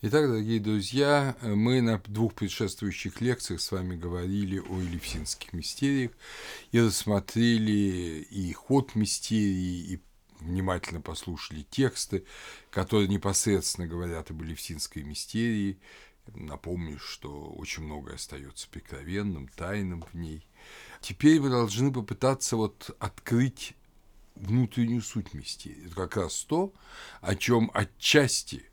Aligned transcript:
Итак, 0.00 0.28
дорогие 0.28 0.60
друзья, 0.60 1.36
мы 1.42 1.80
на 1.80 1.98
двух 1.98 2.32
предшествующих 2.34 3.20
лекциях 3.20 3.60
с 3.60 3.72
вами 3.72 3.96
говорили 3.96 4.60
о 4.60 4.80
елевсинских 4.80 5.52
мистериях 5.52 6.12
и 6.70 6.80
рассмотрели 6.80 8.24
и 8.30 8.52
ход 8.52 8.94
мистерии, 8.94 9.94
и 9.94 10.00
внимательно 10.38 11.00
послушали 11.00 11.66
тексты, 11.68 12.24
которые 12.70 13.08
непосредственно 13.08 13.88
говорят 13.88 14.30
об 14.30 14.40
елевсинской 14.40 15.02
мистерии. 15.02 15.80
Напомню, 16.32 17.00
что 17.00 17.46
очень 17.56 17.82
многое 17.82 18.14
остается 18.14 18.68
прикровенным, 18.68 19.48
тайным 19.48 20.04
в 20.12 20.14
ней. 20.14 20.46
Теперь 21.00 21.40
мы 21.40 21.50
должны 21.50 21.92
попытаться 21.92 22.54
вот 22.56 22.96
открыть 23.00 23.74
внутреннюю 24.36 25.02
суть 25.02 25.34
мистерии. 25.34 25.86
Это 25.86 25.96
как 25.96 26.18
раз 26.18 26.44
то, 26.44 26.72
о 27.20 27.34
чем 27.34 27.72
отчасти 27.74 28.64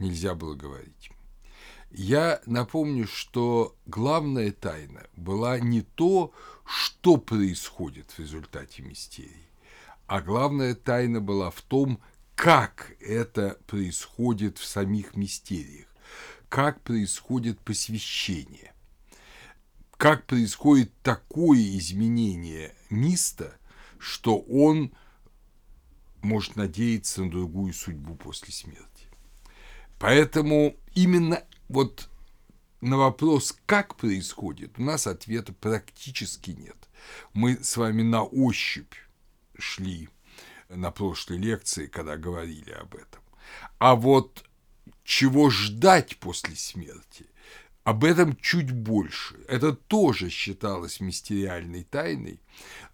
нельзя 0.00 0.34
было 0.34 0.54
говорить. 0.54 1.10
Я 1.90 2.40
напомню, 2.46 3.06
что 3.06 3.76
главная 3.86 4.52
тайна 4.52 5.06
была 5.16 5.58
не 5.58 5.82
то, 5.82 6.32
что 6.64 7.16
происходит 7.16 8.12
в 8.12 8.18
результате 8.20 8.82
мистерии, 8.82 9.48
а 10.06 10.20
главная 10.20 10.74
тайна 10.74 11.20
была 11.20 11.50
в 11.50 11.60
том, 11.62 12.00
как 12.36 12.94
это 13.00 13.58
происходит 13.66 14.58
в 14.58 14.64
самих 14.64 15.16
мистериях, 15.16 15.88
как 16.48 16.80
происходит 16.82 17.58
посвящение, 17.60 18.72
как 19.96 20.26
происходит 20.26 20.92
такое 21.02 21.58
изменение 21.76 22.74
миста, 22.88 23.58
что 23.98 24.38
он 24.38 24.92
может 26.22 26.56
надеяться 26.56 27.24
на 27.24 27.30
другую 27.30 27.72
судьбу 27.72 28.14
после 28.14 28.52
смерти. 28.52 28.89
Поэтому 30.00 30.76
именно 30.94 31.44
вот 31.68 32.08
на 32.80 32.96
вопрос, 32.96 33.54
как 33.66 33.96
происходит, 33.96 34.78
у 34.78 34.82
нас 34.82 35.06
ответа 35.06 35.52
практически 35.52 36.52
нет. 36.52 36.76
Мы 37.34 37.62
с 37.62 37.76
вами 37.76 38.00
на 38.00 38.24
ощупь 38.24 38.94
шли 39.58 40.08
на 40.70 40.90
прошлой 40.90 41.36
лекции, 41.36 41.86
когда 41.86 42.16
говорили 42.16 42.70
об 42.70 42.94
этом. 42.94 43.20
А 43.78 43.94
вот 43.94 44.42
чего 45.04 45.50
ждать 45.50 46.16
после 46.16 46.56
смерти, 46.56 47.26
об 47.90 48.04
этом 48.04 48.36
чуть 48.36 48.70
больше. 48.70 49.34
Это 49.48 49.72
тоже 49.72 50.30
считалось 50.30 51.00
мистериальной 51.00 51.82
тайной, 51.82 52.40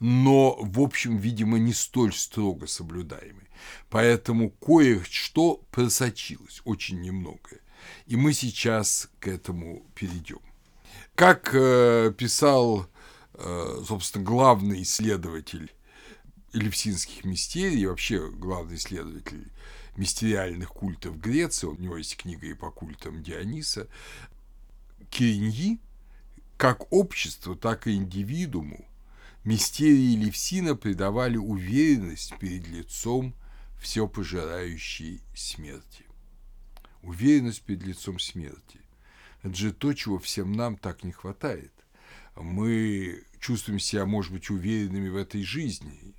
но, 0.01 0.57
в 0.59 0.81
общем, 0.81 1.19
видимо, 1.19 1.59
не 1.59 1.75
столь 1.75 2.15
строго 2.15 2.67
соблюдаемой. 2.67 3.49
Поэтому 3.91 4.49
кое-что 4.51 5.63
просочилось, 5.71 6.63
очень 6.65 7.03
немногое. 7.03 7.61
И 8.07 8.17
мы 8.17 8.33
сейчас 8.33 9.11
к 9.21 9.29
этому 9.29 9.85
перейдем. 9.95 10.41
Как 11.15 11.51
э, 11.53 12.11
писал, 12.17 12.87
э, 13.35 13.83
собственно, 13.87 14.25
главный 14.25 14.83
исследователь 14.83 15.75
элевсинских 16.55 17.25
мистерий, 17.25 17.85
вообще 17.85 18.31
главный 18.31 18.77
исследователь 18.77 19.53
мистериальных 19.97 20.71
культов 20.71 21.19
Греции, 21.19 21.67
у 21.67 21.77
него 21.77 21.99
есть 21.99 22.17
книга 22.17 22.47
и 22.47 22.55
по 22.55 22.71
культам 22.71 23.23
Диониса, 23.23 23.89
Кириньи, 25.11 25.79
как 26.57 26.93
обществу, 26.93 27.57
так 27.57 27.87
и 27.87 27.95
индивидууму, 27.95 28.87
мистерии 29.45 30.17
Левсина 30.17 30.75
придавали 30.75 31.37
уверенность 31.37 32.37
перед 32.39 32.67
лицом 32.69 33.35
все 33.81 34.09
пожирающей 34.09 35.21
смерти. 35.35 36.05
Уверенность 37.03 37.63
перед 37.63 37.83
лицом 37.85 38.19
смерти. 38.19 38.81
Это 39.43 39.55
же 39.55 39.73
то, 39.73 39.93
чего 39.93 40.19
всем 40.19 40.53
нам 40.53 40.77
так 40.77 41.05
не 41.05 41.13
хватает. 41.13 41.73
Мы 42.35 43.25
чувствуем 43.39 43.79
себя, 43.79 44.07
может 44.07 44.33
быть, 44.33 44.51
уверенными 44.51 45.09
в 45.09 45.17
этой 45.17 45.43
жизни, 45.43 46.15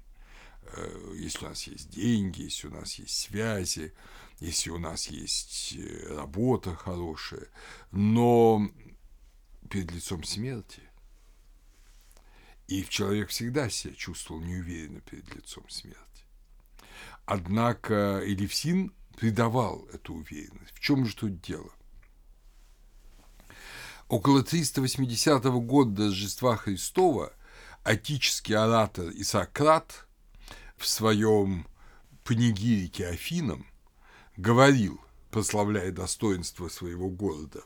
если 1.16 1.46
у 1.46 1.50
нас 1.50 1.64
есть 1.64 1.90
деньги, 1.90 2.44
если 2.44 2.68
у 2.68 2.72
нас 2.72 2.96
есть 2.96 3.18
связи, 3.18 3.94
если 4.40 4.70
у 4.70 4.78
нас 4.78 5.08
есть 5.08 5.76
э, 5.78 6.16
работа 6.16 6.76
хорошая, 6.76 7.48
но 7.92 8.70
перед 9.70 9.92
лицом 9.92 10.24
смерти 10.24 10.82
и 12.68 12.86
человек 12.86 13.30
всегда 13.30 13.70
себя 13.70 13.94
чувствовал 13.94 14.42
неуверенно 14.42 15.02
перед 15.02 15.34
лицом 15.34 15.68
смерти. 15.70 15.98
Однако 17.26 18.22
Элевсин 18.24 18.94
придавал 19.16 19.88
эту 19.94 20.16
уверенность. 20.16 20.74
В 20.74 20.80
чем 20.80 21.06
же 21.06 21.16
тут 21.16 21.42
дело? 21.42 21.72
Около 24.08 24.44
380 24.44 25.44
года 25.44 26.06
Рождества 26.06 26.56
Христова 26.56 27.34
отический 27.84 28.54
оратор 28.54 29.10
Исократ 29.12 30.07
в 30.78 30.88
своем 30.88 31.68
панигирике 32.24 33.08
Афинам 33.08 33.66
говорил, 34.38 35.02
прославляя 35.32 35.92
достоинство 35.92 36.70
своего 36.70 37.10
города, 37.10 37.64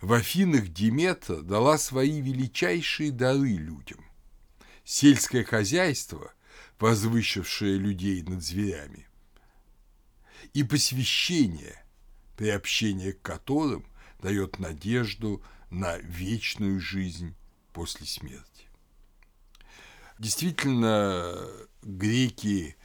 в 0.00 0.12
Афинах 0.12 0.68
Диметра 0.68 1.40
дала 1.40 1.78
свои 1.78 2.20
величайшие 2.20 3.10
дары 3.10 3.54
людям. 3.54 4.04
Сельское 4.84 5.44
хозяйство 5.44 6.32
возвысившее 6.78 7.76
людей 7.76 8.22
над 8.22 8.42
зверями, 8.42 9.06
и 10.54 10.62
посвящение, 10.62 11.84
приобщение 12.36 13.12
к 13.12 13.22
которым 13.22 13.84
дает 14.20 14.58
надежду 14.58 15.42
на 15.70 15.98
вечную 15.98 16.80
жизнь 16.80 17.34
после 17.72 18.06
смерти. 18.06 18.66
Действительно, 20.18 21.48
греки, 21.82 22.76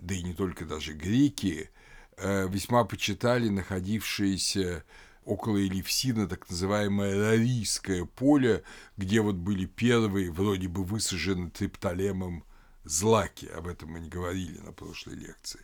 да 0.00 0.14
и 0.14 0.22
не 0.22 0.34
только 0.34 0.64
даже 0.64 0.94
греки, 0.94 1.70
э, 2.16 2.48
весьма 2.48 2.84
почитали 2.84 3.48
находившиеся 3.48 4.84
около 5.24 5.64
Элевсина 5.64 6.28
так 6.28 6.48
называемое 6.50 7.18
Рарийское 7.18 8.04
поле, 8.04 8.62
где 8.96 9.20
вот 9.20 9.36
были 9.36 9.66
первые 9.66 10.30
вроде 10.30 10.68
бы 10.68 10.84
высажены 10.84 11.50
Триптолемом 11.50 12.44
злаки, 12.84 13.46
об 13.46 13.68
этом 13.68 13.90
мы 13.90 14.00
не 14.00 14.08
говорили 14.08 14.58
на 14.58 14.72
прошлой 14.72 15.14
лекции. 15.14 15.60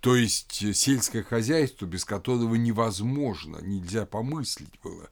То 0.00 0.16
есть 0.16 0.62
э, 0.62 0.72
сельское 0.74 1.22
хозяйство, 1.22 1.86
без 1.86 2.04
которого 2.04 2.54
невозможно, 2.54 3.58
нельзя 3.62 4.06
помыслить 4.06 4.78
было 4.82 5.08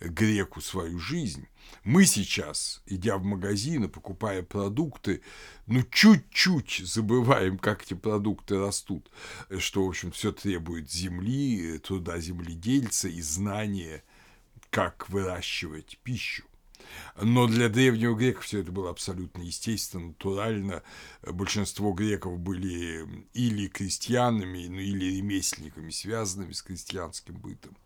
греку 0.00 0.60
свою 0.60 0.98
жизнь. 0.98 1.48
Мы 1.82 2.06
сейчас, 2.06 2.82
идя 2.86 3.18
в 3.18 3.24
магазин 3.24 3.84
и 3.84 3.88
покупая 3.88 4.42
продукты, 4.42 5.22
ну 5.66 5.82
чуть-чуть 5.82 6.82
забываем, 6.84 7.58
как 7.58 7.82
эти 7.82 7.94
продукты 7.94 8.58
растут, 8.58 9.10
что, 9.58 9.84
в 9.84 9.88
общем, 9.88 10.12
все 10.12 10.32
требует 10.32 10.90
земли, 10.90 11.78
труда 11.78 12.18
земледельца 12.20 13.08
и 13.08 13.20
знания, 13.20 14.02
как 14.70 15.08
выращивать 15.08 15.98
пищу. 16.02 16.44
Но 17.20 17.46
для 17.46 17.68
древнего 17.68 18.14
грека 18.14 18.40
все 18.40 18.60
это 18.60 18.72
было 18.72 18.90
абсолютно 18.90 19.42
естественно, 19.42 20.08
натурально. 20.08 20.82
Большинство 21.22 21.92
греков 21.92 22.38
были 22.38 23.26
или 23.32 23.68
крестьянами, 23.68 24.66
ну, 24.66 24.80
или 24.80 25.16
ремесленниками, 25.16 25.90
связанными 25.90 26.52
с 26.52 26.62
крестьянским 26.62 27.36
бытом. 27.36 27.76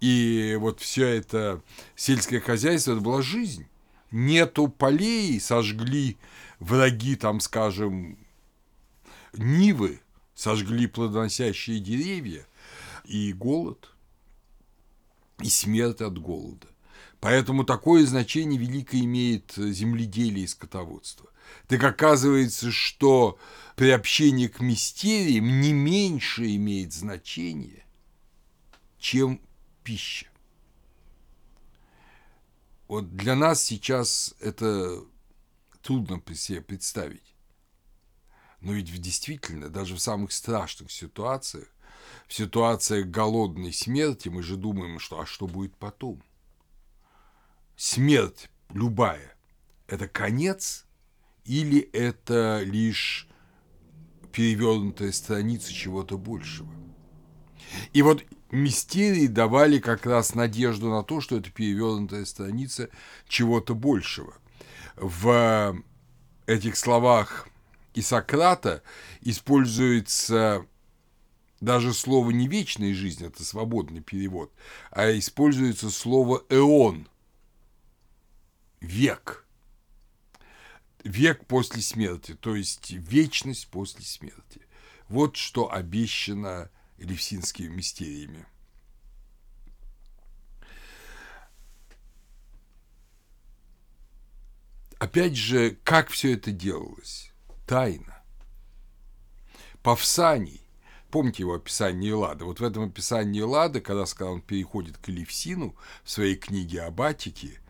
И 0.00 0.56
вот 0.58 0.80
все 0.80 1.06
это 1.06 1.62
сельское 1.96 2.40
хозяйство, 2.40 2.92
это 2.92 3.00
была 3.00 3.22
жизнь. 3.22 3.66
Нету 4.10 4.68
полей, 4.68 5.40
сожгли 5.40 6.18
враги, 6.58 7.16
там, 7.16 7.40
скажем, 7.40 8.18
нивы, 9.32 10.00
сожгли 10.34 10.86
плодоносящие 10.86 11.80
деревья, 11.80 12.46
и 13.04 13.32
голод, 13.32 13.90
и 15.40 15.48
смерть 15.48 16.00
от 16.00 16.18
голода. 16.18 16.66
Поэтому 17.20 17.64
такое 17.64 18.06
значение 18.06 18.58
великое 18.58 19.02
имеет 19.02 19.52
земледелие 19.56 20.44
и 20.44 20.48
скотоводство. 20.48 21.28
Так 21.68 21.82
оказывается, 21.84 22.70
что 22.70 23.38
приобщение 23.76 24.48
к 24.48 24.60
мистериям 24.60 25.60
не 25.60 25.72
меньше 25.72 26.54
имеет 26.56 26.92
значение, 26.92 27.84
чем 28.98 29.40
пища. 29.90 30.26
Вот 32.86 33.16
для 33.16 33.34
нас 33.34 33.60
сейчас 33.60 34.36
это 34.38 35.02
трудно 35.82 36.22
себе 36.36 36.60
представить. 36.60 37.34
Но 38.60 38.72
ведь 38.72 38.86
действительно, 39.00 39.68
даже 39.68 39.96
в 39.96 40.00
самых 40.00 40.30
страшных 40.30 40.92
ситуациях, 40.92 41.66
в 42.28 42.34
ситуациях 42.34 43.08
голодной 43.08 43.72
смерти 43.72 44.28
мы 44.28 44.44
же 44.44 44.56
думаем, 44.56 45.00
что 45.00 45.18
а 45.18 45.26
что 45.26 45.48
будет 45.48 45.76
потом? 45.76 46.22
смерть 47.76 48.48
любая– 48.72 49.34
это 49.88 50.06
конец 50.06 50.86
или 51.44 51.80
это 51.80 52.62
лишь 52.62 53.26
перевернутая 54.32 55.10
страница 55.10 55.72
чего-то 55.72 56.16
большего? 56.16 56.72
И 57.92 58.02
вот 58.02 58.24
мистерии 58.50 59.26
давали 59.26 59.78
как 59.78 60.06
раз 60.06 60.34
надежду 60.34 60.88
на 60.88 61.02
то, 61.02 61.20
что 61.20 61.36
это 61.36 61.50
перевернутая 61.50 62.24
страница 62.24 62.90
чего-то 63.28 63.74
большего. 63.74 64.34
В 64.96 65.76
этих 66.46 66.76
словах 66.76 67.48
и 67.94 68.02
Сократа 68.02 68.82
используется 69.20 70.66
даже 71.60 71.92
слово 71.92 72.30
не 72.30 72.48
вечная 72.48 72.94
жизнь, 72.94 73.24
это 73.24 73.44
свободный 73.44 74.00
перевод, 74.00 74.52
а 74.90 75.10
используется 75.16 75.90
слово 75.90 76.42
эон, 76.48 77.08
век, 78.80 79.44
век 81.04 81.46
после 81.46 81.82
смерти, 81.82 82.34
то 82.34 82.56
есть 82.56 82.90
вечность 82.90 83.68
после 83.68 84.04
смерти. 84.04 84.62
Вот 85.08 85.36
что 85.36 85.72
обещано 85.72 86.70
элевсинскими 87.00 87.68
мистериями. 87.68 88.46
Опять 94.98 95.34
же, 95.34 95.78
как 95.82 96.10
все 96.10 96.34
это 96.34 96.52
делалось? 96.52 97.32
Тайна. 97.66 98.22
Павсаний, 99.82 100.60
помните 101.10 101.42
его 101.42 101.54
описание 101.54 102.12
Эллады? 102.12 102.44
Вот 102.44 102.60
в 102.60 102.64
этом 102.64 102.84
описании 102.84 103.40
Эллады, 103.40 103.80
когда, 103.80 104.04
когда 104.04 104.26
он 104.30 104.42
переходит 104.42 104.98
к 104.98 105.08
Элевсину 105.08 105.74
в 106.04 106.10
своей 106.10 106.36
книге 106.36 106.82
об 106.82 107.00
Атике, 107.00 107.60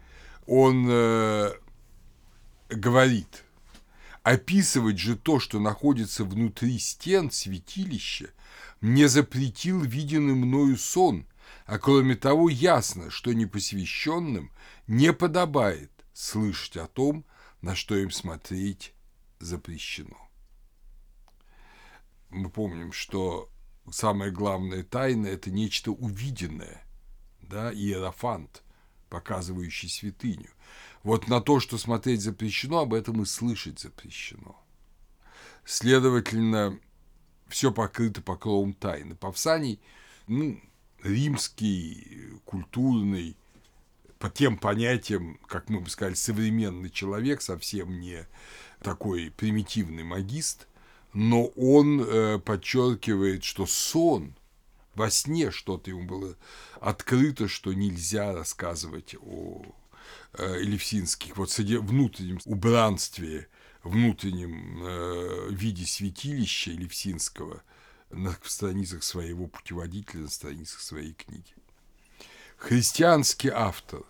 он 0.47 0.89
э, 0.91 1.53
говорит, 2.69 3.45
описывать 4.23 4.99
же 4.99 5.17
то, 5.17 5.41
что 5.41 5.59
находится 5.59 6.25
внутри 6.25 6.79
стен 6.79 7.31
святилища, 7.31 8.31
мне 8.81 9.09
запретил 9.09 9.83
виденный 9.83 10.35
мною 10.35 10.77
сон, 10.77 11.27
а 11.67 11.79
кроме 11.79 12.17
того 12.17 12.49
ясно, 12.49 13.11
что 13.11 13.33
непосвященным 13.33 14.53
не 14.87 15.13
подобает 15.13 15.91
слышать 16.13 16.77
о 16.77 16.87
том, 16.87 17.25
на 17.63 17.75
что 17.75 17.97
им 17.97 18.11
смотреть 18.11 18.95
запрещено. 19.39 20.31
Мы 22.31 22.49
помним, 22.49 22.93
что 22.93 23.51
самая 23.91 24.31
главная 24.31 24.83
тайна– 24.83 25.27
это 25.29 25.51
нечто 25.51 25.91
увиденное, 25.91 26.83
да, 27.41 27.73
иерофант, 27.73 28.63
показывающий 29.09 29.89
святыню. 29.89 30.51
Вот 31.03 31.29
на 31.29 31.41
то, 31.41 31.61
что 31.61 31.79
смотреть 31.79 32.21
запрещено, 32.21 32.81
об 32.81 32.93
этом 32.93 33.23
и 33.23 33.25
слышать 33.25 33.79
запрещено. 33.81 34.57
Следовательно, 35.65 36.79
все 37.49 37.73
покрыто 37.73 38.21
покровом 38.23 38.75
тайны. 38.75 39.15
Павсаний, 39.15 39.81
ну, 40.27 40.61
римский, 41.03 42.31
культурный, 42.45 43.37
по 44.19 44.29
тем 44.29 44.59
понятиям, 44.59 45.39
как 45.47 45.71
мы 45.71 45.81
бы 45.81 45.89
сказали, 45.89 46.15
современный 46.15 46.91
человек, 46.91 47.41
совсем 47.41 48.01
не 48.01 48.27
такой 48.83 49.31
примитивный 49.31 50.05
магист, 50.05 50.69
но 51.15 51.47
он 51.47 52.03
э, 52.03 52.39
подчеркивает, 52.39 53.45
что 53.45 53.65
сон, 53.65 54.35
во 54.95 55.11
сне 55.11 55.51
что-то 55.51 55.91
ему 55.91 56.05
было 56.05 56.37
открыто, 56.81 57.49
что 57.49 57.73
нельзя 57.73 58.35
рассказывать 58.35 59.17
о 59.23 59.65
э, 60.35 60.63
элевсинских, 60.63 61.37
вот 61.37 61.57
внутреннем 61.59 62.39
убранстве 62.45 63.49
внутреннем 63.83 64.83
э, 64.85 65.49
виде 65.51 65.87
святилища 65.87 66.71
Левсинского 66.73 67.63
на 68.11 68.37
страницах 68.43 69.03
своего 69.03 69.47
путеводителя, 69.47 70.23
на 70.23 70.29
страницах 70.29 70.81
своей 70.81 71.15
книги. 71.15 71.55
Христианский 72.57 73.49
автор, 73.49 74.03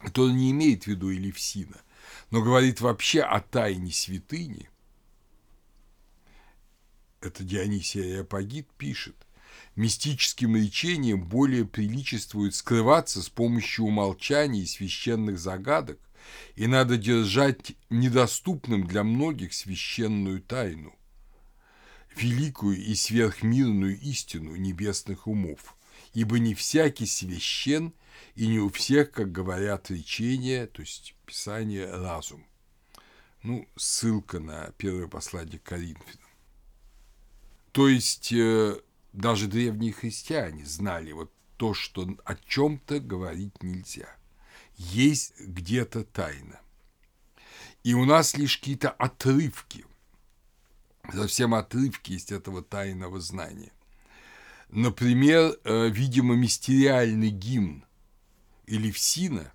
который 0.00 0.32
не 0.32 0.50
имеет 0.52 0.84
в 0.84 0.86
виду 0.86 1.10
Елевсина, 1.10 1.80
но 2.30 2.42
говорит 2.42 2.80
вообще 2.80 3.20
о 3.20 3.40
тайне 3.40 3.92
святыни, 3.92 4.70
это 7.20 7.44
Дионисий 7.44 8.02
Ариапагит 8.02 8.68
пишет, 8.78 9.21
мистическим 9.76 10.56
речением 10.56 11.24
более 11.24 11.64
приличествует 11.64 12.54
скрываться 12.54 13.22
с 13.22 13.28
помощью 13.28 13.86
умолчаний 13.86 14.62
и 14.62 14.66
священных 14.66 15.38
загадок, 15.38 15.98
и 16.54 16.66
надо 16.66 16.96
держать 16.96 17.72
недоступным 17.90 18.86
для 18.86 19.02
многих 19.02 19.54
священную 19.54 20.40
тайну, 20.42 20.94
великую 22.16 22.78
и 22.78 22.94
сверхмирную 22.94 23.98
истину 23.98 24.56
небесных 24.56 25.26
умов, 25.26 25.76
ибо 26.14 26.38
не 26.38 26.54
всякий 26.54 27.06
священ, 27.06 27.92
и 28.34 28.46
не 28.46 28.58
у 28.58 28.70
всех, 28.70 29.10
как 29.10 29.32
говорят 29.32 29.90
речения, 29.90 30.66
то 30.66 30.82
есть 30.82 31.14
Писание, 31.26 31.90
разум. 31.90 32.44
Ну, 33.42 33.66
ссылка 33.76 34.38
на 34.38 34.70
первое 34.76 35.08
послание 35.08 35.58
к 35.58 35.64
Коринфянам. 35.64 36.28
То 37.72 37.88
есть 37.88 38.32
э, 38.32 38.78
даже 39.12 39.46
древние 39.46 39.92
христиане 39.92 40.64
знали 40.64 41.12
вот 41.12 41.32
то, 41.56 41.74
что 41.74 42.08
о 42.24 42.34
чем-то 42.34 43.00
говорить 43.00 43.62
нельзя– 43.62 44.08
есть 44.76 45.40
где-то 45.40 46.04
тайна. 46.04 46.60
И 47.84 47.94
у 47.94 48.04
нас 48.04 48.36
лишь 48.36 48.58
какие-то 48.58 48.90
отрывки, 48.90 49.84
совсем 51.12 51.54
отрывки 51.54 52.12
из 52.12 52.30
этого 52.30 52.62
тайного 52.62 53.20
знания. 53.20 53.72
Например, 54.68 55.56
э, 55.64 55.88
видимо, 55.88 56.34
мистериальный 56.34 57.30
гимн 57.30 57.84
Элевсина 58.66 59.52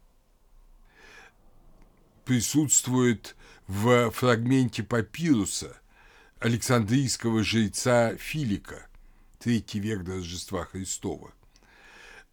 присутствует 2.25 3.36
в 3.68 4.12
фрагменте 4.12 4.83
папируса 4.83 5.80
Александрийского 6.39 7.44
жреца 7.44 8.15
Филика, 8.18 8.87
третий 9.47 9.79
век 9.79 10.03
до 10.03 10.15
Рождества 10.15 10.65
Христова 10.65 11.31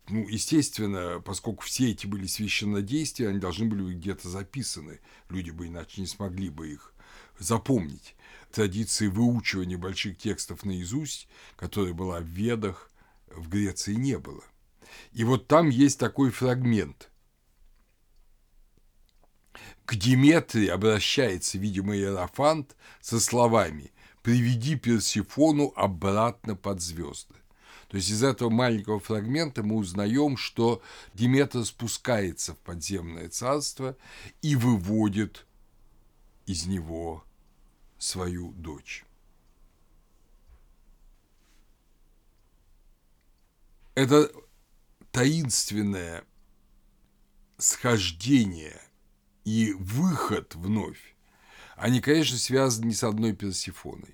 ну, 0.08 0.28
естественно, 0.28 1.22
поскольку 1.24 1.62
все 1.62 1.92
эти 1.92 2.08
были 2.08 2.26
священнодействия, 2.26 3.28
они 3.28 3.38
должны 3.38 3.66
были 3.66 3.82
быть 3.82 3.96
где-то 3.98 4.28
записаны. 4.28 5.00
Люди 5.30 5.50
бы 5.50 5.68
иначе 5.68 6.00
не 6.00 6.06
смогли 6.08 6.50
бы 6.50 6.72
их 6.72 6.92
запомнить. 7.38 8.16
Традиции 8.50 9.06
выучивания 9.06 9.78
больших 9.78 10.18
текстов 10.18 10.64
наизусть, 10.64 11.28
которая 11.56 11.94
была 11.94 12.18
в 12.20 12.24
Ведах, 12.26 12.90
в 13.28 13.48
Греции 13.48 13.94
не 13.94 14.18
было. 14.18 14.44
И 15.12 15.22
вот 15.24 15.46
там 15.46 15.70
есть 15.70 15.98
такой 15.98 16.30
фрагмент. 16.30 17.10
К 19.86 19.94
Диметрии 19.94 20.66
обращается, 20.66 21.58
видимо, 21.58 21.96
Иерофант 21.96 22.76
со 23.00 23.20
словами 23.20 23.93
«Приведи 24.24 24.74
Персифону 24.74 25.72
обратно 25.76 26.56
под 26.56 26.80
звезды». 26.80 27.34
То 27.88 27.98
есть 27.98 28.10
из 28.10 28.24
этого 28.24 28.50
маленького 28.50 28.98
фрагмента 28.98 29.62
мы 29.62 29.76
узнаем, 29.76 30.36
что 30.36 30.82
Диметр 31.12 31.64
спускается 31.64 32.54
в 32.54 32.58
подземное 32.58 33.28
царство 33.28 33.96
и 34.42 34.56
выводит 34.56 35.46
из 36.46 36.66
него 36.66 37.22
свою 37.98 38.52
дочь. 38.52 39.04
Это 43.94 44.32
таинственное 45.12 46.24
схождение 47.58 48.80
и 49.44 49.72
выход 49.74 50.54
вновь, 50.56 51.14
они, 51.76 52.00
конечно, 52.00 52.38
связаны 52.38 52.86
не 52.86 52.94
с 52.94 53.04
одной 53.04 53.34
Персифоной, 53.34 54.13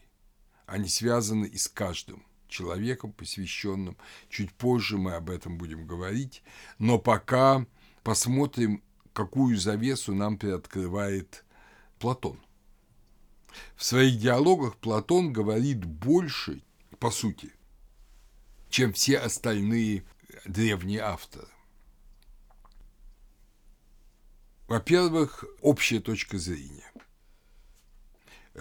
они 0.71 0.89
связаны 0.89 1.47
и 1.47 1.59
с 1.59 1.67
каждым 1.67 2.25
человеком, 2.49 3.13
посвященным. 3.13 3.97
Чуть 4.29 4.53
позже 4.53 4.99
мы 4.99 5.15
об 5.15 5.29
этом 5.29 5.59
будем 5.59 5.87
говорить. 5.87 6.43
Но 6.79 6.99
пока 6.99 7.67
посмотрим, 8.05 8.83
какую 9.13 9.57
завесу 9.59 10.15
нам 10.15 10.39
приоткрывает 10.39 11.45
Платон. 11.99 12.41
В 13.75 13.85
своих 13.85 14.19
диалогах 14.21 14.77
Платон 14.77 15.33
говорит 15.33 15.85
больше, 15.85 16.63
по 17.01 17.11
сути, 17.11 17.53
чем 18.69 18.93
все 18.93 19.19
остальные 19.19 20.05
древние 20.45 21.01
авторы. 21.01 21.49
Во-первых, 24.69 25.45
общая 25.63 25.99
точка 25.99 26.39
зрения. 26.39 26.90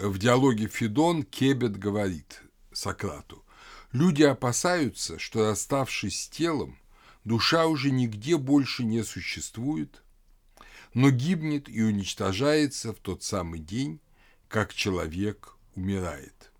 В 0.02 0.16
диалоге 0.16 0.66
Федон 0.66 1.24
Кебет 1.24 1.78
говорит 1.78 2.42
Сократу, 2.72 3.44
Люди 3.92 4.22
опасаются, 4.22 5.18
что, 5.18 5.50
расставшись 5.50 6.22
с 6.22 6.28
телом, 6.28 6.78
душа 7.24 7.66
уже 7.66 7.90
нигде 7.90 8.38
больше 8.38 8.84
не 8.84 9.04
существует, 9.04 10.02
но 10.94 11.10
гибнет 11.10 11.68
и 11.68 11.82
уничтожается 11.82 12.94
в 12.94 12.96
тот 12.96 13.22
самый 13.22 13.60
день, 13.60 14.00
как 14.48 14.72
человек 14.72 15.54
умирает. 15.74 16.50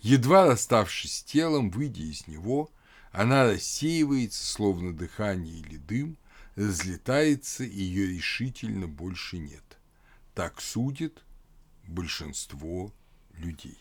Едва 0.00 0.46
расставшись 0.46 1.18
с 1.18 1.22
телом, 1.22 1.70
выйдя 1.70 2.02
из 2.02 2.26
него, 2.26 2.68
Она 3.12 3.44
рассеивается, 3.44 4.44
словно 4.44 4.92
дыхание 4.92 5.60
или 5.60 5.76
дым, 5.76 6.18
разлетается, 6.56 7.62
и 7.62 7.80
ее 7.80 8.08
решительно 8.08 8.88
больше 8.88 9.38
нет. 9.38 9.78
Так 10.34 10.60
судит 10.60 11.22
большинство 11.86 12.92
людей. 13.32 13.78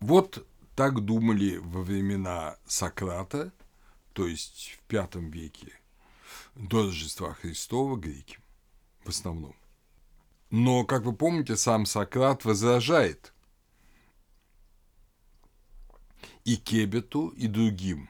Вот 0.00 0.46
так 0.74 1.04
думали 1.04 1.56
во 1.56 1.82
времена 1.82 2.56
Сократа, 2.66 3.52
то 4.12 4.26
есть 4.26 4.78
в 4.88 4.92
V 4.92 5.30
веке 5.30 5.72
до 6.54 6.84
Рождества 6.84 7.34
Христова 7.34 7.96
греки 7.96 8.38
в 9.04 9.08
основном. 9.08 9.54
Но, 10.50 10.84
как 10.84 11.04
вы 11.04 11.12
помните, 11.12 11.56
сам 11.56 11.86
Сократ 11.86 12.44
возражает 12.44 13.32
и 16.44 16.56
Кебету, 16.56 17.28
и 17.28 17.46
другим 17.46 18.08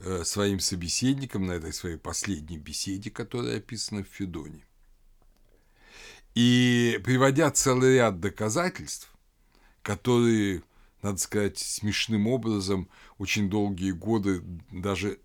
э, 0.00 0.24
своим 0.24 0.60
собеседникам 0.60 1.46
на 1.46 1.52
этой 1.52 1.72
своей 1.72 1.96
последней 1.96 2.58
беседе, 2.58 3.10
которая 3.10 3.58
описана 3.58 4.02
в 4.02 4.08
Федоне. 4.08 4.67
И 6.34 7.00
приводя 7.04 7.50
целый 7.50 7.96
ряд 7.96 8.20
доказательств, 8.20 9.10
которые, 9.82 10.62
надо 11.02 11.18
сказать, 11.18 11.58
смешным 11.58 12.26
образом 12.26 12.88
очень 13.18 13.50
долгие 13.50 13.90
годы 13.90 14.42
даже 14.70 15.18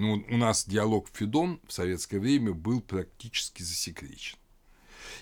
ну, 0.00 0.24
у 0.30 0.36
нас 0.38 0.64
диалог 0.66 1.08
Федон 1.12 1.60
в 1.66 1.72
советское 1.72 2.18
время 2.18 2.54
был 2.54 2.80
практически 2.80 3.62
засекречен. 3.62 4.38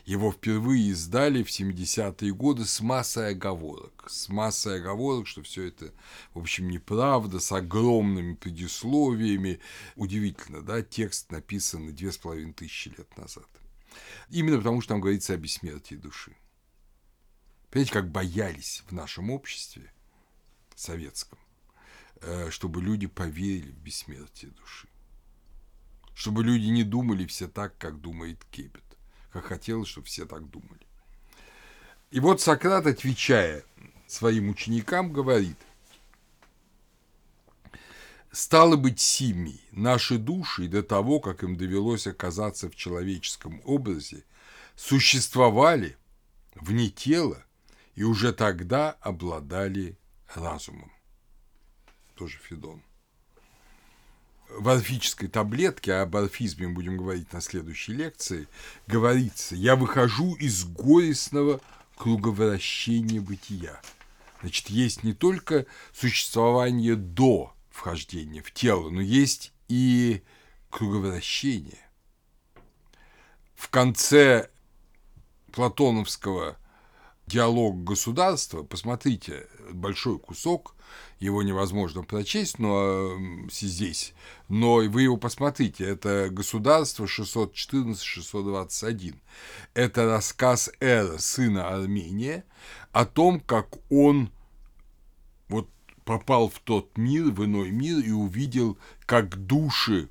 Его 0.05 0.31
впервые 0.31 0.91
издали 0.91 1.43
в 1.43 1.49
70-е 1.49 2.33
годы 2.33 2.65
с 2.65 2.81
массой 2.81 3.31
оговорок. 3.31 4.05
С 4.09 4.29
массой 4.29 4.77
оговорок, 4.79 5.27
что 5.27 5.43
все 5.43 5.65
это, 5.65 5.93
в 6.33 6.39
общем, 6.39 6.69
неправда, 6.71 7.41
с 7.41 7.51
огромными 7.51 8.35
предисловиями. 8.35 9.59
Удивительно, 9.97 10.63
да, 10.63 10.83
текст 10.83 11.31
написан 11.33 11.95
две 11.95 12.13
с 12.13 12.19
половиной 12.19 12.53
тысячи 12.53 12.89
лет 12.91 13.17
назад. 13.17 13.49
Именно 14.29 14.59
потому, 14.59 14.81
что 14.81 14.95
там 14.95 15.01
говорится 15.01 15.35
о 15.35 15.37
бессмертии 15.37 15.95
души. 15.95 16.37
Понимаете, 17.71 17.93
как 17.93 18.11
боялись 18.11 18.83
в 18.89 18.93
нашем 18.93 19.31
обществе 19.31 19.93
советском, 20.75 21.39
э, 22.21 22.51
чтобы 22.51 22.83
люди 22.83 23.07
поверили 23.07 23.71
в 23.71 23.79
бессмертие 23.79 24.51
души. 24.53 24.89
Чтобы 26.15 26.43
люди 26.43 26.67
не 26.67 26.85
думали 26.85 27.27
все 27.27 27.49
так, 27.49 27.77
как 27.79 28.01
думает 28.01 28.45
Кепет 28.51 28.83
как 29.31 29.47
хотелось, 29.47 29.89
чтобы 29.89 30.07
все 30.07 30.27
так 30.27 30.49
думали. 30.51 30.87
И 32.11 32.21
вот 32.21 32.41
Сократ, 32.41 32.87
отвечая 32.87 33.65
своим 34.07 34.49
ученикам, 34.49 35.13
говорит, 35.13 35.59
«Стало 38.39 38.77
быть, 38.77 39.01
сими, 39.01 39.61
наши 39.73 40.17
души 40.17 40.69
до 40.69 40.85
того, 40.85 41.19
как 41.19 41.43
им 41.43 41.57
довелось 41.57 42.07
оказаться 42.07 42.71
в 42.71 42.77
человеческом 42.77 43.61
образе, 43.65 44.23
существовали 44.77 45.97
вне 46.55 46.89
тела 46.89 47.45
и 47.97 48.05
уже 48.05 48.33
тогда 48.33 48.93
обладали 49.01 49.99
разумом». 50.37 50.93
Тоже 52.15 52.39
Федон 52.39 52.81
в 54.49 54.69
орфической 54.69 55.29
таблетке, 55.29 55.95
а 55.95 56.03
об 56.03 56.15
орфизме 56.15 56.69
будем 56.69 56.97
говорить 56.97 57.33
на 57.33 57.41
следующей 57.41 57.95
лекции, 57.95 58.47
говорится, 58.87 59.57
я 59.57 59.75
выхожу 59.75 60.37
из 60.37 60.63
горестного 60.63 61.61
круговращения 61.97 63.21
бытия. 63.21 63.81
Значит, 64.43 64.71
есть 64.71 65.03
не 65.03 65.13
только 65.13 65.67
существование 65.93 66.95
до 66.95 67.53
вхождения 67.79 68.43
в 68.43 68.53
тело, 68.53 68.91
но 68.91 69.01
есть 69.01 69.55
и 69.69 70.23
круговращение. 70.71 71.79
В 73.55 73.71
конце 73.71 74.51
платоновского 75.53 76.59
диалог 77.27 77.85
государства, 77.85 78.65
посмотрите, 78.65 79.47
большой 79.71 80.19
кусок, 80.19 80.75
его 81.21 81.43
невозможно 81.43 82.03
прочесть, 82.03 82.59
но 82.59 83.17
здесь, 83.51 84.15
но 84.49 84.77
вы 84.77 85.03
его 85.03 85.17
посмотрите, 85.17 85.85
это 85.85 86.29
государство 86.31 87.05
614-621. 87.05 89.15
Это 89.75 90.07
рассказ 90.07 90.71
Эра, 90.81 91.19
сына 91.19 91.69
Армения, 91.69 92.45
о 92.93 93.05
том, 93.05 93.41
как 93.41 93.77
он 93.91 94.31
попал 96.09 96.49
в 96.49 96.59
тот 96.61 96.97
мир, 96.97 97.25
в 97.25 97.45
иной 97.45 97.71
мир 97.71 97.99
и 97.99 98.13
увидел, 98.13 98.79
как 99.05 99.37
души 99.37 100.09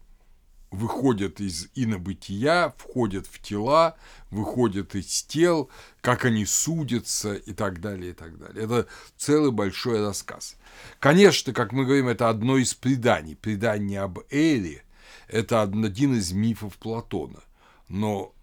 выходят 0.70 1.42
из 1.42 1.70
инобытия, 1.74 2.76
входят 2.78 3.26
в 3.26 3.42
тела, 3.42 3.98
выходят 4.30 4.94
из 4.94 5.24
тел, 5.24 5.72
как 6.02 6.26
они 6.26 6.46
судятся 6.46 7.34
и 7.34 7.52
так 7.52 7.82
далее, 7.82 8.12
и 8.12 8.14
так 8.14 8.38
далее. 8.38 8.66
Это 8.66 8.88
целый 9.18 9.52
большой 9.52 10.06
рассказ. 10.06 10.58
Конечно, 11.00 11.52
как 11.52 11.72
мы 11.72 11.84
говорим, 11.84 12.10
это 12.10 12.30
одно 12.30 12.58
из 12.58 12.76
преданий. 12.76 13.36
Предание 13.36 14.02
об 14.02 14.20
Эре– 14.30 14.84
это 15.28 15.64
один 15.64 16.14
из 16.14 16.32
мифов 16.32 16.78
Платона. 16.78 17.42
Но 17.88 18.36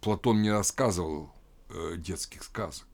Платон 0.00 0.40
не 0.40 0.52
рассказывал 0.52 1.32
э, 1.68 1.94
детских 1.96 2.44
сказок. 2.44 2.91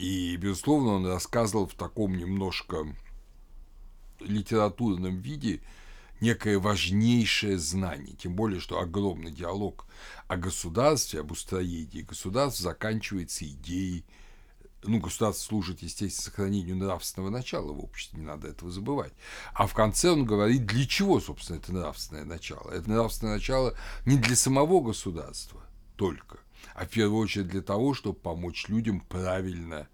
И, 0.00 0.36
безусловно, 0.36 0.92
он 0.92 1.06
рассказывал 1.06 1.66
в 1.66 1.74
таком 1.74 2.16
немножко 2.16 2.86
литературном 4.20 5.18
виде– 5.18 5.60
некое 6.20 6.58
важнейшее 6.58 7.58
знание, 7.58 8.14
тем 8.14 8.34
более, 8.34 8.60
что 8.60 8.78
огромный 8.78 9.30
диалог 9.30 9.86
о 10.28 10.36
государстве, 10.36 11.20
об 11.20 11.32
устроении 11.32 12.02
государств 12.02 12.60
заканчивается 12.60 13.46
идеей 13.46 14.04
ну, 14.82 14.98
государство 14.98 15.44
служит, 15.44 15.82
естественно, 15.82 16.24
сохранению 16.24 16.74
нравственного 16.76 17.28
начала 17.28 17.70
в 17.70 17.84
обществе, 17.84 18.18
не 18.18 18.24
надо 18.24 18.48
этого 18.48 18.70
забывать. 18.70 19.12
А 19.52 19.66
в 19.66 19.74
конце 19.74 20.10
он 20.10 20.24
говорит, 20.24 20.64
для 20.64 20.86
чего, 20.86 21.20
собственно, 21.20 21.58
это 21.58 21.74
нравственное 21.74 22.24
начало. 22.24 22.70
Это 22.70 22.88
нравственное 22.88 23.34
начало 23.34 23.74
не 24.06 24.16
для 24.16 24.34
самого 24.34 24.80
государства 24.80 25.60
только, 25.96 26.38
а 26.74 26.86
в 26.86 26.88
первую 26.88 27.20
очередь 27.20 27.48
для 27.48 27.62
того, 27.62 27.94
чтобы 27.94 28.18
помочь 28.18 28.68
людям 28.68 29.00
правильно 29.00 29.88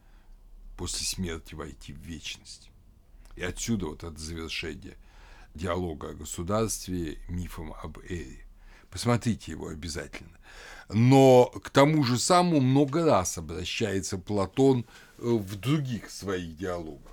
после 0.76 1.06
смерти 1.06 1.54
войти 1.54 1.92
в 1.92 1.98
вечность. 1.98 2.70
И 3.36 3.42
отсюда 3.42 3.86
вот 3.86 4.04
это 4.04 4.18
завершение 4.18 4.96
диалога 5.54 6.10
о 6.10 6.14
государстве 6.14 7.18
мифом 7.28 7.74
об 7.82 7.98
Эре. 7.98 8.44
Посмотрите 8.90 9.52
его 9.52 9.68
обязательно. 9.68 10.38
Но 10.88 11.46
к 11.46 11.70
тому 11.70 12.04
же 12.04 12.18
самому 12.18 12.60
много 12.60 13.04
раз 13.04 13.38
обращается 13.38 14.18
Платон 14.18 14.86
э, 15.18 15.22
в 15.22 15.56
других 15.56 16.10
своих 16.10 16.56
диалогах. 16.56 17.12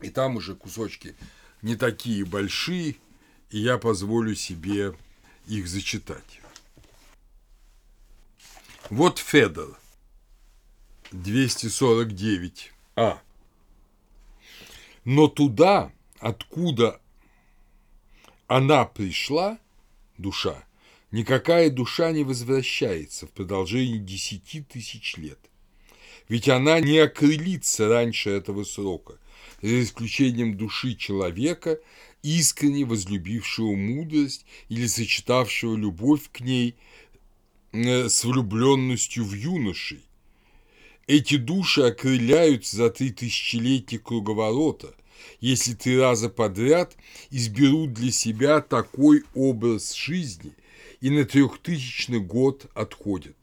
И 0.00 0.10
там 0.10 0.36
уже 0.36 0.54
кусочки 0.54 1.16
не 1.60 1.76
такие 1.76 2.24
большие, 2.24 2.96
и 3.50 3.58
я 3.58 3.78
позволю 3.78 4.34
себе 4.34 4.94
их 5.46 5.68
зачитать. 5.68 6.41
Вот 8.90 9.18
Федор, 9.18 9.78
249. 11.12 12.72
А. 12.96 13.20
Но 15.04 15.28
туда, 15.28 15.92
откуда 16.18 17.00
она 18.46 18.84
пришла, 18.84 19.58
душа, 20.18 20.64
никакая 21.10 21.70
душа 21.70 22.12
не 22.12 22.24
возвращается 22.24 23.26
в 23.26 23.30
продолжении 23.30 23.98
десяти 23.98 24.60
тысяч 24.62 25.16
лет. 25.16 25.38
Ведь 26.28 26.48
она 26.48 26.80
не 26.80 26.98
окрылится 26.98 27.88
раньше 27.88 28.30
этого 28.30 28.64
срока, 28.64 29.18
за 29.62 29.82
исключением 29.82 30.56
души 30.56 30.94
человека, 30.96 31.78
искренне 32.22 32.84
возлюбившего 32.84 33.74
мудрость 33.74 34.44
или 34.68 34.86
сочетавшего 34.86 35.76
любовь 35.76 36.30
к 36.30 36.40
ней 36.40 36.76
с 37.72 38.24
влюбленностью 38.24 39.24
в 39.24 39.32
юношей. 39.32 40.02
Эти 41.06 41.36
души 41.36 41.82
окрыляются 41.82 42.76
за 42.76 42.90
три 42.90 43.10
тысячелетия 43.10 43.98
круговорота, 43.98 44.94
если 45.40 45.74
три 45.74 45.98
раза 45.98 46.28
подряд 46.28 46.96
изберут 47.30 47.92
для 47.92 48.12
себя 48.12 48.60
такой 48.60 49.24
образ 49.34 49.94
жизни 49.94 50.52
и 51.00 51.10
на 51.10 51.24
трехтысячный 51.24 52.20
год 52.20 52.66
отходят. 52.74 53.36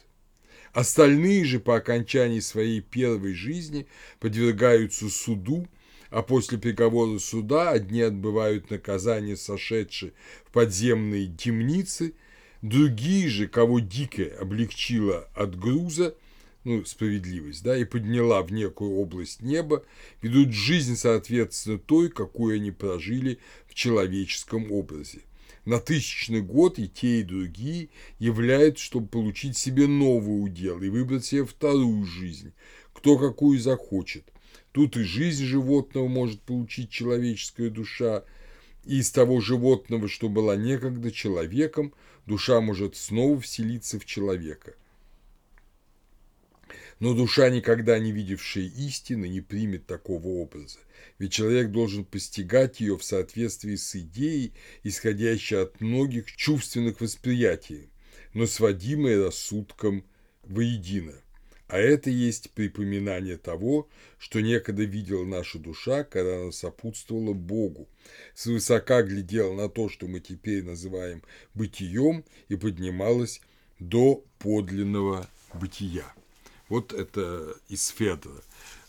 Остальные 0.72 1.46
же 1.46 1.60
по 1.60 1.76
окончании 1.76 2.40
своей 2.40 2.80
первой 2.80 3.34
жизни 3.34 3.88
подвергаются 4.20 5.10
суду, 5.10 5.68
а 6.10 6.22
после 6.22 6.58
приговора 6.58 7.20
суда 7.20 7.72
одни 7.72 8.02
отбывают 8.02 8.70
наказание, 8.70 9.36
сошедшие 9.36 10.14
в 10.46 10.52
подземные 10.52 11.28
темницы, 11.28 12.14
другие 12.62 13.28
же, 13.30 13.48
кого 13.48 13.80
дикое 13.80 14.36
облегчило 14.38 15.30
от 15.34 15.58
груза, 15.58 16.16
ну, 16.64 16.84
справедливость, 16.86 17.64
да, 17.64 17.78
и 17.78 17.86
подняла 17.86 18.42
в 18.44 18.52
некую 18.52 18.92
область 18.98 19.42
неба, 19.42 19.84
ведут 20.22 20.54
жизнь, 20.54 20.96
соответственно, 20.96 21.80
той, 21.80 22.10
какую 22.10 22.56
они 22.56 22.72
прожили 22.72 23.40
в 23.68 23.76
человеческом 23.76 24.72
образе. 24.72 25.22
На 25.66 25.80
тысячный 25.80 26.42
год 26.42 26.80
и 26.80 26.88
те, 26.88 27.20
и 27.20 27.24
другие 27.24 27.90
являются, 28.18 28.84
чтобы 28.84 29.08
получить 29.08 29.58
себе 29.58 29.88
новый 29.88 30.44
удел 30.44 30.82
и 30.82 30.90
выбрать 30.90 31.26
себе 31.26 31.46
вторую 31.46 32.06
жизнь, 32.06 32.54
кто 32.94 33.18
какую 33.18 33.60
захочет. 33.60 34.26
Тут 34.72 34.98
и 34.98 35.04
жизнь 35.04 35.46
животного 35.46 36.08
может 36.08 36.42
получить 36.42 36.90
человеческая 36.90 37.70
душа, 37.70 38.24
и 38.86 39.00
из 39.00 39.12
того 39.12 39.42
животного, 39.42 40.08
что 40.08 40.30
была 40.30 40.56
некогда 40.56 41.12
человеком, 41.12 41.94
душа 42.30 42.62
может 42.62 42.96
снова 42.96 43.42
вселиться 43.42 44.00
в 44.00 44.06
человека. 44.06 44.76
Но 47.00 47.14
душа, 47.14 47.50
никогда 47.50 47.98
не 47.98 48.12
видевшая 48.12 48.66
истины, 48.66 49.28
не 49.28 49.42
примет 49.42 49.88
такого 49.88 50.28
образа, 50.28 50.80
ведь 51.18 51.34
человек 51.34 51.72
должен 51.72 52.06
постигать 52.06 52.82
ее 52.82 52.98
в 52.98 53.04
соответствии 53.04 53.76
с 53.76 53.96
идеей, 53.96 54.54
исходящей 54.84 55.62
от 55.62 55.82
многих 55.82 56.32
чувственных 56.32 57.02
восприятий, 57.02 57.90
но 58.34 58.46
сводимой 58.46 59.24
рассудком 59.24 60.06
воедино. 60.44 61.16
А 61.70 61.78
это 61.78 62.10
есть 62.10 62.50
припоминание 62.50 63.38
того, 63.38 63.88
что 64.18 64.42
некогда 64.42 64.84
видела 64.84 65.24
наша 65.24 65.60
душа, 65.60 66.04
когда 66.04 66.42
она 66.42 66.52
сопутствовала 66.52 67.34
Богу, 67.34 67.88
свысока 68.34 69.04
глядела 69.04 69.54
на 69.54 69.70
то, 69.70 69.88
что 69.88 70.08
мы 70.08 70.20
теперь 70.20 70.64
называем 70.64 71.22
бытием, 71.54 72.26
и 72.48 72.56
поднималась 72.56 73.40
до 73.78 74.24
подлинного 74.40 75.30
бытия. 75.54 76.12
Вот 76.70 76.92
это 76.92 77.56
из 77.68 77.88
Федора. 77.90 78.42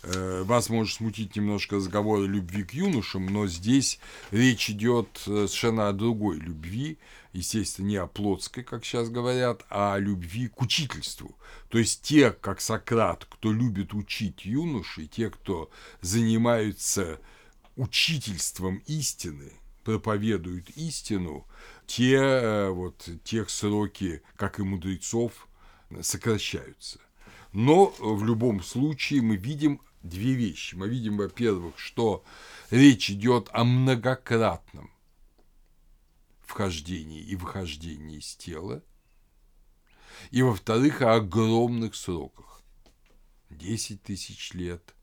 Э, 0.03 0.43
вас 0.45 0.71
может 0.71 0.97
смутить 0.97 1.37
немножко 1.37 1.77
разговор 1.77 2.21
о 2.21 2.27
любви 2.27 2.65
к 2.65 2.73
юношам, 2.73 3.27
но 3.27 3.47
здесь 3.47 3.99
речь 4.31 4.71
идет 4.71 5.09
э, 5.27 5.47
совершенно 5.47 5.89
о 5.89 5.93
другой 5.93 6.39
любви, 6.39 6.99
естественно, 7.35 7.87
не 7.87 7.97
о 7.97 8.07
плотской, 8.07 8.65
как 8.65 8.85
сейчас 8.85 9.11
говорят, 9.11 9.67
а 9.69 9.95
о 9.95 9.99
любви 9.99 10.49
к 10.49 10.63
учительству. 10.63 11.37
То 11.69 11.79
есть 11.79 12.01
те, 12.01 12.31
как 12.31 12.63
Сократ, 12.63 13.27
кто 13.27 13.53
любит 13.53 13.93
учить 13.93 14.47
юношей, 14.47 15.07
те, 15.07 15.29
кто 15.29 15.71
занимаются 16.01 17.21
учительством 17.77 18.83
истины, 18.87 19.53
проповедуют 19.85 20.71
истину, 20.71 21.47
те 21.87 22.15
э, 22.17 22.71
вот 22.71 23.07
тех 23.23 23.51
сроки, 23.51 24.23
как 24.37 24.61
и 24.61 24.63
мудрецов, 24.63 25.47
сокращаются. 26.01 27.01
Но 27.53 27.93
в 27.99 28.25
любом 28.25 28.63
случае 28.63 29.23
мы 29.23 29.37
видим 29.37 29.81
две 30.03 30.35
вещи. 30.35 30.75
Мы 30.75 30.89
видим, 30.89 31.17
во-первых, 31.17 31.79
что 31.79 32.25
речь 32.71 33.11
идет 33.11 33.49
о 33.53 33.65
многократном 33.65 34.91
вхождении 36.43 37.21
и 37.21 37.37
выхождении 37.37 38.19
из 38.19 38.35
тела, 38.35 38.83
и, 40.31 40.43
во-вторых, 40.43 41.03
о 41.03 41.15
огромных 41.15 41.95
сроках. 41.95 42.63
10 43.51 44.03
тысяч 44.03 44.53
лет, 44.53 44.95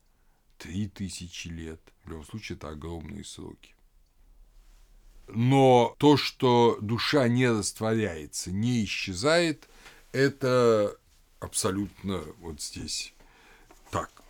3 0.58 0.88
тысячи 0.88 1.48
лет. 1.48 1.80
В 2.04 2.10
любом 2.10 2.24
случае, 2.24 2.56
это 2.56 2.70
огромные 2.70 3.24
сроки. 3.24 3.74
Но 5.28 5.94
то, 5.98 6.16
что 6.16 6.78
душа 6.80 7.28
не 7.28 7.48
растворяется, 7.48 8.50
не 8.50 8.84
исчезает, 8.84 9.68
это 10.12 10.96
абсолютно 11.38 12.22
вот 12.38 12.62
здесь. 12.62 13.12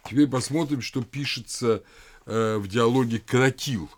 Теперь 0.08 0.26
посмотрим, 0.26 0.80
что 0.80 1.02
пишется 1.02 1.82
э, 2.24 2.56
в 2.56 2.66
диалоге 2.66 3.18
«Кратил». 3.18 3.90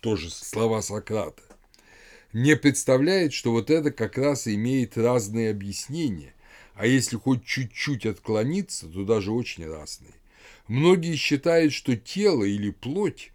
Тоже 0.00 0.28
слова 0.28 0.82
Сократа. 0.82 1.42
Не 2.34 2.54
представляет, 2.54 3.32
что 3.32 3.52
вот 3.52 3.70
это 3.70 3.90
как 3.90 4.18
раз 4.18 4.46
имеет 4.46 4.98
разные 4.98 5.50
объяснения, 5.50 6.34
а 6.74 6.86
если 6.86 7.16
хоть 7.16 7.46
чуть-чуть 7.46 8.04
отклониться, 8.04 8.88
то 8.88 9.04
даже 9.04 9.32
очень 9.32 9.66
разные. 9.66 10.12
Многие 10.66 11.16
считают, 11.16 11.72
что 11.72 11.96
тело 11.96 12.44
или 12.44 12.68
плоть 12.68 13.32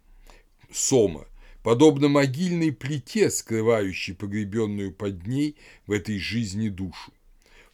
сома 0.72 1.26
подобно 1.64 2.06
могильной 2.06 2.70
плите, 2.70 3.28
скрывающей 3.28 4.14
погребенную 4.14 4.92
под 4.92 5.26
ней 5.26 5.56
в 5.88 5.90
этой 5.90 6.20
жизни 6.20 6.68
душу 6.68 7.12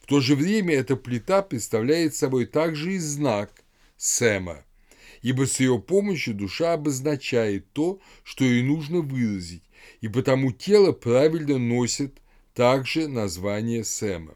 то 0.05 0.19
же 0.19 0.35
время 0.35 0.75
эта 0.75 0.95
плита 0.95 1.41
представляет 1.41 2.15
собой 2.15 2.45
также 2.45 2.93
и 2.93 2.97
знак 2.97 3.63
Сэма, 3.97 4.65
ибо 5.21 5.45
с 5.45 5.59
ее 5.59 5.79
помощью 5.79 6.33
душа 6.33 6.73
обозначает 6.73 7.71
то, 7.73 7.99
что 8.23 8.43
ей 8.43 8.63
нужно 8.63 9.01
выразить, 9.01 9.63
и 10.01 10.07
потому 10.07 10.51
тело 10.51 10.91
правильно 10.91 11.57
носит 11.57 12.17
также 12.53 13.07
название 13.07 13.83
Сэма. 13.83 14.35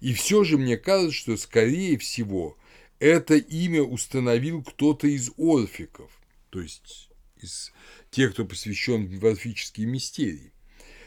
И 0.00 0.12
все 0.12 0.44
же 0.44 0.58
мне 0.58 0.76
кажется, 0.76 1.16
что 1.16 1.36
скорее 1.36 1.98
всего 1.98 2.56
это 2.98 3.36
имя 3.36 3.82
установил 3.82 4.62
кто-то 4.62 5.06
из 5.06 5.30
орфиков, 5.36 6.10
то 6.50 6.60
есть 6.60 7.10
из 7.40 7.72
тех, 8.10 8.32
кто 8.32 8.44
посвящен 8.44 9.18
в 9.18 9.26
орфические 9.26 9.86
мистерии. 9.86 10.52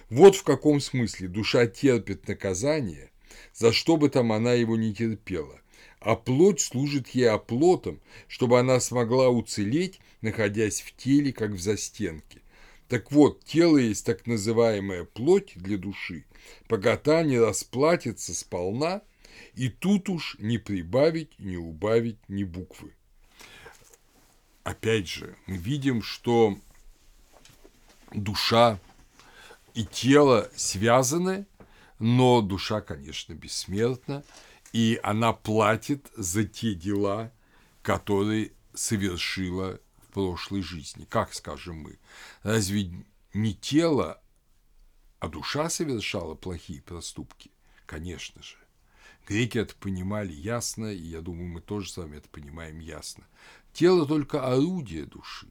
Вот 0.09 0.35
в 0.35 0.43
каком 0.43 0.81
смысле 0.81 1.27
душа 1.27 1.67
терпит 1.67 2.27
наказание, 2.27 3.10
за 3.53 3.71
что 3.71 3.97
бы 3.97 4.09
там 4.09 4.31
она 4.31 4.53
его 4.53 4.75
не 4.75 4.93
терпела, 4.93 5.59
а 5.99 6.15
плоть 6.15 6.61
служит 6.61 7.09
ей 7.09 7.29
оплотом, 7.29 7.99
чтобы 8.27 8.59
она 8.59 8.79
смогла 8.79 9.29
уцелеть, 9.29 9.99
находясь 10.21 10.81
в 10.81 10.95
теле, 10.95 11.33
как 11.33 11.51
в 11.51 11.59
застенке. 11.59 12.41
Так 12.87 13.11
вот, 13.11 13.43
тело 13.45 13.77
есть 13.77 14.05
так 14.05 14.27
называемая 14.27 15.05
плоть 15.05 15.53
для 15.55 15.77
души, 15.77 16.25
пока 16.67 17.23
не 17.23 17.39
расплатится 17.39 18.33
сполна, 18.33 19.01
и 19.55 19.69
тут 19.69 20.09
уж 20.09 20.35
не 20.39 20.57
прибавить, 20.57 21.39
не 21.39 21.57
убавить 21.57 22.17
ни 22.27 22.43
буквы. 22.43 22.93
Опять 24.63 25.07
же, 25.07 25.35
мы 25.47 25.57
видим, 25.57 26.01
что 26.01 26.57
душа 28.13 28.79
и 29.73 29.85
тело 29.85 30.51
связаны, 30.55 31.45
но 32.01 32.41
душа, 32.41 32.81
конечно, 32.81 33.33
бессмертна, 33.33 34.23
и 34.73 34.99
она 35.03 35.33
платит 35.33 36.11
за 36.15 36.43
те 36.45 36.73
дела, 36.73 37.31
которые 37.83 38.53
совершила 38.73 39.79
в 40.01 40.13
прошлой 40.13 40.63
жизни. 40.63 41.05
Как 41.05 41.33
скажем 41.33 41.77
мы? 41.77 41.99
Разве 42.41 43.05
не 43.33 43.53
тело, 43.53 44.19
а 45.19 45.27
душа 45.27 45.69
совершала 45.69 46.33
плохие 46.33 46.81
проступки? 46.81 47.51
Конечно 47.85 48.41
же. 48.41 48.57
Греки 49.27 49.59
это 49.59 49.75
понимали 49.75 50.33
ясно, 50.33 50.87
и 50.87 51.03
я 51.03 51.21
думаю, 51.21 51.49
мы 51.49 51.61
тоже 51.61 51.91
с 51.91 51.97
вами 51.97 52.17
это 52.17 52.29
понимаем 52.29 52.79
ясно. 52.79 53.27
Тело 53.73 54.07
только 54.07 54.43
орудие 54.43 55.05
души. 55.05 55.47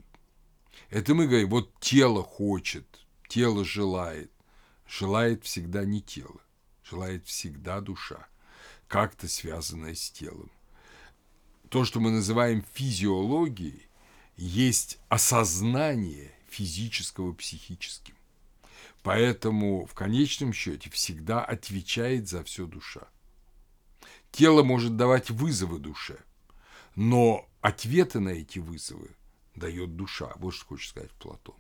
Это 0.89 1.15
мы 1.15 1.29
говорим, 1.29 1.51
вот 1.51 1.79
тело 1.79 2.25
хочет, 2.25 3.07
тело 3.29 3.65
желает 3.65 4.33
желает 4.91 5.45
всегда 5.45 5.85
не 5.85 6.03
тело, 6.03 6.41
желает 6.83 7.27
всегда 7.27 7.81
душа, 7.81 8.27
как-то 8.89 9.29
связанная 9.29 9.95
с 9.95 10.11
телом. 10.11 10.51
То, 11.69 11.85
что 11.85 12.01
мы 12.01 12.11
называем 12.11 12.65
физиологией, 12.75 13.87
есть 14.37 14.99
осознание 15.09 16.35
физического 16.49 17.33
психическим. 17.33 18.17
Поэтому 19.03 19.87
в 19.87 19.95
конечном 19.95 20.53
счете 20.53 20.91
всегда 20.91 21.45
отвечает 21.45 22.29
за 22.29 22.43
все 22.43 22.67
душа. 22.67 23.07
Тело 24.33 24.63
может 24.63 24.97
давать 24.97 25.31
вызовы 25.31 25.79
душе, 25.79 26.19
но 26.97 27.49
ответы 27.61 28.19
на 28.19 28.31
эти 28.31 28.59
вызовы 28.59 29.11
дает 29.55 29.97
душа. 29.97 30.33
Вот 30.37 30.55
что 30.55 30.67
хочет 30.67 30.91
сказать 30.91 31.13
Платон. 31.13 31.60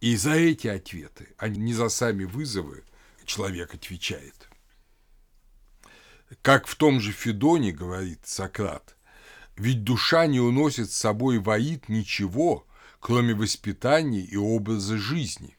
И 0.00 0.16
за 0.16 0.32
эти 0.32 0.66
ответы, 0.66 1.34
а 1.36 1.48
не 1.48 1.74
за 1.74 1.90
сами 1.90 2.24
вызовы, 2.24 2.84
человек 3.26 3.74
отвечает. 3.74 4.48
Как 6.42 6.66
в 6.66 6.74
том 6.74 7.00
же 7.00 7.12
Федоне 7.12 7.72
говорит 7.72 8.20
Сократ, 8.24 8.96
ведь 9.56 9.84
душа 9.84 10.26
не 10.26 10.40
уносит 10.40 10.90
с 10.90 10.96
собой 10.96 11.38
воит 11.38 11.88
ничего, 11.90 12.66
кроме 12.98 13.34
воспитания 13.34 14.20
и 14.20 14.36
образа 14.36 14.96
жизни. 14.96 15.56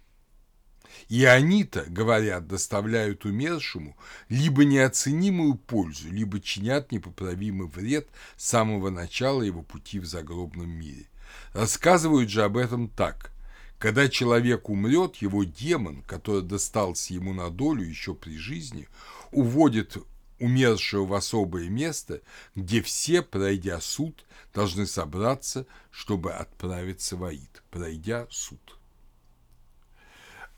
И 1.07 1.25
они-то, 1.25 1.85
говорят, 1.87 2.47
доставляют 2.47 3.25
умершему 3.25 3.95
либо 4.29 4.65
неоценимую 4.65 5.55
пользу, 5.55 6.09
либо 6.09 6.39
чинят 6.39 6.91
непоправимый 6.91 7.67
вред 7.67 8.09
с 8.37 8.45
самого 8.45 8.89
начала 8.89 9.43
его 9.43 9.61
пути 9.61 9.99
в 9.99 10.05
загробном 10.05 10.69
мире. 10.69 11.07
Рассказывают 11.53 12.29
же 12.29 12.43
об 12.43 12.57
этом 12.57 12.87
так. 12.87 13.31
Когда 13.81 14.07
человек 14.07 14.69
умрет, 14.69 15.15
его 15.23 15.43
демон, 15.43 16.03
который 16.03 16.43
достался 16.43 17.15
ему 17.15 17.33
на 17.33 17.49
долю 17.49 17.83
еще 17.83 18.13
при 18.13 18.37
жизни, 18.37 18.87
уводит 19.31 19.97
умершего 20.37 21.03
в 21.07 21.13
особое 21.15 21.67
место, 21.67 22.21
где 22.53 22.83
все, 22.83 23.23
пройдя 23.23 23.81
суд, 23.81 24.23
должны 24.53 24.85
собраться, 24.85 25.65
чтобы 25.89 26.31
отправиться 26.31 27.17
в 27.17 27.23
Аид, 27.23 27.63
пройдя 27.71 28.27
суд. 28.29 28.77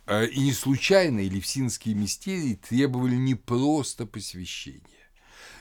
Э, 0.06 0.28
и 0.28 0.42
не 0.42 0.52
случайно 0.52 1.22
Елевсинские 1.22 1.96
мистерии 1.96 2.56
требовали 2.56 3.16
не 3.16 3.36
просто 3.36 4.06
посвящения, 4.06 5.08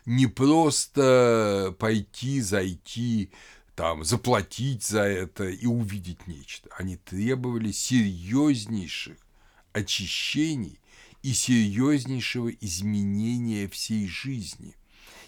не 0.05 0.27
просто 0.27 1.77
пойти, 1.79 2.41
зайти, 2.41 3.31
там, 3.83 4.05
заплатить 4.05 4.85
за 4.85 5.03
это 5.03 5.43
и 5.49 5.67
увидеть 5.67 6.29
нечто. 6.29 6.71
Они 6.79 6.99
требовали 6.99 7.73
серьезнейших 7.73 9.17
очищений 9.73 10.79
и 11.25 11.33
серьезнейшего 11.33 12.51
изменения 12.61 13.67
всей 13.67 14.07
жизни, 14.07 14.77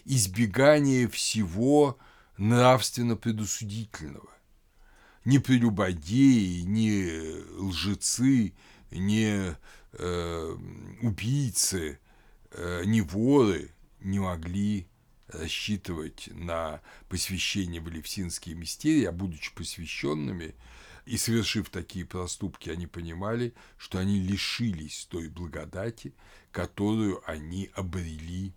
избегания 0.05 1.09
всего 1.09 1.97
нравственно 2.37 3.17
предусудительного. 3.17 4.29
Ни 5.25 5.39
прелюбодеи, 5.39 6.61
ни 6.61 7.59
лжецы, 7.59 8.53
ни 8.89 9.53
э, 9.91 10.57
убийцы, 11.01 11.99
э, 12.51 12.83
ни 12.85 13.01
воры 13.01 13.71
не 13.99 14.19
могли 14.19 14.87
рассчитывать 15.27 16.29
на 16.31 16.81
посвящение 17.09 17.81
в 17.81 17.87
Алевсинские 17.87 18.55
мистерии, 18.55 19.05
а 19.05 19.11
будучи 19.11 19.53
посвященными– 19.53 20.55
и 21.05 21.17
совершив 21.17 21.69
такие 21.69 22.05
проступки, 22.05 22.69
они 22.69 22.87
понимали, 22.87 23.53
что 23.77 23.99
они 23.99 24.19
лишились 24.19 25.05
той 25.05 25.29
благодати, 25.29 26.13
которую 26.51 27.21
они 27.29 27.69
обрели, 27.75 28.53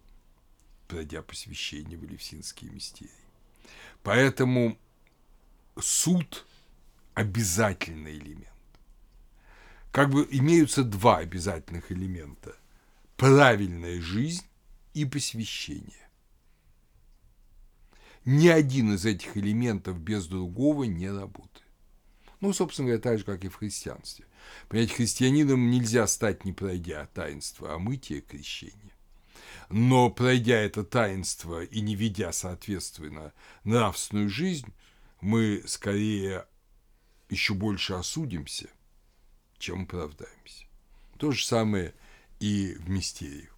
пройдя 0.88 1.22
посвящение 1.22 1.98
в 1.98 2.04
Елевсинские 2.04 2.70
мистерии. 2.70 3.10
Поэтому 4.02 4.78
суд– 5.78 6.46
обязательный 7.14 8.16
элемент. 8.16 8.48
Как 9.92 10.10
бы 10.10 10.26
имеются 10.30 10.84
два 10.84 11.18
обязательных 11.18 11.92
элемента– 11.92 12.56
правильная 13.16 14.00
жизнь 14.00 14.46
и 14.94 15.04
посвящение. 15.04 16.07
Ни 18.30 18.48
один 18.48 18.92
из 18.92 19.06
этих 19.06 19.38
элементов 19.38 19.98
без 19.98 20.26
другого 20.26 20.84
не 20.84 21.10
работает. 21.10 21.64
Ну, 22.40 22.52
собственно 22.52 22.88
говоря, 22.88 23.00
так 23.00 23.16
же, 23.16 23.24
как 23.24 23.42
и 23.42 23.48
в 23.48 23.54
христианстве. 23.54 24.26
Понять, 24.68 24.92
христианином 24.92 25.70
нельзя 25.70 26.06
стать, 26.06 26.44
не 26.44 26.52
пройдя 26.52 27.06
таинство 27.14 27.72
омытия 27.72 28.20
крещения. 28.20 28.92
Но 29.70 30.10
пройдя 30.10 30.58
это 30.58 30.84
таинство 30.84 31.64
и 31.64 31.80
не 31.80 31.96
ведя, 31.96 32.32
соответственно, 32.32 33.32
нравственную 33.64 34.28
жизнь, 34.28 34.74
мы 35.22 35.62
скорее 35.64 36.44
еще 37.30 37.54
больше 37.54 37.94
осудимся, 37.94 38.68
чем 39.56 39.84
оправдаемся. 39.84 40.66
То 41.16 41.30
же 41.30 41.46
самое 41.46 41.94
и 42.40 42.76
в 42.78 42.90
мистериях. 42.90 43.57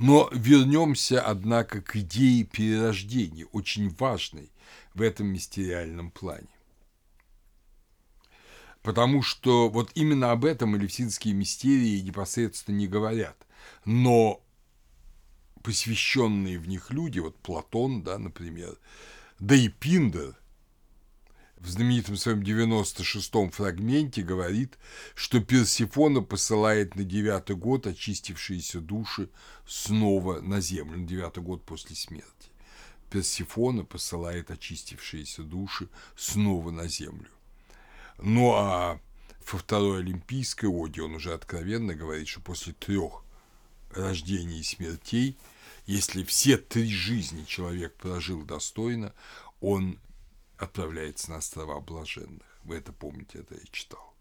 Но 0.00 0.30
вернемся, 0.32 1.20
однако, 1.20 1.82
к 1.82 1.94
идее 1.96 2.44
перерождения, 2.44 3.44
очень 3.52 3.90
важной 3.90 4.50
в 4.94 5.02
этом 5.02 5.26
мистериальном 5.26 6.10
плане. 6.10 6.48
Потому 8.82 9.20
что 9.20 9.68
вот 9.68 9.90
именно 9.94 10.32
об 10.32 10.46
этом 10.46 10.74
элевсинские 10.74 11.34
мистерии 11.34 12.00
непосредственно 12.00 12.76
не 12.76 12.88
говорят. 12.88 13.46
Но 13.84 14.42
посвященные 15.62 16.58
в 16.58 16.66
них 16.66 16.90
люди, 16.90 17.18
вот 17.18 17.36
Платон, 17.36 18.02
да, 18.02 18.16
например, 18.16 18.78
да 19.38 19.54
и 19.54 19.68
Пиндер 19.68 20.34
в 21.60 21.68
знаменитом 21.68 22.16
своем 22.16 22.40
96-м 22.40 23.50
фрагменте 23.50 24.22
говорит, 24.22 24.78
что 25.14 25.40
Персифона 25.40 26.22
посылает 26.22 26.96
на 26.96 27.04
девятый 27.04 27.54
год 27.54 27.86
очистившиеся 27.86 28.80
души 28.80 29.28
снова 29.66 30.40
на 30.40 30.60
землю, 30.60 30.98
на 30.98 31.06
девятый 31.06 31.42
год 31.42 31.62
после 31.64 31.96
смерти. 31.96 32.50
Персифона 33.10 33.84
посылает 33.84 34.50
очистившиеся 34.50 35.42
души 35.42 35.88
снова 36.16 36.70
на 36.70 36.88
землю. 36.88 37.28
Ну 38.18 38.52
а 38.54 38.98
во 39.50 39.58
второй 39.58 40.00
Олимпийской 40.00 40.66
оде 40.66 41.02
он 41.02 41.14
уже 41.14 41.34
откровенно 41.34 41.94
говорит, 41.94 42.28
что 42.28 42.40
после 42.40 42.72
трех 42.72 43.22
рождений 43.90 44.60
и 44.60 44.62
смертей, 44.62 45.36
если 45.86 46.22
все 46.22 46.56
три 46.56 46.88
жизни 46.88 47.44
человек 47.44 47.96
прожил 47.96 48.42
достойно, 48.42 49.12
он 49.60 49.98
отправляется 50.60 51.30
на 51.30 51.38
острова 51.38 51.80
блаженных. 51.80 52.46
Вы 52.64 52.76
это 52.76 52.92
помните, 52.92 53.40
это 53.40 53.54
я 53.54 53.64
читал. 53.72 54.14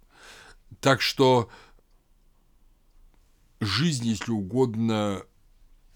Так 0.80 1.02
что 1.02 1.50
жизнь, 3.60 4.08
если 4.08 4.32
угодно, 4.32 5.24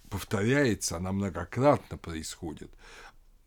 повторяется, 0.10 0.98
она 0.98 1.12
многократно 1.12 1.98
происходит. 1.98 2.72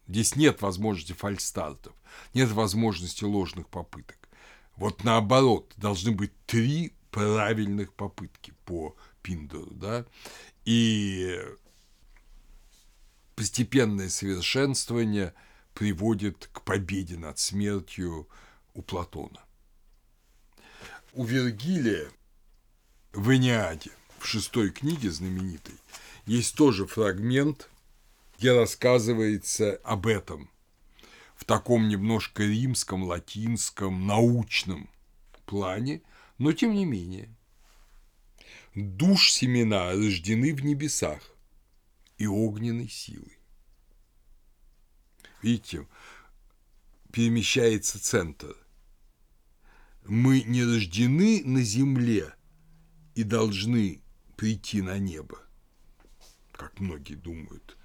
Здесь 0.09 0.37
нет 0.37 0.63
возможности 0.63 1.13
фальстартов, 1.13 1.93
нет 2.33 2.51
возможности 2.51 3.25
ложных 3.25 3.69
попыток. 3.69 4.29
Вот 4.77 5.05
наоборот, 5.05 5.73
должны 5.77 6.13
быть 6.13 6.33
три 6.47 6.95
правильных 7.11 7.93
попытки 7.95 8.55
по 8.65 8.97
Пиндеру, 9.23 9.71
да, 9.73 10.07
и 10.65 11.41
постепенное 13.35 14.09
совершенствование 14.09 15.35
приводит 15.77 16.49
к 16.53 16.63
победе 16.63 17.19
над 17.19 17.39
смертью 17.39 18.27
у 18.73 18.81
Платона. 18.81 19.45
У 21.13 21.23
Вергилия 21.23 22.09
в 23.13 23.35
Эниаде, 23.35 23.91
в 24.19 24.27
шестой 24.27 24.71
книге 24.71 25.11
знаменитой, 25.11 25.75
есть 26.25 26.57
тоже 26.57 26.87
фрагмент, 26.87 27.69
где 28.39 28.53
рассказывается 28.53 29.77
об 29.85 30.07
этом 30.07 30.51
в 31.37 31.45
таком 31.45 31.89
немножко 31.89 32.43
римском, 32.43 33.05
латинском, 33.05 34.07
научном 34.07 34.89
плане, 35.45 36.01
но 36.39 36.55
тем 36.55 36.73
не 36.73 36.87
менее. 36.87 37.29
Душ 38.75 39.31
семена 39.31 39.91
рождены 39.91 40.55
в 40.55 40.65
небесах 40.65 41.21
и 42.17 42.27
огненной 42.27 42.89
силой. 42.89 43.36
Видите, 45.47 45.87
перемещается 47.13 48.03
центр. 48.03 48.57
Мы 50.05 50.43
не 50.43 50.65
рождены 50.65 51.41
на 51.45 51.63
земле 51.63 52.35
и 53.15 53.23
должны 53.23 54.03
прийти 54.37 54.83
на 54.83 54.99
небо 54.99 55.39
как 56.51 56.81
многие 56.81 57.15
думают, 57.15 57.77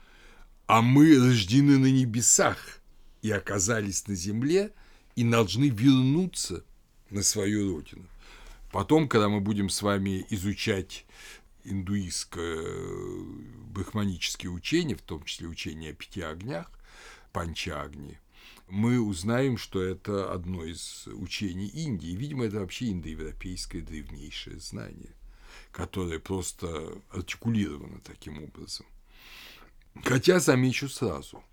а 0.66 0.82
мы 0.82 1.16
рождены 1.20 1.78
на 1.78 1.92
небесах 1.92 2.82
и 3.22 3.30
оказались 3.30 4.08
на 4.08 4.16
земле 4.16 4.74
и 5.16 5.24
должны 5.24 5.70
вернуться 5.70 6.66
на 7.12 7.22
свою 7.22 7.76
родину. 7.76 8.08
Потом, 8.72 9.08
когда 9.08 9.30
мы 9.30 9.40
будем 9.40 9.70
с 9.70 9.84
вами 9.84 10.26
изучать 10.32 11.06
индуистское 11.64 12.64
брахманические 13.68 14.50
учения, 14.50 14.96
в 14.96 15.04
том 15.04 15.24
числе 15.26 15.48
учение 15.48 15.92
о 15.92 15.94
пяти 15.94 16.22
огнях, 16.22 16.72
панчагни, 17.32 18.20
мы 18.68 19.00
узнаем, 19.02 19.58
что 19.58 19.82
это 19.82 20.32
одно 20.32 20.64
из 20.64 21.08
учений 21.08 21.68
Индии. 21.68 22.16
Видимо, 22.16 22.46
это 22.46 22.60
вообще 22.60 22.92
индоевропейское 22.92 23.82
древнейшее 23.82 24.60
знание 24.60 25.16
которое 25.72 26.20
просто 26.20 27.02
артикулировано 27.10 28.02
таким 28.02 28.44
образом. 28.44 28.86
Хотя 30.04 30.40
замечу 30.40 30.90
сразу, 30.90 31.44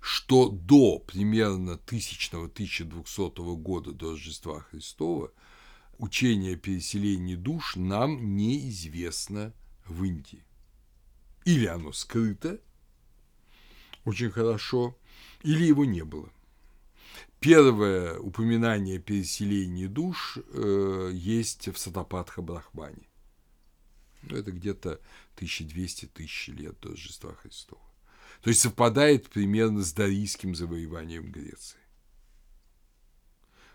что 0.00 0.48
до 0.48 0.98
примерно 0.98 1.80
1000-1200 1.86 3.56
года 3.56 3.92
до 3.92 4.12
Рождества 4.12 4.60
Христова 4.60 5.32
учение 5.98 6.54
о 6.54 6.58
переселении 6.58 7.34
душ 7.34 7.76
нам 7.76 8.36
неизвестно 8.36 9.52
в 9.86 10.04
Индии. 10.04 10.44
Или 11.44 11.66
оно 11.66 11.92
скрыто 11.92 12.60
очень 14.06 14.30
хорошо, 14.30 14.96
или 15.42 15.64
его 15.64 15.84
не 15.84 16.04
было. 16.04 16.30
Первое 17.40 18.18
упоминание 18.18 18.98
переселения 18.98 19.88
душ 19.88 20.38
э, 20.38 21.10
есть 21.12 21.68
в 21.68 21.76
Сатапатха 21.76 22.40
Брахмане. 22.40 23.08
Ну, 24.22 24.36
это 24.36 24.52
где-то 24.52 25.00
1200 25.34 26.50
лет 26.52 26.80
до 26.80 26.90
Рождества 26.90 27.34
Христова. 27.34 27.82
То 28.42 28.50
есть 28.50 28.60
совпадает 28.60 29.28
примерно 29.28 29.82
с 29.82 29.92
дарийским 29.92 30.54
завоеванием 30.54 31.30
Греции. 31.30 31.78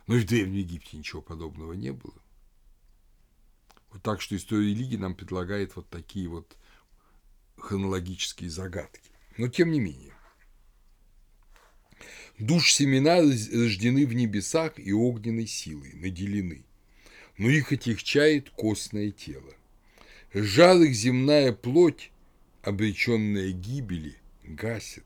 Но 0.07 0.15
и 0.15 0.21
в 0.21 0.25
Древнем 0.25 0.55
Египте 0.55 0.97
ничего 0.97 1.21
подобного 1.21 1.73
не 1.73 1.91
было. 1.91 2.21
Вот 3.91 4.01
так 4.01 4.21
что 4.21 4.35
история 4.35 4.69
религии 4.69 4.97
нам 4.97 5.13
предлагает 5.13 5.75
вот 5.75 5.89
такие 5.89 6.27
вот 6.29 6.57
хронологические 7.57 8.49
загадки. 8.49 9.11
Но 9.37 9.47
тем 9.47 9.71
не 9.71 9.79
менее. 9.79 10.13
Душ 12.41 12.73
семена 12.73 13.17
рождены 13.17 14.07
в 14.07 14.15
небесах 14.15 14.79
и 14.79 14.91
огненной 14.91 15.45
силой, 15.45 15.93
наделены, 15.93 16.63
но 17.37 17.47
их 17.47 17.71
отягчает 17.71 18.49
костное 18.49 19.11
тело. 19.11 19.53
Жар 20.33 20.81
их 20.81 20.95
земная 20.95 21.53
плоть, 21.53 22.09
обреченная 22.63 23.51
гибели, 23.51 24.15
гасит. 24.43 25.05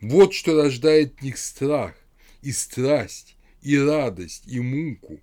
Вот 0.00 0.34
что 0.34 0.62
рождает 0.62 1.18
в 1.18 1.22
них 1.24 1.36
страх 1.36 1.96
и 2.42 2.52
страсть, 2.52 3.34
и 3.62 3.76
радость, 3.76 4.44
и 4.46 4.60
муку. 4.60 5.18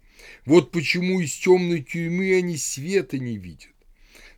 Вот 0.46 0.72
почему 0.72 1.22
из 1.22 1.32
темной 1.36 1.84
тюрьмы 1.84 2.36
они 2.36 2.58
света 2.58 3.18
не 3.18 3.38
видят. 3.38 3.72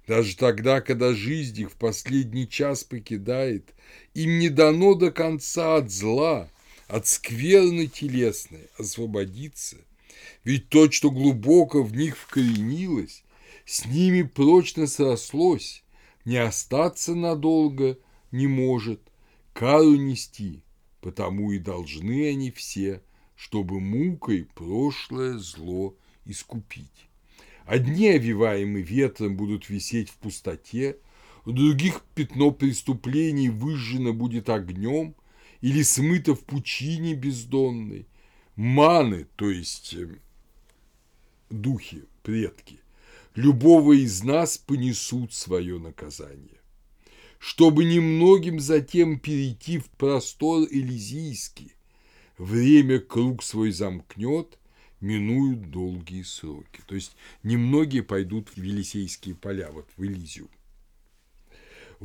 Даже 0.06 0.38
тогда, 0.38 0.82
когда 0.82 1.16
жизнь 1.16 1.62
их 1.62 1.72
в 1.72 1.78
последний 1.78 2.48
час 2.48 2.84
покидает, 2.84 3.74
им 4.14 4.38
не 4.38 4.50
дано 4.50 4.94
до 4.94 5.10
конца 5.10 5.78
от 5.78 5.90
зла, 5.90 6.48
от 6.88 7.08
скверны 7.08 7.88
телесной 7.88 8.70
освободиться. 8.78 9.78
Ведь 10.44 10.70
то, 10.70 10.90
что 10.92 11.12
глубоко 11.12 11.84
в 11.84 11.96
них 11.96 12.18
вкоренилось, 12.18 13.24
с 13.66 13.86
ними 13.86 14.22
прочно 14.22 14.88
срослось, 14.88 15.84
не 16.24 16.38
остаться 16.38 17.16
надолго 17.16 17.98
не 18.32 18.48
может, 18.48 19.02
кару 19.54 19.96
нести, 19.96 20.62
потому 21.02 21.52
и 21.52 21.60
должны 21.60 22.30
они 22.30 22.52
все, 22.52 23.02
чтобы 23.36 23.80
мукой 23.80 24.48
прошлое 24.56 25.38
зло 25.38 25.96
искупить. 26.26 27.08
Одни, 27.66 28.10
овиваемые 28.10 28.84
ветром, 28.84 29.36
будут 29.38 29.70
висеть 29.70 30.10
в 30.10 30.16
пустоте, 30.18 30.98
у 31.46 31.52
других 31.52 32.02
пятно 32.14 32.52
преступлений 32.52 33.50
выжжено 33.50 34.14
будет 34.14 34.50
огнем 34.50 35.16
или 35.66 35.82
смыто 35.82 36.36
в 36.36 36.44
пучине 36.44 37.16
бездонной. 37.16 38.06
Маны, 38.56 39.26
то 39.36 39.50
есть 39.50 39.96
э, 39.96 40.20
духи, 41.50 42.04
предки, 42.22 42.80
любого 43.34 43.94
из 43.94 44.22
нас 44.22 44.60
понесут 44.60 45.34
свое 45.34 45.80
наказание. 45.80 46.62
Чтобы 47.40 47.84
немногим 47.84 48.60
затем 48.60 49.18
перейти 49.18 49.80
в 49.80 49.90
простор 49.90 50.68
Элизийский, 50.70 51.74
время 52.38 53.00
круг 53.00 53.42
свой 53.42 53.72
замкнет– 53.72 54.60
минуют 55.02 55.72
долгие 55.72 56.22
сроки. 56.22 56.82
То 56.86 56.94
есть 56.94 57.16
немногие 57.42 58.04
пойдут 58.04 58.50
в 58.50 58.58
Елисейские 58.58 59.34
поля, 59.34 59.72
вот 59.72 59.88
в 59.98 60.06
Элизиум. 60.06 60.50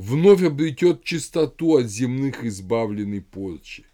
Вновь 0.03 0.41
обретет 0.41 1.03
чистоту 1.03 1.77
от 1.77 1.85
земных 1.85 2.43
избавленной 2.43 3.21
порчи. 3.21 3.85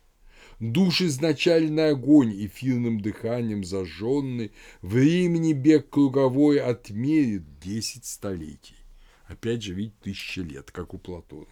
Душ 0.62 1.02
изначальный 1.02 1.89
огонь 1.89 2.34
эфирным 2.46 3.02
дыханием 3.02 3.65
зажженный, 3.65 4.54
времени 4.82 5.52
бег 5.52 5.89
круговой 5.89 6.60
отмерит 6.62 7.60
десять 7.60 8.06
столетий. 8.06 8.78
Опять 9.26 9.63
же, 9.63 9.74
ведь 9.74 10.00
тысячи 10.00 10.39
лет, 10.39 10.72
как 10.72 10.93
у 10.93 10.98
Платона. 10.98 11.52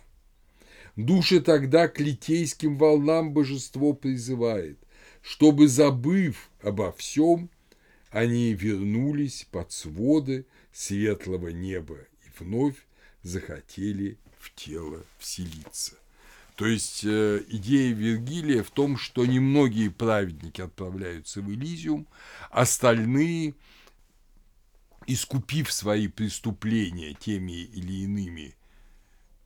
Души 0.95 1.41
тогда 1.41 1.89
к 1.89 1.99
литейским 1.99 2.77
волнам 2.77 3.33
божество 3.33 3.91
призывает, 3.91 4.79
чтобы, 5.21 5.67
забыв 5.67 6.49
обо 6.61 6.93
всем, 6.93 7.49
они 8.09 8.53
вернулись 8.53 9.45
под 9.51 9.73
своды 9.73 10.45
светлого 10.71 11.49
неба 11.49 11.97
и 11.97 12.41
вновь 12.41 12.77
захотели 13.21 14.17
в 14.45 14.53
тело 14.53 15.03
вселиться. 15.17 15.95
То 16.55 16.65
есть 16.67 17.03
э, 17.03 17.43
идея 17.49 17.93
Вергилия 17.93 18.63
в 18.63 18.69
том, 18.69 18.97
что 18.97 19.25
немногие 19.25 19.91
праведники 19.91 20.61
отправляются 20.61 21.41
в 21.41 21.51
Элизиум, 21.51 22.07
остальные, 22.49 23.55
искупив 25.07 25.71
свои 25.71 26.07
преступления 26.07 27.13
теми 27.13 27.63
или 27.63 28.03
иными 28.03 28.55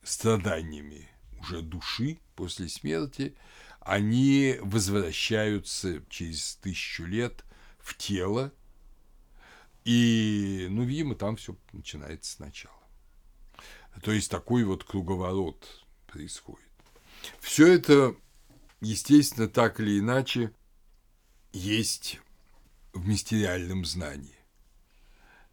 страданиями 0.04 1.10
уже 1.40 1.62
души 1.62 2.20
после 2.36 2.68
смерти, 2.70 3.34
они 3.80 4.58
возвращаются 4.62 6.04
через 6.10 6.56
тысячу 6.58 7.06
лет 7.06 7.44
в 7.80 7.98
тело, 7.98 8.52
и, 9.86 10.68
ну, 10.70 10.84
видимо, 10.84 11.16
там 11.16 11.38
все 11.38 11.56
начинается 11.72 12.34
сначала. 12.34 12.79
То 14.02 14.12
есть 14.12 14.32
такой 14.32 14.64
вот 14.64 14.84
круговорот 14.84 15.86
происходит. 16.08 16.66
Все 17.40 17.68
это, 17.74 18.16
естественно, 18.82 19.48
так 19.48 19.80
или 19.80 20.00
иначе 20.00 20.52
есть 21.52 22.20
в 22.94 23.08
мистериальном 23.08 23.86
знании. 23.86 24.36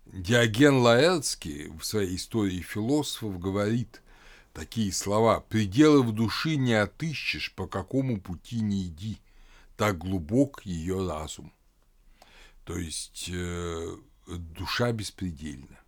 Диоген 0.07 0.77
Лаэртский 0.77 1.69
в 1.71 1.85
своей 1.85 2.17
истории 2.17 2.61
философов 2.61 3.39
говорит– 3.39 4.03
такие 4.57 4.91
слова 4.91 5.41
«пределов 5.41 6.13
души 6.13 6.57
не 6.57 6.73
отыщешь, 6.73 7.53
по 7.55 7.67
какому 7.67 8.19
пути 8.19 8.61
не 8.61 8.87
иди, 8.87 9.19
так 9.77 9.99
глубок 9.99 10.65
ее 10.65 11.07
разум». 11.07 11.53
То 12.65 12.79
есть 12.79 13.29
э, 13.31 13.97
душа 14.27 14.93
беспредельна. 14.93 15.79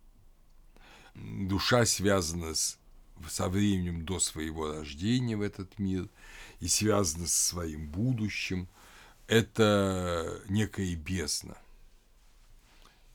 Душа 1.47 1.85
связана 1.85 2.55
с, 2.55 2.77
со 3.27 3.49
временем 3.49 4.05
до 4.05 4.19
своего 4.19 4.71
рождения 4.71 5.35
в 5.35 5.41
этот 5.41 5.77
мир 5.79 6.09
и 6.59 6.67
связана 6.67 7.27
со 7.27 7.47
своим 7.49 7.89
будущим. 7.89 8.67
Это 9.27 10.41
некая 10.47 10.95
бездна– 10.95 11.57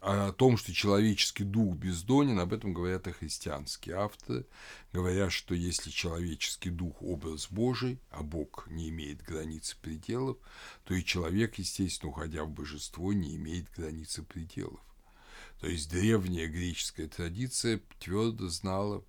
о 0.04 0.32
том, 0.32 0.58
что 0.58 0.74
человеческий 0.74 1.44
дух 1.44 1.76
бездонен, 1.76 2.38
об 2.38 2.52
этом 2.52 2.74
говорят 2.74 3.06
и 3.06 3.12
христианские 3.12 3.96
авторы, 3.96 4.44
говорят, 4.92 5.32
что 5.32 5.54
если 5.54 5.88
человеческий 5.88 6.68
дух– 6.68 6.96
образ 7.00 7.48
Божий, 7.50 7.98
а 8.10 8.22
Бог 8.22 8.66
не 8.68 8.90
имеет 8.90 9.22
границы 9.22 9.76
пределов, 9.80 10.36
то 10.84 10.92
и 10.92 11.02
человек, 11.02 11.54
естественно, 11.54 12.10
уходя 12.10 12.44
в 12.44 12.50
божество, 12.50 13.14
не 13.14 13.34
имеет 13.36 13.70
границы 13.74 14.22
пределов. 14.22 14.80
То 15.64 15.70
есть 15.70 15.90
древняя 15.90 16.46
греческая 16.46 17.08
традиция 17.08 17.80
твердо 17.98 18.48
знала, 18.48 19.02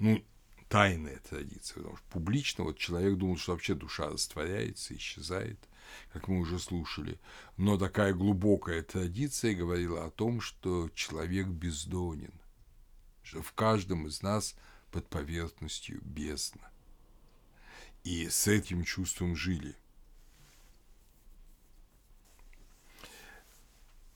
ну, 0.00 0.24
тайная 0.68 1.20
традиция, 1.20 1.76
потому 1.76 1.96
что 1.96 2.06
публично 2.10 2.64
вот 2.64 2.78
человек 2.78 3.16
думал, 3.16 3.36
что 3.36 3.52
вообще 3.52 3.76
душа 3.76 4.10
растворяется, 4.10 4.96
исчезает– 4.96 5.60
как 6.12 6.26
мы 6.26 6.40
уже 6.40 6.58
слушали, 6.58 7.20
но 7.56 7.76
такая 7.76 8.12
глубокая 8.12 8.82
традиция 8.82 9.54
говорила 9.54 10.04
о 10.04 10.10
том, 10.10 10.40
что 10.40 10.90
человек 10.96 11.46
бездонен, 11.46 12.32
что 13.22 13.40
в 13.40 13.52
каждом 13.52 14.08
из 14.08 14.20
нас 14.20 14.56
под 14.90 15.08
поверхностью 15.08 16.00
бездна. 16.02 16.70
И 18.02 18.28
с 18.28 18.48
этим 18.48 18.82
чувством 18.82 19.36
жили. 19.36 19.76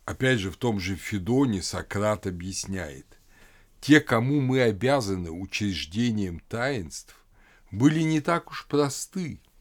Опять 0.05 0.41
же, 0.41 0.51
в 0.51 0.57
том 0.57 0.81
же 0.81 0.97
Федоне 0.97 1.63
Сократ 1.63 2.27
объясняет, 2.27 3.07
те, 3.81 4.01
кому 4.01 4.41
мы 4.41 4.63
обязаны 4.63 5.31
учреждением 5.31 6.41
таинств, 6.49 7.17
были 7.71 8.01
не 8.01 8.21
так 8.21 8.51
уж 8.51 8.67
просты– 8.67 9.41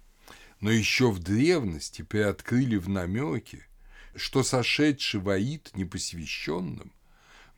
но 0.61 0.69
еще 0.71 1.11
в 1.11 1.19
древности 1.19 2.03
приоткрыли 2.03 2.77
в 2.77 2.87
намеке, 2.87 3.67
что 4.15 4.43
сошедший 4.43 5.19
воит 5.19 5.71
непосвященным 5.75 6.93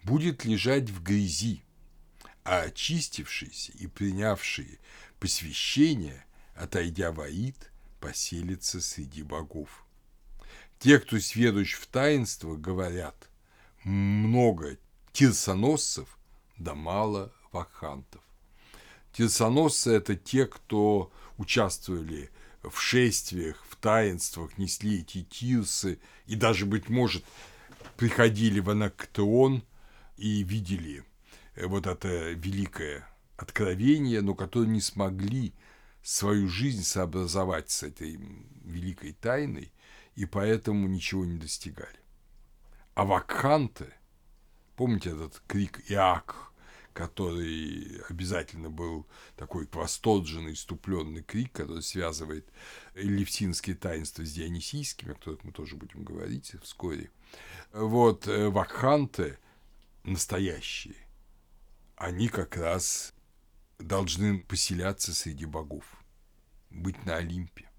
будет 0.03 0.45
лежать 0.45 0.89
в 0.89 1.03
грязи, 1.03 1.63
а 2.43 2.61
очистившийся 2.61 3.73
и 3.73 3.87
принявший 3.87 4.79
посвящение, 5.19 6.25
отойдя 6.55 7.11
воит, 7.11 7.71
поселится 7.99 8.81
среди 8.81 9.21
богов. 9.21 9.82
Те, 10.83 10.99
кто 10.99 11.17
сведущ 11.17 11.75
в 11.75 11.87
таинство, 11.87 12.57
говорят, 12.57 13.29
много 13.85 14.75
тирсоносцев, 15.13 16.17
да 16.57 16.75
мало 16.75 17.31
вакхантов. 17.53 18.21
Тирсоносцы– 19.13 19.91
это 19.93 20.17
те, 20.17 20.45
кто 20.45 21.09
участвовали 21.37 22.29
в 22.63 22.77
шествиях, 22.81 23.63
в 23.69 23.77
таинствах 23.77 24.57
несли 24.57 24.99
эти 24.99 25.23
тирсы, 25.23 25.99
и 26.25 26.35
даже, 26.35 26.65
быть 26.65 26.89
может, 26.89 27.23
приходили 27.95 28.59
в 28.59 28.69
Анактеон 28.69 29.63
и 30.17 30.43
видели 30.43 31.05
э, 31.55 31.65
вот 31.65 31.87
это 31.87 32.31
великое 32.33 33.07
откровение, 33.37 34.19
но 34.19 34.35
которые 34.35 34.71
не 34.71 34.81
смогли 34.81 35.53
свою 36.03 36.49
жизнь 36.49 36.83
сообразовать 36.83 37.71
с 37.71 37.83
этой 37.83 38.19
великой 38.65 39.13
тайной, 39.13 39.71
и 40.15 40.25
поэтому 40.25 40.87
ничего 40.87 41.25
не 41.25 41.37
достигали. 41.37 41.99
А 42.95 43.05
вакханты, 43.05 43.93
Помните 44.75 45.11
этот 45.11 45.41
крик 45.47 45.83
Иак, 45.91 46.51
который 46.93 48.01
обязательно 48.09 48.69
был 48.71 49.05
такой 49.35 49.67
восторженный, 49.71 50.53
иступленный 50.53 51.21
крик, 51.21 51.51
который 51.51 51.83
связывает 51.83 52.47
левтинские 52.95 53.75
таинства 53.75 54.25
с 54.25 54.33
дионисийскими, 54.33 55.11
о 55.11 55.15
которых 55.15 55.43
мы 55.43 55.51
тоже 55.51 55.75
будем 55.75 56.03
говорить 56.03 56.55
вскоре. 56.63 57.11
Вот 57.71 58.27
э, 58.27 58.49
вакханты 58.49 59.37
настоящие, 60.03 60.95
они 61.95 62.27
как 62.29 62.57
раз 62.57 63.13
должны 63.77 64.39
поселяться 64.39 65.13
среди 65.13 65.45
богов, 65.45 65.85
быть 66.71 67.05
на 67.05 67.17
Олимпе, 67.17 67.69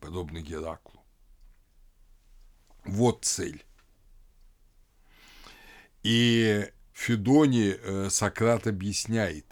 подобно 0.00 0.40
Гераклу. 0.40 0.99
Вот 2.84 3.24
цель. 3.24 3.64
И 6.02 6.68
Федоне 6.92 7.76
э, 7.78 8.08
Сократ 8.10 8.66
объясняет, 8.66 9.44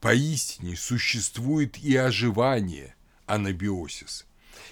поистине 0.00 0.76
существует 0.76 1.78
и 1.78 1.96
оживание, 1.96 2.94
анабиосис, 3.26 4.26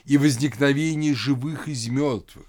и 0.05 0.17
возникновение 0.17 1.15
живых 1.15 1.69
из 1.69 1.89
мертвых. 1.89 2.47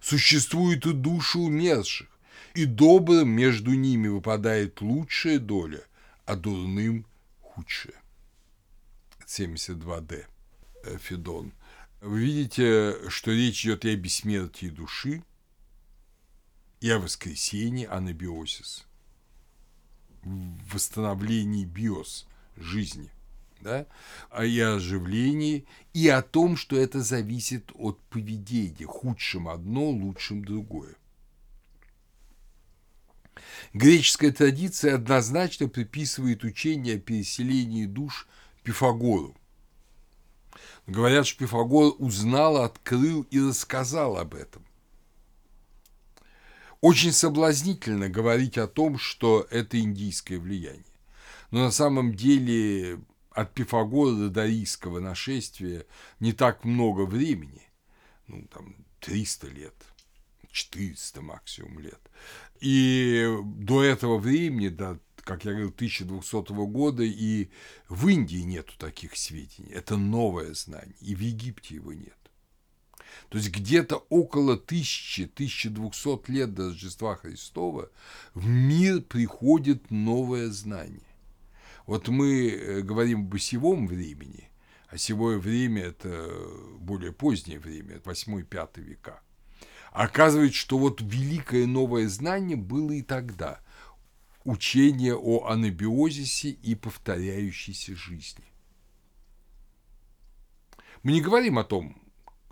Существует 0.00 0.86
и 0.86 0.92
души 0.92 1.38
умерших, 1.38 2.08
и 2.54 2.64
добрым 2.64 3.28
между 3.28 3.72
ними 3.72 4.08
выпадает 4.08 4.80
лучшая 4.80 5.38
доля, 5.38 5.82
а 6.24 6.36
дурным– 6.36 7.06
худшая. 7.40 7.94
72D. 9.26 10.24
Э, 10.84 10.98
Федон. 10.98 11.52
Вы 12.00 12.20
видите, 12.20 13.10
что 13.10 13.32
речь 13.32 13.64
идет 13.64 13.84
и 13.84 13.90
о 13.90 13.96
бессмертии 13.96 14.68
души, 14.68 15.24
и 16.80 16.90
о 16.90 17.00
воскресении 17.00 17.86
анабиосис, 17.86 18.86
восстановлении 20.22 21.64
биос 21.64 22.28
жизни, 22.56 23.10
да, 23.60 23.86
а 24.30 24.44
и 24.44 24.60
о 24.60 24.76
оживлении, 24.76 25.66
и 25.92 26.08
о 26.08 26.22
том, 26.22 26.56
что 26.56 26.76
это 26.76 27.02
зависит 27.02 27.72
от 27.74 28.00
поведения, 28.02 28.86
худшим 28.86 29.48
одно, 29.48 29.90
лучшим 29.90 30.44
другое. 30.44 30.94
Греческая 33.72 34.30
традиция 34.30 34.94
однозначно 34.94 35.68
приписывает 35.68 36.44
учение 36.44 36.96
о 36.96 37.00
переселении 37.00 37.86
душ 37.86 38.28
Пифагору. 38.62 39.37
Говорят, 40.88 41.26
что 41.26 41.40
Пифагор 41.40 41.94
узнал, 41.98 42.56
открыл 42.56 43.22
и 43.30 43.38
рассказал 43.38 44.16
об 44.16 44.34
этом. 44.34 44.64
Очень 46.80 47.12
соблазнительно 47.12 48.08
говорить 48.08 48.56
о 48.56 48.66
том, 48.66 48.98
что 48.98 49.46
это 49.50 49.78
индийское 49.78 50.38
влияние. 50.38 50.84
Но 51.50 51.64
на 51.64 51.70
самом 51.70 52.14
деле 52.14 53.00
от 53.30 53.52
Пифагора 53.52 54.28
до 54.28 54.46
рийского 54.46 54.98
нашествия 54.98 55.84
не 56.20 56.32
так 56.32 56.64
много 56.64 57.02
времени, 57.02 57.68
ну, 58.26 58.46
там, 58.50 58.74
300 59.00 59.46
лет, 59.48 59.74
400 60.50 61.20
максимум 61.20 61.80
лет. 61.80 62.00
И 62.60 63.28
до 63.44 63.82
этого 63.82 64.16
времени, 64.16 64.68
до, 64.68 64.98
как 65.28 65.44
я 65.44 65.50
говорил, 65.50 65.68
1200 65.68 66.52
года, 66.70 67.02
и 67.02 67.50
в 67.90 68.08
Индии 68.08 68.38
нету 68.38 68.72
таких 68.78 69.14
сведений. 69.14 69.70
Это 69.70 69.98
новое 69.98 70.54
знание, 70.54 70.96
и 71.02 71.14
в 71.14 71.20
Египте 71.20 71.74
его 71.74 71.92
нет. 71.92 72.16
То 73.28 73.36
есть 73.36 73.50
где-то 73.50 73.96
около 74.08 74.56
1000-1200 74.56 76.22
лет 76.28 76.54
до 76.54 76.68
Рождества 76.68 77.16
Христова 77.16 77.90
в 78.32 78.46
мир 78.46 79.02
приходит 79.02 79.90
новое 79.90 80.48
знание. 80.48 81.02
Вот 81.84 82.08
мы 82.08 82.48
э, 82.48 82.80
говорим 82.80 83.26
об 83.26 83.34
осевом 83.34 83.86
времени, 83.86 84.48
а 84.88 84.94
осевое 84.94 85.36
время– 85.36 85.82
это 85.84 86.26
более 86.78 87.12
позднее 87.12 87.58
время, 87.58 87.96
это 87.96 88.10
8-5 88.10 88.80
века. 88.80 89.20
Оказывается, 89.92 90.56
что 90.56 90.78
вот 90.78 91.02
великое 91.02 91.66
новое 91.66 92.08
знание 92.08 92.56
было 92.56 92.92
и 92.92 93.02
тогда– 93.02 93.60
учение 94.48 95.14
о 95.14 95.46
анабиозисе 95.46 96.48
и 96.48 96.74
повторяющейся 96.74 97.94
жизни. 97.94 98.44
Мы 101.02 101.12
не 101.12 101.20
говорим 101.20 101.58
о 101.58 101.64
том, 101.64 102.00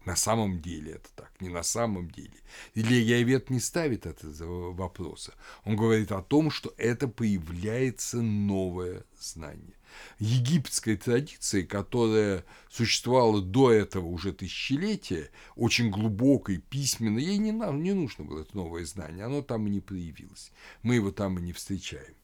на 0.04 0.14
самом 0.14 0.60
деле 0.60 0.92
это 0.92 1.08
так, 1.14 1.32
не 1.40 1.48
на 1.48 1.62
самом 1.62 2.10
деле. 2.10 2.38
Илья 2.74 3.18
Явет 3.18 3.48
не 3.48 3.60
ставит 3.60 4.04
этого 4.04 4.74
вопроса. 4.74 5.34
Он 5.64 5.74
говорит 5.74 6.12
о 6.12 6.22
том, 6.22 6.50
что 6.50 6.74
это 6.76 7.08
появляется 7.08 8.20
новое 8.20 9.04
знание. 9.18 9.75
Египетская 10.18 10.96
традиция, 10.96 11.64
которая 11.64 12.44
существовала 12.70 13.40
до 13.40 13.72
этого 13.72 14.06
уже 14.06 14.32
тысячелетия, 14.32 15.30
очень 15.54 15.90
глубокой, 15.90 16.58
письменной, 16.58 17.22
ей 17.22 17.38
не, 17.38 17.52
не 17.52 17.92
нужно 17.92 18.24
было 18.24 18.40
это 18.40 18.56
новое 18.56 18.84
знание, 18.84 19.24
оно 19.24 19.42
там 19.42 19.66
и 19.66 19.70
не 19.70 19.80
проявилось. 19.80 20.52
Мы 20.82 20.96
его 20.96 21.10
там 21.10 21.38
и 21.38 21.42
не 21.42 21.52
встречаем. 21.52 22.14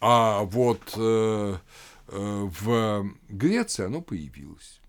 А 0.00 0.42
вот 0.44 0.94
э, 0.96 1.56
э, 2.08 2.48
в 2.60 3.10
Греции 3.28 3.84
оно 3.84 4.00
появилось. 4.00 4.80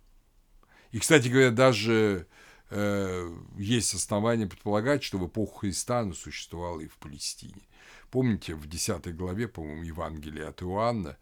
И, 0.92 1.00
кстати 1.00 1.28
говоря, 1.28 1.52
даже 1.52 2.28
э, 2.70 3.38
есть 3.58 3.94
основания 3.94 4.48
предполагать, 4.48 5.04
что 5.04 5.18
в 5.18 5.28
эпоху 5.28 5.60
Христа 5.60 6.00
оно 6.00 6.14
существовало 6.14 6.82
и 6.82 6.88
в 6.88 6.98
Палестине. 6.98 7.62
Помните, 8.10 8.56
в 8.56 8.68
10 8.68 9.16
главе, 9.16 9.48
по-моему, 9.48 9.84
Евангелия 9.84 10.50
от 10.50 10.62
Иоанна, 10.62 11.18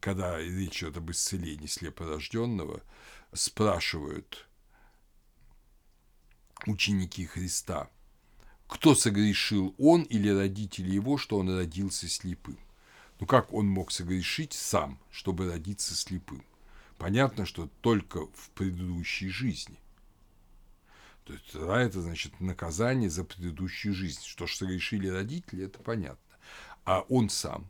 когда 0.00 0.38
речь 0.38 0.82
идет 0.82 0.96
об 0.96 1.10
исцелении 1.10 1.66
слепорожденного, 1.66 2.82
спрашивают 3.32 4.46
ученики 6.66 7.26
Христа, 7.26 7.90
кто 8.66 8.94
согрешил, 8.94 9.74
он 9.78 10.02
или 10.02 10.28
родители 10.28 10.90
его, 10.90 11.18
что 11.18 11.38
он 11.38 11.54
родился 11.54 12.08
слепым? 12.08 12.58
Ну 13.20 13.26
как 13.26 13.52
он 13.52 13.68
мог 13.68 13.92
согрешить 13.92 14.52
сам, 14.52 14.98
чтобы 15.10 15.50
родиться 15.50 15.94
слепым? 15.94 16.44
Понятно, 16.98 17.46
что 17.46 17.68
только 17.80 18.26
в 18.26 18.50
предыдущей 18.54 19.28
жизни. 19.28 19.78
То 21.24 21.32
есть 21.32 21.54
да, 21.54 21.80
это 21.80 22.02
значит 22.02 22.40
наказание 22.40 23.10
за 23.10 23.24
предыдущую 23.24 23.94
жизнь. 23.94 24.20
Что 24.24 24.46
ж 24.46 24.56
согрешили 24.56 25.08
родители, 25.08 25.64
это 25.64 25.78
понятно. 25.78 26.36
А 26.84 27.00
он 27.08 27.28
сам. 27.28 27.68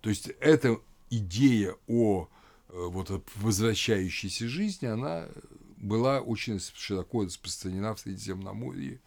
То 0.00 0.10
есть 0.10 0.28
эта 0.40 0.78
идея 1.10 1.74
о 1.86 2.28
э, 2.68 2.86
вот 2.88 3.10
возвращающейся 3.36 4.48
жизни, 4.48 4.86
она 4.86 5.28
была 5.76 6.20
очень 6.20 6.60
широко 6.74 7.24
распространена 7.24 7.94
в 7.94 8.00
Средиземноморье. 8.00 9.00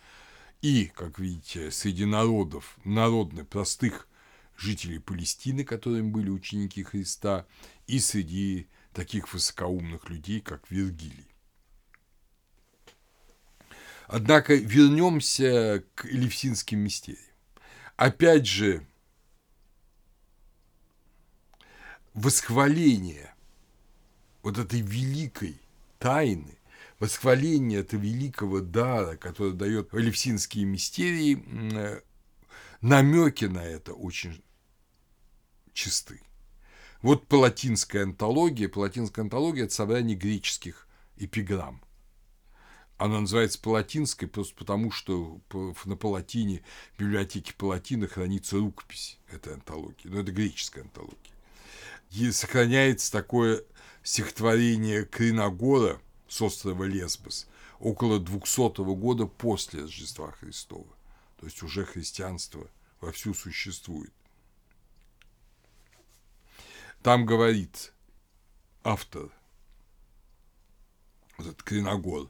И, 0.62 0.92
как 0.94 1.20
видите, 1.20 1.72
среди 1.72 2.06
народов, 2.06 2.78
народных, 2.84 3.48
простых 3.48 4.08
жителей 4.58 5.00
Палестины, 5.00 5.64
которыми 5.64 6.10
были 6.10 6.30
ученики 6.30 6.84
Христа, 6.84 7.46
и 7.88 8.00
среди 8.00 8.68
таких 8.94 9.34
высокоумных 9.34 10.10
людей, 10.10 10.42
как 10.42 10.70
Вергилий. 10.70 11.28
Однако 14.08 14.56
вернемся 14.56 15.84
к 15.96 16.06
Элевсинским 16.06 16.80
мистериям. 16.80 17.24
Опять 17.96 18.48
же, 18.48 18.86
восхваление 22.20 23.34
вот 24.44 24.58
этой 24.58 24.82
великой 24.82 25.60
тайны, 26.00 26.58
восхваление 27.00 27.80
этого 27.80 28.02
великого 28.02 28.60
дара, 28.60 29.16
который 29.16 29.54
дает 29.54 29.94
Элевсинские 29.94 30.66
мистерии, 30.66 31.42
намеки 32.82 33.46
на 33.46 33.64
это 33.64 33.94
очень 33.94 34.44
чисты. 35.74 36.22
Вот 37.02 37.28
палатинская 37.28 38.04
антология. 38.04 38.68
Палатинская 38.68 39.24
антология– 39.24 39.64
это 39.66 39.74
собрание 39.74 40.18
греческих 40.18 40.88
эпиграмм. 41.16 41.82
Она 42.98 43.22
называется 43.22 43.62
палатинской 43.62 44.28
просто 44.28 44.54
потому, 44.56 44.92
что 44.92 45.40
на 45.86 45.96
Палатине, 45.96 46.64
в 46.96 47.00
библиотеке 47.00 47.54
Палатина 47.54 48.08
хранится 48.08 48.58
рукопись 48.58 49.18
этой 49.32 49.54
антологии. 49.54 50.10
Но 50.10 50.20
это 50.20 50.34
греческая 50.34 50.84
антология. 50.84 51.32
И 52.12 52.32
сохраняется 52.32 53.12
такое 53.12 53.64
стихотворение 54.04 55.06
Криногора 55.06 56.02
с 56.28 56.42
острова 56.42 56.84
Лесбос 56.84 57.48
около 57.80 58.20
200 58.20 58.84
года 58.96 59.26
после 59.26 59.82
Рождества 59.84 60.32
Христова. 60.32 60.88
То 61.40 61.46
есть 61.46 61.62
уже 61.64 61.86
христианство 61.86 62.68
вовсю 63.00 63.34
существует. 63.34 64.14
Там 67.02 67.26
говорит 67.26 67.94
автор, 68.84 69.30
этот 71.38 71.64
Криногор, 71.64 72.30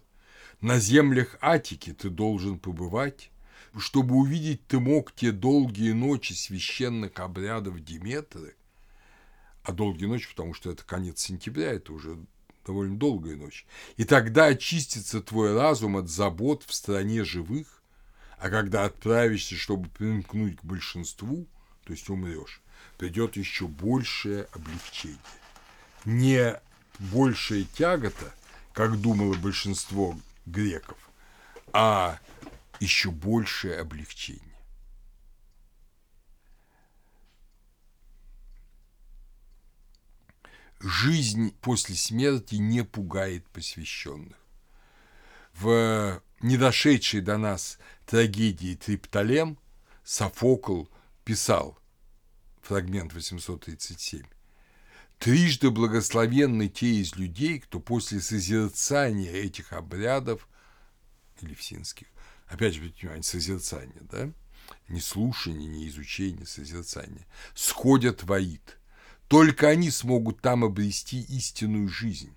на 0.62 0.78
землях 0.78 1.38
Атики 1.42 1.94
ты 1.94 2.10
должен 2.10 2.60
побывать, 2.60 3.32
Чтобы 3.78 4.16
увидеть 4.16 4.66
ты 4.68 4.80
мог 4.80 5.12
те 5.14 5.32
долгие 5.32 5.92
ночи 5.92 6.34
священных 6.34 7.20
обрядов 7.20 7.84
Диметры, 7.84 8.56
а 9.70 9.72
долгие 9.72 10.06
ночи, 10.06 10.28
потому 10.30 10.56
что 10.56 10.72
это 10.72 10.84
конец 10.84 11.20
сентября, 11.22 11.74
это 11.74 11.94
уже 11.94 12.18
довольно 12.66 12.98
долгая 12.98 13.36
ночь. 13.36 13.68
И 13.98 14.04
тогда 14.04 14.46
очистится 14.46 15.22
твой 15.22 15.56
разум 15.56 15.98
от 15.98 16.10
забот 16.10 16.64
в 16.64 16.74
стране 16.74 17.24
живых, 17.24 17.68
а 18.40 18.50
когда 18.50 18.86
отправишься, 18.86 19.56
чтобы 19.56 19.88
примкнуть 19.90 20.58
к 20.58 20.64
большинству, 20.64 21.46
то 21.84 21.94
есть 21.94 22.10
умрешь, 22.10 22.62
придет 22.98 23.38
еще 23.38 23.68
большее 23.68 24.48
облегчение. 24.54 25.20
Не 26.04 26.60
большая 26.98 27.66
тягота, 27.76 28.34
как 28.74 29.00
думало 29.00 29.36
большинство 29.36 30.18
греков, 30.48 30.98
а 31.74 32.18
еще 32.80 33.12
большее 33.12 33.80
облегчение. 33.80 34.49
Жизнь 40.82 41.54
после 41.62 41.96
смерти 41.96 42.56
не 42.56 42.84
пугает 42.84 43.46
посвященных. 43.50 44.38
В 45.54 46.22
недошедшей 46.42 47.20
до 47.20 47.38
нас 47.38 47.80
трагедии 48.06 48.76
Триптолем 48.76 49.58
Софокл 50.06 50.86
писал, 51.26 51.78
фрагмент 52.62 53.14
837, 53.14 54.24
Трижды 55.20 55.70
благословенны 55.70 56.70
те 56.70 56.88
из 56.88 57.16
людей, 57.18 57.60
кто 57.60 57.82
после 57.82 58.22
созерцания 58.22 59.34
этих 59.34 59.74
обрядов 59.74 60.48
элевсинских, 61.42 62.08
опять 62.48 62.76
же, 62.76 62.80
внимание, 62.80 63.24
созерцание, 63.24 64.02
да, 64.04 64.32
не 64.88 65.02
слушание, 65.02 65.68
не 65.68 65.90
изучение, 65.90 66.46
созерцание, 66.46 67.28
сходят 67.54 68.24
в. 68.24 68.79
Только 69.30 69.68
они 69.70 69.92
смогут 69.92 70.42
там 70.42 70.64
обрести 70.64 71.22
истинную 71.22 71.88
жизнь, 71.88 72.34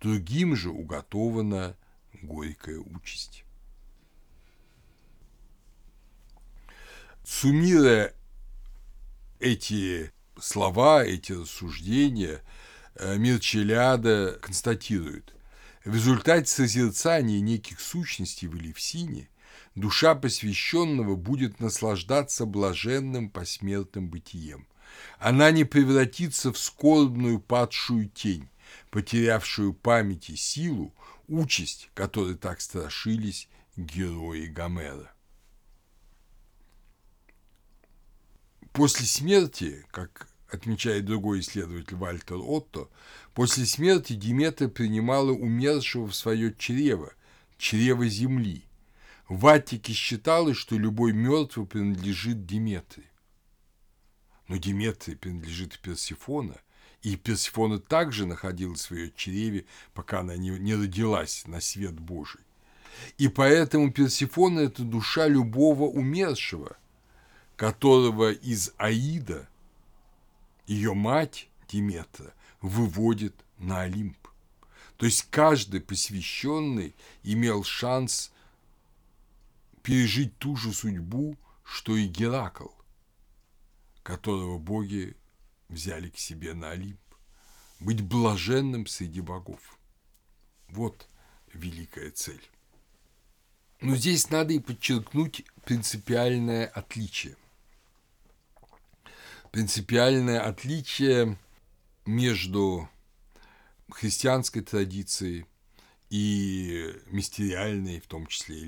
другим 0.00 0.56
же 0.56 0.70
уготована 0.70 1.76
горькая 2.20 2.80
участь. 2.80 3.44
Суммируя 7.24 8.12
эти 9.38 10.10
слова, 10.36 11.04
эти 11.04 11.30
рассуждения, 11.30 12.42
э, 12.96 13.16
мир 13.18 13.38
Челяда 13.38 14.36
констатирует, 14.42 15.32
в 15.84 15.94
результате 15.94 16.50
созерцания 16.50 17.38
неких 17.38 17.78
сущностей 17.78 18.48
в 18.48 18.56
Элевсине 18.56 19.28
душа 19.76 20.16
посвященного 20.16 21.14
будет 21.14 21.60
наслаждаться 21.60 22.46
блаженным 22.46 23.30
посмертным 23.30 24.08
бытием. 24.08 24.66
Она 25.18 25.50
не 25.50 25.64
превратится 25.64 26.52
в 26.52 26.58
скорбную 26.58 27.40
падшую 27.40 28.08
тень, 28.08 28.48
потерявшую 28.90 29.74
память 29.74 30.30
и 30.30 30.36
силу, 30.36 30.94
участь, 31.28 31.90
которой 31.94 32.34
так 32.34 32.60
страшились 32.60 33.48
герои 33.76 34.46
Гомера. 34.46 35.12
После 38.72 39.06
смерти, 39.06 39.84
как 39.90 40.28
отмечает 40.48 41.04
другой 41.04 41.40
исследователь 41.40 41.96
Вальтер 41.96 42.38
Отто, 42.38 42.88
после 43.34 43.66
смерти 43.66 44.14
Диметра 44.14 44.68
принимала 44.68 45.30
умершего 45.30 46.06
в 46.06 46.14
свое 46.14 46.54
чрево, 46.54 47.12
чрево 47.58 48.06
земли. 48.08 48.64
В 49.28 49.46
Аттике 49.46 49.92
считалось, 49.92 50.56
что 50.56 50.76
любой 50.76 51.12
мертвый 51.12 51.66
принадлежит 51.66 52.46
Диметре. 52.46 53.04
Но 54.52 54.58
Диметре 54.58 55.16
принадлежит 55.16 55.78
Персифона, 55.78 56.56
и 57.00 57.16
Персифона 57.16 57.78
также 57.78 58.26
находилась 58.26 58.90
в 58.90 58.94
ее 58.94 59.10
чреве, 59.16 59.64
пока 59.94 60.20
она 60.20 60.36
не, 60.36 60.50
не 60.50 60.74
родилась 60.74 61.46
на 61.46 61.58
свет 61.62 61.98
Божий. 61.98 62.42
И 63.16 63.28
поэтому 63.28 63.90
Персифона– 63.90 64.60
это 64.60 64.82
душа 64.82 65.26
любого 65.26 65.84
умершего, 65.84 66.76
которого 67.56 68.30
из 68.30 68.74
Аида 68.76 69.48
ее 70.66 70.92
мать 70.92 71.48
Диметра 71.66 72.34
выводит 72.60 73.34
на 73.56 73.80
Олимп. 73.80 74.18
То 74.98 75.06
есть 75.06 75.28
каждый 75.30 75.80
посвященный 75.80 76.94
имел 77.22 77.64
шанс 77.64 78.30
пережить 79.82 80.36
ту 80.36 80.56
же 80.56 80.74
судьбу, 80.74 81.38
что 81.64 81.96
и 81.96 82.06
Геракл, 82.06 82.68
которого 84.02 84.58
боги 84.58 85.16
взяли 85.68 86.10
к 86.10 86.18
себе 86.18 86.54
на 86.54 86.70
Олимп. 86.70 87.00
Быть 87.80 88.00
блаженным 88.00 88.86
среди 88.86 89.20
богов. 89.20 89.78
Вот 90.68 91.08
великая 91.52 92.10
цель. 92.10 92.42
Но 93.80 93.96
здесь 93.96 94.30
надо 94.30 94.52
и 94.52 94.60
подчеркнуть 94.60 95.44
принципиальное 95.64 96.66
отличие 96.66 97.36
принципиальное 99.52 100.40
отличие 100.40 101.38
между 102.06 102.88
христианской 103.90 104.62
традицией 104.62 105.46
и 106.08 106.92
мистериальной, 107.06 108.00
в 108.00 108.06
том 108.06 108.26
числе 108.26 108.60
и 108.60 108.64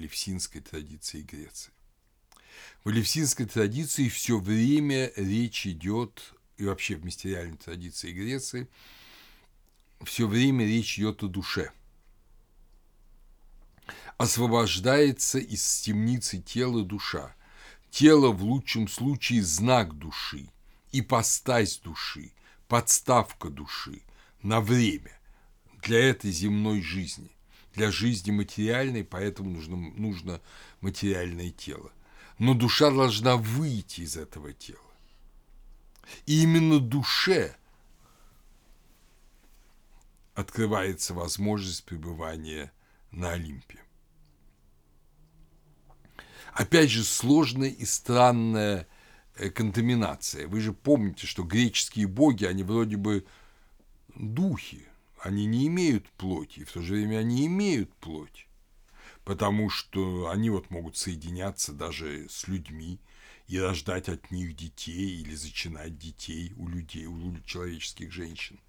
традицией 0.60 1.24
Греции. 1.24 1.72
В 2.84 2.90
левсинской 2.90 3.46
традиции 3.46 4.10
все 4.10 4.38
время 4.38 5.10
речь 5.16 5.66
идет, 5.66 6.34
и 6.58 6.66
вообще 6.66 6.96
в 6.96 7.04
мистериальной 7.04 7.56
традиции 7.56 8.12
Греции, 8.12 8.68
все 10.02 10.28
время 10.28 10.66
речь 10.66 10.98
идет 10.98 11.22
о 11.22 11.28
душе. 11.28 11.72
Освобождается 14.18 15.38
из 15.38 15.80
темницы 15.80 16.42
тела 16.42 16.84
душа. 16.84 17.34
Тело 17.90 18.30
в 18.32 18.44
лучшем 18.44 18.86
случае 18.86 19.42
знак 19.42 19.96
души, 19.96 20.50
ипостась 20.92 21.78
души, 21.78 22.32
подставка 22.68 23.48
души 23.48 24.02
на 24.42 24.60
время 24.60 25.18
для 25.82 26.00
этой 26.00 26.30
земной 26.32 26.82
жизни, 26.82 27.30
для 27.72 27.90
жизни 27.90 28.30
материальной, 28.30 29.04
поэтому 29.04 29.50
нужно, 29.50 29.76
нужно 29.76 30.42
материальное 30.82 31.50
тело. 31.50 31.90
Но 32.38 32.54
душа 32.54 32.90
должна 32.90 33.36
выйти 33.36 34.02
из 34.02 34.16
этого 34.16 34.52
тела. 34.52 34.78
И 36.26 36.42
именно 36.42 36.80
душе 36.80 37.56
открывается 40.34 41.14
возможность 41.14 41.84
пребывания 41.84 42.72
на 43.10 43.32
Олимпе. 43.32 43.80
Опять 46.52 46.90
же, 46.90 47.04
сложная 47.04 47.70
и 47.70 47.84
странная 47.84 48.86
Э, 49.36 49.50
контаминация. 49.50 50.46
Вы 50.46 50.60
же 50.60 50.72
помните, 50.72 51.26
что 51.26 51.42
греческие 51.42 52.06
боги, 52.06 52.44
они 52.44 52.62
вроде 52.62 52.96
бы 52.96 53.26
духи, 54.14 54.86
они 55.18 55.46
не 55.46 55.66
имеют 55.66 56.08
плоти, 56.10 56.60
и 56.60 56.64
в 56.64 56.70
то 56.70 56.80
же 56.80 56.94
время 56.94 57.18
они 57.18 57.46
имеют 57.46 57.92
плоть, 57.94 58.46
потому 59.24 59.70
что 59.70 60.28
они 60.30 60.50
вот 60.50 60.70
могут 60.70 60.96
соединяться 60.96 61.72
даже 61.72 62.28
с 62.28 62.46
людьми 62.48 63.00
и 63.48 63.58
рождать 63.58 64.08
от 64.08 64.30
них 64.30 64.56
детей 64.56 65.20
или 65.20 65.34
зачинать 65.34 65.98
детей 65.98 66.52
у 66.56 66.68
людей, 66.68 67.06
у 67.06 67.38
человеческих 67.44 68.12
женщин. 68.12 68.60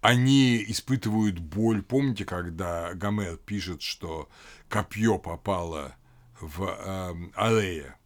Они 0.00 0.62
испытывают 0.68 1.38
боль. 1.38 1.82
Помните, 1.82 2.24
когда 2.24 2.94
Гомер 2.94 3.38
пишет, 3.38 3.82
что 3.82 4.28
копье 4.68 5.18
попало 5.18 5.96
в 6.40 6.64
э, 6.64 7.30
Арея, 7.34 7.98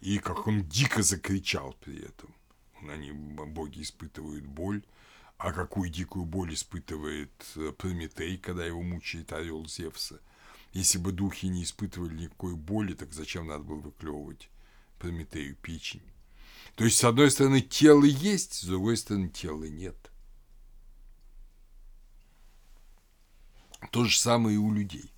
и 0.00 0.18
как 0.18 0.46
он 0.46 0.64
дико 0.64 1.02
закричал 1.02 1.76
при 1.80 2.04
этом. 2.04 2.34
Они, 2.88 3.10
боги, 3.12 3.82
испытывают 3.82 4.46
боль, 4.46 4.82
а 5.36 5.52
какую 5.52 5.90
дикую 5.90 6.24
боль 6.24 6.54
испытывает 6.54 7.32
э, 7.56 7.72
Прометей, 7.76 8.38
когда 8.38 8.64
его 8.64 8.82
мучает 8.82 9.32
орел 9.32 9.66
Зевса. 9.66 10.20
Если 10.72 10.98
бы 10.98 11.12
духи 11.12 11.46
не 11.46 11.64
испытывали 11.64 12.14
никакой 12.14 12.54
боли, 12.54 12.94
так 12.94 13.12
зачем 13.12 13.46
надо 13.46 13.64
было 13.64 13.80
выклевывать 13.80 14.50
Прометею 14.98 15.56
печень? 15.56 16.02
То 16.74 16.84
есть, 16.84 16.98
с 16.98 17.04
одной 17.04 17.30
стороны, 17.30 17.60
тело 17.60 18.04
есть, 18.04 18.54
с 18.54 18.64
другой 18.64 18.96
стороны, 18.96 19.28
тела 19.28 19.64
нет. 19.64 19.96
То 23.90 24.04
же 24.04 24.18
самое 24.18 24.56
и 24.56 24.58
у 24.58 24.72
людей. 24.72 25.12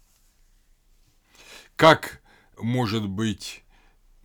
Как 1.77 2.23
может 2.59 3.09
быть 3.09 3.65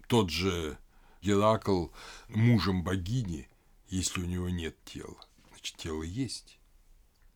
тот 0.07 0.29
же 0.29 0.77
Геракл 1.21 1.87
мужем 2.27 2.83
богини, 2.83 3.49
если 3.87 4.21
у 4.21 4.25
него 4.25 4.49
нет 4.49 4.75
тела. 4.85 5.17
Значит, 5.49 5.77
тело 5.77 6.03
есть, 6.03 6.59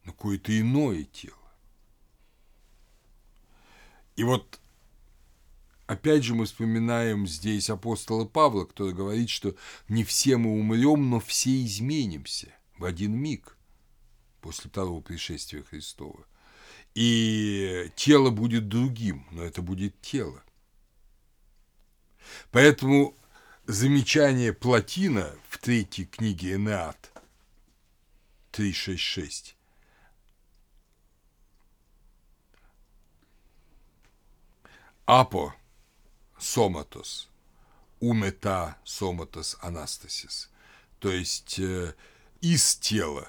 но 0.04 0.12
какое-то 0.12 0.58
иное 0.60 1.06
тело. 1.06 1.39
И 4.20 4.24
вот 4.24 4.60
Опять 5.88 6.24
же, 6.24 6.36
мы 6.36 6.46
вспоминаем 6.46 7.26
здесь 7.26 7.68
апостола 7.70 8.26
Павла, 8.26 8.66
который 8.66 8.94
говорит, 8.94 9.28
что 9.28 9.56
не 9.88 10.04
все 10.04 10.38
мы 10.38 10.52
умрем, 10.52 11.10
но 11.10 11.20
все 11.20 11.66
изменимся 11.66 12.54
в 12.78 12.86
один 12.86 13.14
миг 13.16 13.58
после 14.40 14.70
второго 14.70 15.02
пришествия 15.02 15.64
Христова. 15.64 16.28
И 16.94 17.92
тело 17.96 18.30
будет 18.30 18.68
другим, 18.68 19.26
но 19.32 19.42
это 19.42 19.64
будет 19.64 20.00
тело. 20.00 20.44
Поэтому 22.52 23.16
замечание 23.66 24.54
Платина 24.54 25.34
в 25.48 25.58
третьей 25.58 26.06
книге 26.06 26.54
Энеат 26.54 27.12
366 28.52 29.56
Апо 35.12 35.56
соматос, 36.38 37.30
умета 38.00 38.78
соматос 38.84 39.58
анастасис, 39.60 40.52
то 41.00 41.12
есть 41.12 41.58
э, 41.58 41.96
из 42.42 42.76
тела, 42.76 43.28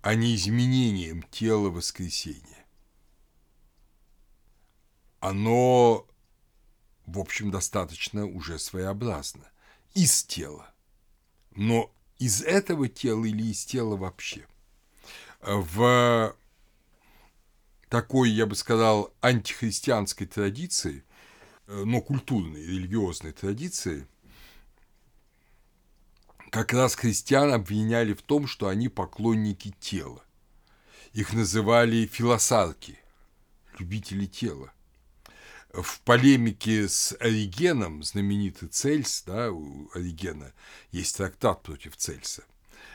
а 0.00 0.14
не 0.14 0.36
изменением 0.36 1.24
тела 1.24 1.70
воскресения. 1.70 2.64
Оно, 5.18 6.06
в 7.06 7.18
общем, 7.18 7.50
достаточно 7.50 8.24
уже 8.24 8.60
своеобразно, 8.60 9.50
из 9.94 10.22
тела. 10.22 10.72
Но 11.50 11.92
из 12.20 12.42
этого 12.42 12.88
тела 12.88 13.24
или 13.24 13.50
из 13.50 13.64
тела 13.64 13.96
вообще. 13.96 14.46
В 15.40 16.36
такой, 17.88 18.30
я 18.30 18.46
бы 18.46 18.54
сказал, 18.54 19.12
антихристианской 19.20 20.26
традиции 20.26 21.04
Э, 21.68 21.84
но 21.84 22.00
культурной, 22.00 22.64
религиозной 22.64 23.32
традиции, 23.32 24.06
как 26.50 26.72
раз 26.72 26.94
христиан 26.94 27.52
обвиняли 27.52 28.14
в 28.14 28.22
том, 28.22 28.46
что 28.46 28.68
они 28.68 28.88
поклонники 28.88 29.74
тела. 29.78 30.24
Их 31.12 31.34
называли 31.34 32.06
филосарки, 32.06 32.98
любители 33.78 34.24
тела. 34.24 34.72
В 35.74 36.00
полемике 36.00 36.88
с 36.88 37.14
Оригеном, 37.20 38.02
знаменитый 38.02 38.68
Цельс, 38.68 39.22
да, 39.26 39.52
у 39.52 39.90
Оригена 39.92 40.54
есть 40.90 41.18
трактат 41.18 41.62
против 41.62 41.96
Цельса, 41.96 42.44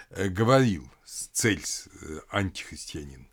э, 0.10 0.30
говорил 0.30 0.90
Цельс, 1.06 1.88
э, 2.02 2.22
антихристианин, 2.30 3.28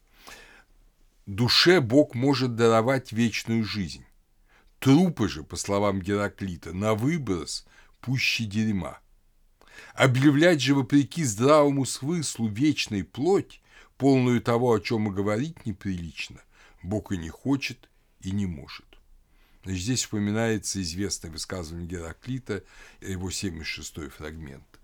душе 1.34 1.80
Бог 1.80 2.14
может 2.14 2.56
даровать 2.56 3.12
вечную 3.12 3.64
жизнь, 3.64 4.04
Трупы 4.80 5.28
же, 5.28 5.44
по 5.44 5.56
словам 5.56 6.00
Гераклита, 6.00 6.72
на 6.72 6.94
выброс 6.94 7.66
пуще 8.00 8.44
дерьма. 8.44 8.98
Объявлять 9.94 10.62
же, 10.62 10.74
вопреки 10.74 11.22
здравому 11.22 11.84
смыслу, 11.84 12.48
вечной 12.48 13.04
плоть, 13.04 13.60
полную 13.98 14.40
того, 14.40 14.72
о 14.72 14.80
чем 14.80 15.08
и 15.08 15.14
говорить 15.14 15.66
неприлично, 15.66 16.40
Бог 16.82 17.12
и 17.12 17.18
не 17.18 17.28
хочет, 17.28 17.90
и 18.20 18.30
не 18.30 18.46
может. 18.46 18.86
Значит, 19.64 19.82
здесь 19.82 20.00
вспоминается 20.00 20.80
известное 20.80 21.30
высказывание 21.30 21.86
Гераклита, 21.86 22.64
его 23.02 23.28
76-й 23.28 24.08
фрагмент. 24.08 24.80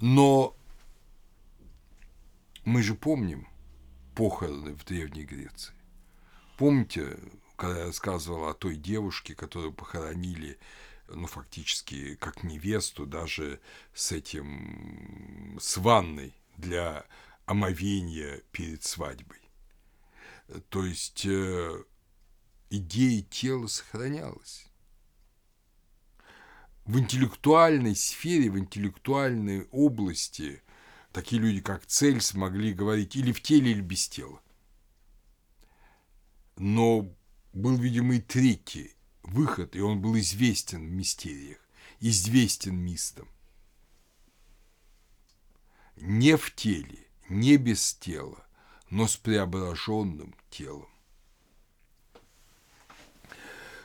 Но 0.00 0.56
мы 2.64 2.82
же 2.82 2.96
помним 2.96 3.46
похороны 4.14 4.74
в 4.74 4.84
Древней 4.84 5.24
Греции. 5.24 5.74
Помните 6.56 7.16
когда 7.60 7.80
я 7.80 7.86
рассказывал 7.88 8.48
о 8.48 8.54
той 8.54 8.74
девушке, 8.74 9.34
которую 9.34 9.74
похоронили, 9.74 10.58
ну, 11.08 11.26
фактически, 11.26 12.14
как 12.14 12.42
невесту, 12.42 13.04
даже 13.04 13.60
с 13.92 14.12
этим, 14.12 15.58
с 15.60 15.76
ванной 15.76 16.34
для 16.56 17.04
омовения 17.44 18.40
перед 18.50 18.82
свадьбой. 18.82 19.40
То 20.70 20.86
есть 20.86 21.26
э, 21.26 21.84
идея 22.70 23.22
тела 23.24 23.66
сохранялась. 23.66 24.66
В 26.86 26.98
интеллектуальной 26.98 27.94
сфере, 27.94 28.50
в 28.50 28.58
интеллектуальной 28.58 29.68
области 29.70 30.62
такие 31.12 31.40
люди, 31.40 31.60
как 31.60 31.86
Цельс, 31.86 32.34
могли 32.34 32.72
говорить 32.72 33.16
или 33.16 33.32
в 33.32 33.42
теле, 33.42 33.72
или 33.72 33.80
без 33.80 34.08
тела. 34.08 34.40
Но 36.56 37.14
был, 37.52 37.76
видимо, 37.76 38.16
и 38.16 38.20
третий 38.20 38.94
выход, 39.22 39.74
и 39.76 39.80
он 39.80 40.00
был 40.00 40.18
известен 40.18 40.86
в 40.86 40.90
мистериях, 40.90 41.58
известен 42.00 42.76
мистам. 42.76 43.28
Не 45.96 46.36
в 46.36 46.54
теле, 46.54 47.06
не 47.28 47.56
без 47.56 47.94
тела, 47.94 48.46
но 48.88 49.06
с 49.06 49.16
преображенным 49.16 50.34
телом. 50.50 50.88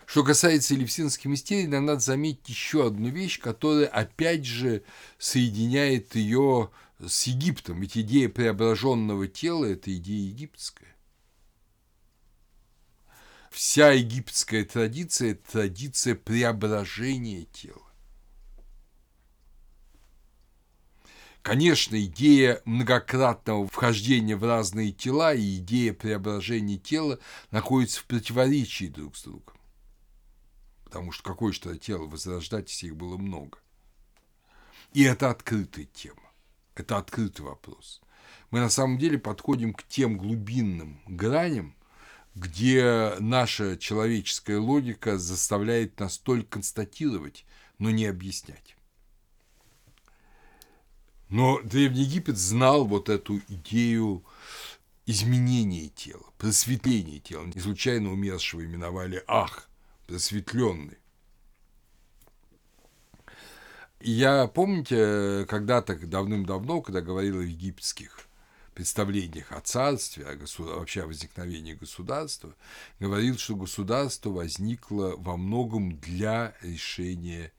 Что 0.06 0.24
касается 0.24 0.76
Елевсинской 0.76 1.30
мистерии, 1.32 1.66
нам 1.66 1.86
надо 1.86 2.00
заметить 2.00 2.48
еще 2.48 2.88
одну 2.88 3.10
вещь, 3.10 3.40
которая 3.40 3.88
опять 3.88 4.46
же 4.46 4.84
соединяет 5.18 6.16
ее 6.16 6.70
с 7.00 7.28
Египтом. 7.28 7.82
Ведь 7.82 7.98
идея 7.98 8.30
преображенного 8.30 9.28
тела– 9.28 9.66
это 9.66 9.96
идея 9.96 10.30
египетская 10.30 10.96
вся 13.56 13.92
египетская 13.92 14.66
традиция– 14.66 15.32
это 15.32 15.52
традиция 15.54 16.16
преображения 16.16 17.46
тела. 17.46 17.82
Конечно, 21.42 22.04
идея 22.04 22.62
многократного 22.66 23.68
вхождения 23.68 24.36
в 24.36 24.44
разные 24.44 24.92
тела 24.92 25.34
и 25.34 25.58
идея 25.58 25.94
преображения 25.94 26.78
тела 26.78 27.20
находятся 27.52 28.02
в 28.02 28.06
противоречии 28.06 28.86
друг 28.86 29.16
с 29.16 29.24
другом. 29.24 29.56
Потому 30.84 31.12
что 31.12 31.24
какое 31.24 31.54
что 31.54 31.78
тело 31.78 32.08
возрождать, 32.08 32.70
если 32.70 32.88
их 32.88 32.98
было 32.98 33.16
много. 33.18 33.60
И 34.92 35.04
это 35.04 35.30
открытая 35.30 35.86
тема. 35.86 36.25
Это 36.76 36.98
открытый 36.98 37.46
вопрос. 37.46 38.02
Мы 38.52 38.60
на 38.60 38.70
самом 38.70 38.98
деле 38.98 39.18
подходим 39.18 39.74
к 39.74 39.84
тем 39.84 40.18
глубинным 40.18 41.02
граням, 41.08 41.76
где 42.36 43.16
наша 43.20 43.78
человеческая 43.78 44.60
логика 44.60 45.18
заставляет 45.18 46.00
нас 46.00 46.18
только 46.18 46.52
констатировать, 46.52 47.46
но 47.80 47.92
не 47.92 48.06
объяснять. 48.06 48.76
Но 51.30 51.60
Древний 51.62 52.04
Египет 52.04 52.38
знал 52.38 52.86
вот 52.86 53.10
эту 53.10 53.40
идею 53.48 54.24
изменения 55.06 55.90
тела, 55.90 56.26
просветления 56.38 57.20
тела. 57.20 57.46
Не 57.46 57.62
случайно 57.62 58.12
умершего 58.12 58.64
именовали 58.64 59.24
Ах, 59.28 59.70
просветленный. 60.08 60.98
И 63.95 63.95
я, 64.12 64.48
помните, 64.48 65.46
когда-то 65.48 65.96
давным-давно, 65.96 66.82
когда 66.82 67.02
говорил 67.02 67.40
о 67.40 67.44
египетских 67.44 68.26
представлениях 68.76 69.52
о 69.52 69.62
царстве, 69.62 70.28
о 70.28 70.36
государ... 70.36 70.76
вообще 70.76 71.04
о 71.04 71.08
возникновении 71.08 71.74
государства, 71.74 72.54
говорил, 73.00 73.38
что 73.38 73.56
государство 73.56 74.30
возникло 74.30 75.16
во 75.18 75.38
многом 75.38 75.98
для 75.98 76.54
решения 76.62 77.52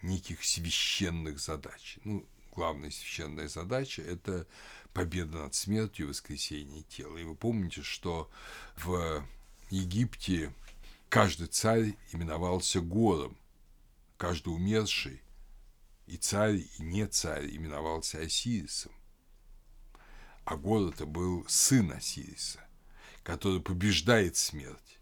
неких 0.00 0.44
священных 0.44 1.40
задач. 1.40 1.98
Ну, 2.04 2.24
главная 2.54 2.90
священная 2.90 3.48
задача– 3.48 4.00
это 4.06 4.46
победа 4.94 5.38
над 5.38 5.54
смертью 5.54 6.06
и 6.06 6.08
воскресение 6.08 6.84
тела. 6.84 7.18
И 7.18 7.24
вы 7.24 7.34
помните, 7.34 7.82
что 7.82 8.30
в 8.76 9.24
Египте 9.70 10.52
каждый 11.08 11.48
царь 11.48 11.94
именовался 12.12 12.80
гором, 12.80 13.36
каждый 14.16 14.54
умерший 14.54 15.20
и 16.10 16.16
царь, 16.16 16.56
и 16.56 16.82
не 16.82 17.06
царь 17.06 17.46
именовался 17.54 18.18
Осирисом. 18.18 18.92
А 20.44 20.56
это 20.56 21.06
был 21.06 21.44
сын 21.46 21.92
Осириса, 21.92 22.58
который 23.22 23.60
побеждает 23.60 24.36
смерть. 24.36 24.98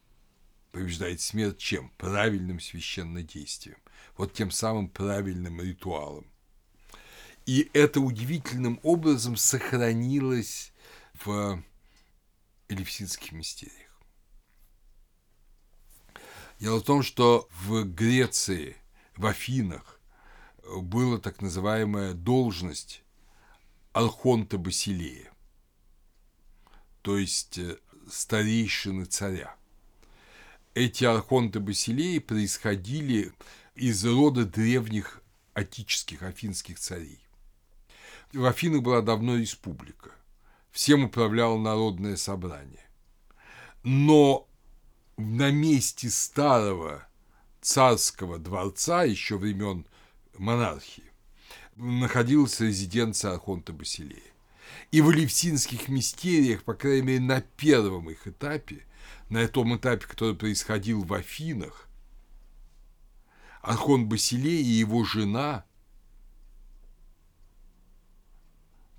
Побеждает 0.70 1.22
смерть 1.22 1.56
чем? 1.56 1.88
Правильным 1.96 2.60
священнодействием. 2.60 3.78
Вот 4.18 4.34
тем 4.34 4.50
самым 4.50 4.90
правильным 4.90 5.62
ритуалом. 5.62 6.30
И 7.46 7.70
это 7.72 8.00
удивительным 8.00 8.78
образом 8.82 9.36
сохранилось 9.36 10.74
в 11.24 11.64
элевсинских 12.68 13.32
мистериях. 13.32 13.98
Дело 16.60 16.80
в 16.80 16.84
том, 16.84 17.02
что 17.02 17.48
в 17.62 17.84
Греции, 17.84 18.76
в 19.16 19.24
Афинах 19.24 19.97
была 20.82 21.18
так 21.18 21.42
называемая 21.42 22.14
должность 22.14 23.02
Архонта 23.92 24.58
Басилея 24.58 25.32
то 27.08 27.16
есть 27.16 27.56
э, 27.56 27.78
старейшины 28.10 29.06
царя. 29.06 29.56
эти 30.74 31.06
архонты 31.06 31.58
Басилеи 31.58 32.18
происходили 32.18 33.32
из 33.74 34.04
рода 34.04 34.44
древних 34.44 35.22
отических 35.54 36.22
афинских 36.22 36.78
царей. 36.78 37.18
В 38.34 38.44
Афинах 38.44 38.82
была 38.82 39.00
давно 39.00 39.36
республика. 39.36 40.10
Всем 40.70 41.04
управляло 41.04 41.58
народное 41.58 42.16
собрание. 42.16 42.86
Но 43.82 44.46
на 45.16 45.50
месте 45.50 46.10
старого 46.10 47.08
царского 47.62 48.38
дворца 48.38 49.02
еще 49.04 49.38
времен 49.38 49.86
монархии 50.38 51.04
находилась 51.76 52.60
резиденция 52.60 53.32
Архонта 53.32 53.72
Басилея. 53.72 54.22
И 54.90 55.00
в 55.00 55.08
Алевсинских 55.08 55.88
мистериях, 55.88 56.62
по 56.64 56.74
крайней 56.74 57.02
мере, 57.02 57.20
на 57.20 57.40
первом 57.40 58.10
их 58.10 58.26
этапе, 58.26 58.84
на 59.28 59.46
том 59.48 59.76
этапе, 59.76 60.06
который 60.06 60.34
происходил 60.34 61.02
в 61.02 61.12
Афинах, 61.12 61.88
Архон 63.62 64.08
Басилей 64.08 64.62
и 64.62 64.78
его 64.78 65.04
жена, 65.04 65.64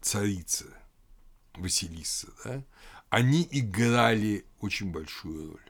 царица 0.01 0.65
Василиса, 1.55 2.27
да, 2.43 2.63
они 3.09 3.47
играли 3.51 4.45
очень 4.59 4.91
большую 4.91 5.51
роль. 5.51 5.69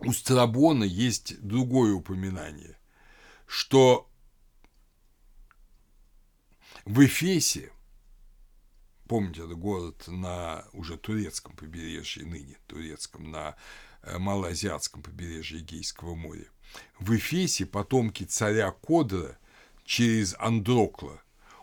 У 0.00 0.12
Страбона 0.12 0.84
есть 0.84 1.40
другое 1.40 1.92
упоминание, 1.92 2.76
что 3.50 4.08
в 6.84 7.04
Эфесе, 7.04 7.72
помните, 9.08 9.44
это 9.44 9.56
город 9.56 10.04
на 10.06 10.64
уже 10.72 10.96
турецком 10.96 11.56
побережье, 11.56 12.24
ныне 12.24 12.58
турецком, 12.68 13.32
на 13.32 13.56
э, 14.02 14.18
малоазиатском 14.18 15.02
побережье 15.02 15.58
Эгейского 15.58 16.14
моря, 16.14 16.46
в 17.00 17.12
Эфесе 17.16 17.66
потомки 17.66 18.22
царя 18.22 18.70
Кодра 18.70 19.36
через 19.84 20.36
Андрокла 20.38 21.20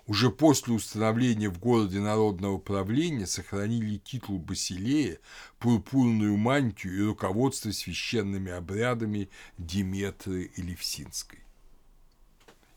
уже 0.08 0.30
после 0.30 0.74
установления 0.74 1.48
в 1.48 1.58
городе 1.58 2.02
народного 2.02 2.58
правления 2.58 3.28
сохранили 3.28 3.96
титул 3.96 4.40
Басилея, 4.40 5.20
пурпурную 5.58 6.36
мантию 6.36 6.98
и 6.98 7.08
руководство 7.08 7.72
священными 7.72 8.52
обрядами 8.52 9.30
Диметры 9.58 10.52
Элевсинской. 10.58 11.47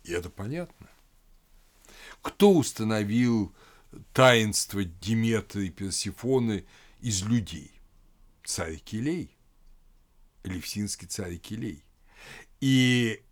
И 0.04 0.12
это 0.12 0.30
понятно. 0.30 0.88
Кто 2.22 2.52
установил 2.52 3.54
таинство 4.12 4.84
Диметры 4.84 5.66
и 5.66 5.70
Персифоны 5.70 6.64
из 7.00 7.22
людей? 7.22 7.72
Царь 8.44 8.78
Килей, 8.78 9.36
Элевсинский 10.42 11.06
царь 11.06 11.36
Килей. 11.36 11.84
И 12.60 13.22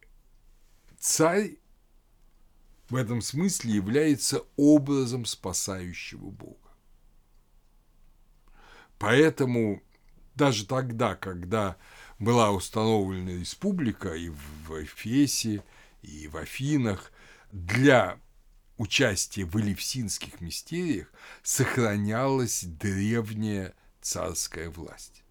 царь 0.98 1.56
в 2.88 2.96
этом 2.96 3.20
смысле 3.20 3.74
является 3.74 4.44
образом 4.56 5.24
спасающего 5.24 6.30
Бога. 6.30 6.56
Поэтому 8.98 9.82
даже 10.34 10.66
тогда, 10.66 11.14
когда 11.14 11.76
была 12.18 12.50
установлена 12.50 13.32
республика 13.32 14.14
и 14.14 14.30
в 14.30 14.82
Эфесе, 14.82 15.62
и 16.08 16.28
в 16.28 16.36
Афинах, 16.36 17.12
для 17.52 18.18
участия 18.76 19.44
в 19.44 19.58
элевсинских 19.60 20.40
мистериях 20.40 21.12
сохранялась 21.42 22.64
древняя 22.64 23.74
царская 24.00 24.70
власть. 24.70 25.22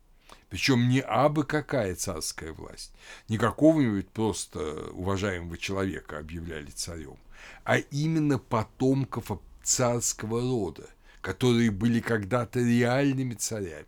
Причем 0.49 0.87
не 0.87 1.01
абы 1.01 1.43
какая 1.43 1.95
царская 1.95 2.53
власть, 2.53 2.93
не 3.27 3.37
какого-нибудь 3.37 4.09
просто 4.09 4.91
уважаемого 4.91 5.57
человека 5.57 6.19
объявляли 6.19 6.71
царем, 6.71 7.17
а 7.65 7.77
именно 7.77 8.39
потомков 8.39 9.31
царского 9.63 10.41
рода, 10.41 10.89
которые 11.21 11.71
были 11.71 11.99
когда-то 11.99 12.59
реальными 12.59 13.33
царями. 13.33 13.85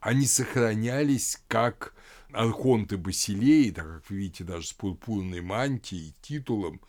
Они 0.00 0.26
сохранялись 0.26 1.40
как 1.48 1.94
архонты 2.32 2.96
Басилеи, 2.96 3.70
так 3.70 3.86
как 3.86 4.10
вы 4.10 4.16
видите, 4.16 4.44
даже 4.44 4.66
с 4.66 4.72
пурпурной 4.72 5.40
мантией 5.40 6.14
титулом, 6.20 6.80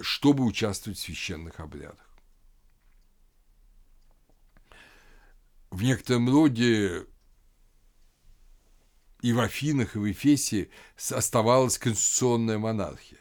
чтобы 0.00 0.44
участвовать 0.44 0.98
в 0.98 1.02
священных 1.02 1.60
обрядах. 1.60 2.06
В 5.70 5.82
некотором 5.82 6.30
роде 6.30 7.06
и 9.20 9.32
в 9.32 9.40
Афинах, 9.40 9.96
и 9.96 9.98
в 9.98 10.10
Эфесе 10.10 10.70
оставалась 11.10 11.78
конституционная 11.78 12.58
монархия, 12.58 13.18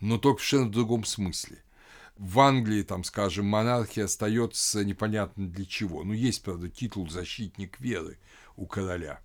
но 0.00 0.18
только 0.18 0.40
совершенно 0.40 0.68
в 0.68 0.72
другом 0.72 1.04
смысле. 1.04 1.62
В 2.16 2.40
Англии, 2.40 2.82
там, 2.82 3.04
скажем, 3.04 3.46
монархия 3.46 4.04
остается 4.04 4.84
непонятно 4.84 5.48
для 5.48 5.64
чего. 5.64 6.02
Ну, 6.02 6.12
есть, 6.12 6.42
правда, 6.42 6.68
титул 6.68 7.08
«защитник 7.08 7.78
веры» 7.78 8.18
у 8.56 8.66
короля. 8.66 9.20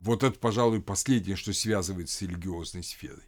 Вот 0.00 0.22
это, 0.22 0.38
пожалуй, 0.38 0.80
последнее, 0.80 1.36
что 1.36 1.52
связывает 1.52 2.10
с 2.10 2.22
религиозной 2.22 2.82
сферой. 2.82 3.24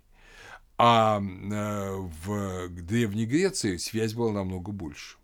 А 0.76 1.20
э, 1.20 1.96
в 2.24 2.68
Древней 2.68 3.26
Греции 3.26 3.76
связь 3.78 4.14
была 4.14 4.32
намного 4.32 4.70
больше. 4.70 5.16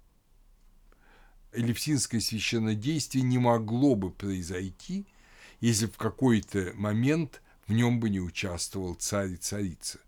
Элевсинское 1.52 2.20
священнодействие 2.20 3.22
не 3.22 3.38
могло 3.38 3.94
бы 3.94 4.10
произойти, 4.10 5.06
если 5.60 5.86
в 5.86 5.96
какой-то 5.96 6.72
момент 6.74 7.40
в 7.66 7.72
нем 7.72 8.00
бы 8.00 8.10
не 8.10 8.20
участвовал 8.20 8.94
царь 8.94 9.32
и 9.32 9.36
царица. 9.36 10.00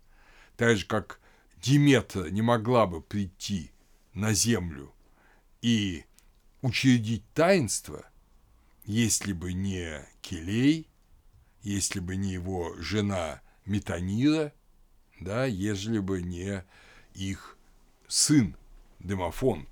Так 0.57 0.77
же, 0.77 0.85
как 0.85 1.19
Диметра 1.61 2.25
не 2.29 2.41
могла 2.41 2.85
бы 2.85 3.01
прийти 3.01 3.71
на 4.13 4.33
землю 4.33 4.93
и 5.61 6.03
учредить 6.61 7.23
таинство, 7.33 8.05
если 8.85 9.33
бы 9.33 9.53
не 9.53 10.05
Келей, 10.21 10.87
если 11.67 11.99
бы 11.99 12.15
не 12.15 12.31
его 12.31 12.75
жена 12.77 13.41
Метанира, 13.65 14.53
да, 15.19 15.45
ежели 15.45 15.99
бы 15.99 16.21
не 16.21 16.63
их 17.13 17.57
сын 18.07 18.55
Демофонт, 18.99 19.67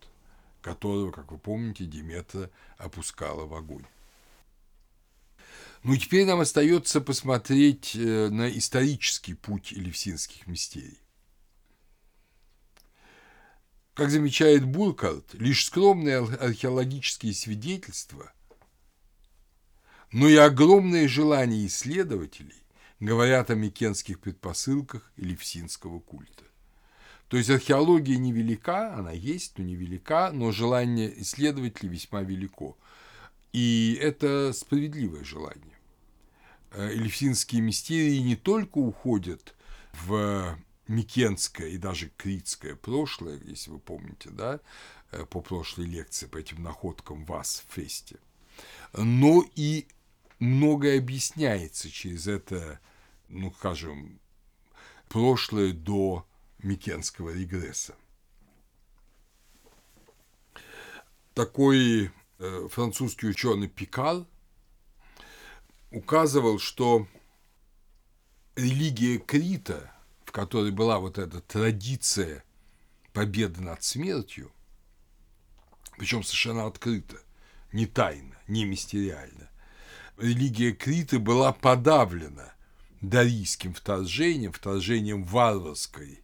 которого, 0.62 1.12
как 1.12 1.32
вы 1.32 1.38
помните, 1.38 1.86
Диметра 1.86 2.50
опускала 2.78 3.46
в 3.46 3.54
огонь. 3.54 3.86
Ну, 5.84 5.96
теперь 5.96 6.26
нам 6.26 6.40
остается 6.42 7.00
посмотреть 7.00 7.96
э, 7.96 8.30
на 8.30 8.50
исторический 8.50 9.36
путь 9.36 9.72
элевсинских 9.72 10.48
мистерий. 10.48 11.00
Как 13.94 14.10
замечает 14.10 14.66
Буркарт, 14.66 15.36
лишь 15.36 15.66
скромные 15.66 16.18
археологические 16.18 17.34
свидетельства, 17.34 18.34
но 20.16 20.30
и 20.30 20.38
огромное 20.38 21.10
желание 21.10 21.68
исследователей 21.68 22.64
говорят 23.02 23.50
о 23.50 23.56
микенских 23.56 24.22
предпосылках 24.22 25.12
элевсинского 25.18 26.00
культа. 26.00 26.46
То 27.28 27.36
есть 27.36 27.50
археология 27.50 28.16
невелика, 28.16 28.96
она 28.96 29.12
есть, 29.12 29.58
но 29.58 29.66
невелика, 29.66 30.32
но 30.32 30.54
желание 30.54 31.22
исследователей 31.22 31.90
весьма 31.90 32.22
велико. 32.22 32.78
И 33.52 34.00
это 34.02 34.54
справедливое 34.54 35.26
желание. 35.26 35.78
Элевсинские 36.74 37.60
мистерии 37.60 38.20
не 38.20 38.38
только 38.38 38.78
уходят 38.78 39.54
в 40.06 40.58
Микенское 40.88 41.68
и 41.68 41.78
даже 41.78 42.10
Критское 42.16 42.76
прошлое, 42.76 43.42
если 43.44 43.70
вы 43.70 43.80
помните, 43.80 44.30
да, 44.30 44.62
э, 45.12 45.26
по 45.26 45.42
прошлой 45.42 45.88
лекции, 45.88 46.28
по 46.28 46.38
этим 46.38 46.64
находкам 46.64 47.26
вас 47.26 47.66
в 47.68 47.74
фесте, 47.74 48.16
но 48.94 49.44
и 49.56 49.88
многое 50.40 51.00
объясняется 51.00 51.90
через 51.90 52.28
это, 52.28 52.80
ну, 53.28 53.52
скажем, 53.52 54.20
прошлое 55.10 55.74
до 55.74 56.26
Микенского 56.60 57.32
регресса. 57.32 57.96
Такой 61.34 62.12
э, 62.40 62.68
французский 62.72 63.28
ученый 63.28 63.68
Пикал 63.68 64.28
указывал, 65.92 66.60
что 66.60 67.08
религия 68.56 69.18
Крита– 69.18 69.92
которой 70.36 70.72
была 70.72 71.00
вот 71.00 71.18
эта 71.18 71.40
традиция 71.40 72.44
победы 73.14 73.62
над 73.62 73.82
смертью, 73.82 74.52
причем 75.98 76.24
совершенно 76.24 76.66
открыто, 76.66 77.16
не 77.72 77.86
тайно, 77.86 78.36
не 78.46 78.66
мистериально, 78.66 79.50
религия 80.18 80.72
Крита 80.74 81.20
была 81.20 81.52
подавлена 81.54 82.54
дарийским 83.02 83.74
вторжением, 83.74 84.52
вторжением 84.52 85.24
варварской 85.24 86.24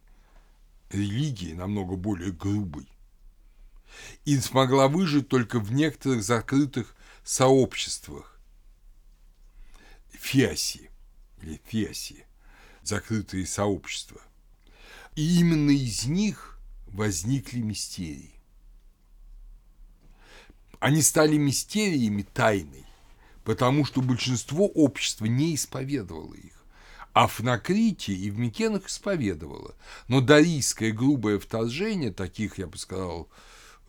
религии, 0.90 1.52
намного 1.52 1.96
более 1.96 2.32
грубой, 2.32 2.88
и 4.24 4.38
смогла 4.38 4.88
выжить 4.88 5.28
только 5.28 5.60
в 5.60 5.72
некоторых 5.72 6.22
закрытых 6.22 6.94
сообществах 7.24 8.32
фиаси 10.22 10.90
или 11.42 11.60
фиаси, 11.66 12.24
закрытые 12.82 13.46
сообщества. 13.46 14.20
И 15.14 15.40
именно 15.40 15.70
из 15.70 16.06
них 16.06 16.58
возникли 16.86 17.60
мистерии. 17.60 18.32
Они 20.78 21.02
стали 21.02 21.36
мистериями 21.36 22.22
тайной, 22.22 22.81
потому 23.44 23.84
что 23.84 24.02
большинство 24.02 24.66
общества 24.66 25.26
не 25.26 25.54
исповедовало 25.54 26.34
их. 26.34 26.64
А 27.12 27.26
в 27.26 27.40
Накрите 27.40 28.14
и 28.14 28.30
в 28.30 28.38
Микенах 28.38 28.86
исповедовало. 28.88 29.74
Но 30.08 30.20
дарийское 30.20 30.92
грубое 30.92 31.38
вторжение 31.38 32.10
таких, 32.10 32.58
я 32.58 32.66
бы 32.66 32.78
сказал, 32.78 33.28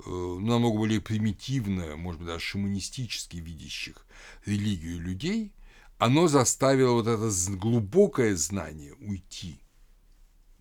э, 0.05 0.09
намного 0.09 0.77
более 0.77 0.99
примитивно, 0.99 1.95
может 1.95 2.19
быть, 2.19 2.27
даже 2.27 2.43
шаманистически 2.43 3.37
видящих 3.37 4.05
религию 4.45 4.99
людей, 4.99 5.53
оно 5.99 6.27
заставило 6.27 6.93
вот 6.93 7.07
это 7.07 7.29
глубокое 7.55 8.35
знание 8.35 8.93
уйти 8.95 9.61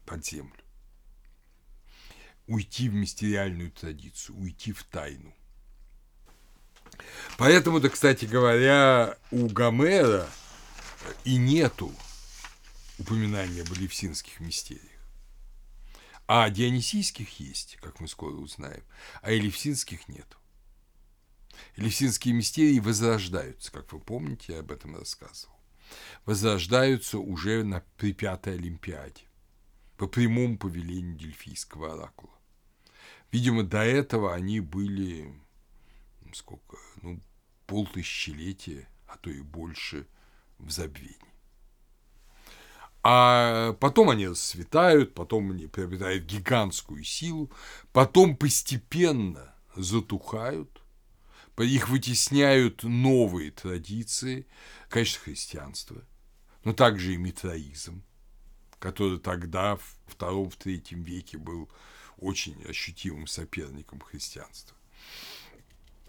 под 0.07 0.25
землю 0.25 0.63
уйти 2.47 2.89
в 2.89 2.95
мистериальную 2.95 3.71
традицию, 3.71 4.37
уйти 4.39 4.73
в 4.73 4.83
тайну. 4.85 5.35
Поэтому-то, 7.39 7.91
кстати 7.91 8.25
говоря, 8.25 9.17
у 9.31 9.49
Гомера 9.49 10.29
и 11.25 11.37
нету 11.37 11.93
упоминания 12.99 13.63
об 13.63 13.73
элевсинских 13.73 14.41
мистериях. 14.41 14.87
А 16.27 16.49
дионисийских 16.51 17.41
есть, 17.41 17.77
как 17.81 18.01
мы 18.01 18.09
скоро 18.09 18.35
узнаем, 18.35 18.83
а 19.21 19.33
элевсинских 19.33 20.09
нет. 20.09 20.27
Элевсинские 21.77 22.35
мистерии 22.35 22.79
возрождаются, 22.79 23.73
как 23.73 23.93
вы 23.93 24.01
помните, 24.01 24.55
я 24.55 24.61
об 24.61 24.71
этом 24.71 24.97
рассказывал. 24.97 25.57
Возрождаются 26.25 27.19
уже 27.19 27.65
на, 27.65 27.83
при 27.97 28.13
Пятой 28.13 28.55
Олимпиаде 28.55 29.25
по 29.97 30.07
прямому 30.07 30.59
повелению 30.59 31.17
Дельфийского 31.17 31.95
оракула. 31.95 32.33
Видимо, 33.31 33.63
до 33.63 33.83
этого 33.83 34.35
они 34.35 34.61
были 34.61 35.35
сколько, 36.35 36.77
ну, 37.03 37.21
полтысячелетия, 37.67 38.89
а 39.07 39.17
то 39.17 39.31
и 39.31 39.41
больше 39.41 40.07
в 40.59 40.71
забвении. 40.71 41.17
А 43.03 43.73
потом 43.81 44.11
они 44.11 44.29
расцветают, 44.29 45.15
потом 45.15 45.51
они 45.51 45.67
приобретают 45.67 46.25
гигантскую 46.25 47.03
силу, 47.03 47.51
потом 47.93 48.37
постепенно 48.37 49.55
затухают, 49.75 50.83
их 51.59 51.89
вытесняют 51.89 52.83
новые 52.83 53.51
традиции, 53.51 54.47
конечно, 54.89 55.21
христианство, 55.21 56.03
но 56.65 56.73
также 56.73 57.15
и 57.15 57.17
митроизм, 57.17 58.03
который 58.79 59.19
тогда, 59.19 59.77
в 59.77 59.97
втором-в 60.07 60.57
третьем 60.57 61.03
веке, 61.03 61.39
был 61.39 61.71
очень 62.19 62.63
ощутимым 62.65 63.27
соперником 63.27 64.01
христианства. 64.01 64.77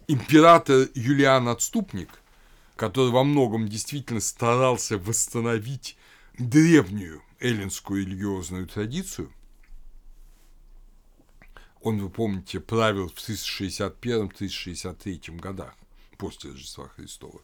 Император 0.07 0.89
Юлиан 0.95 1.47
Отступник, 1.47 2.09
который 2.75 3.11
во 3.11 3.23
многом 3.23 3.69
действительно 3.69 4.19
старался 4.19 4.97
восстановить 4.97 5.95
древнюю 6.37 7.23
эллинскую 7.39 8.05
религиозную 8.05 8.67
традицию, 8.67 9.31
он, 11.79 11.99
вы 11.99 12.09
помните, 12.09 12.59
правил 12.59 13.07
в 13.07 13.13
361-363 13.13 15.39
годах 15.39 15.73
после 16.17 16.51
Рождества 16.51 16.89
Христова. 16.89 17.39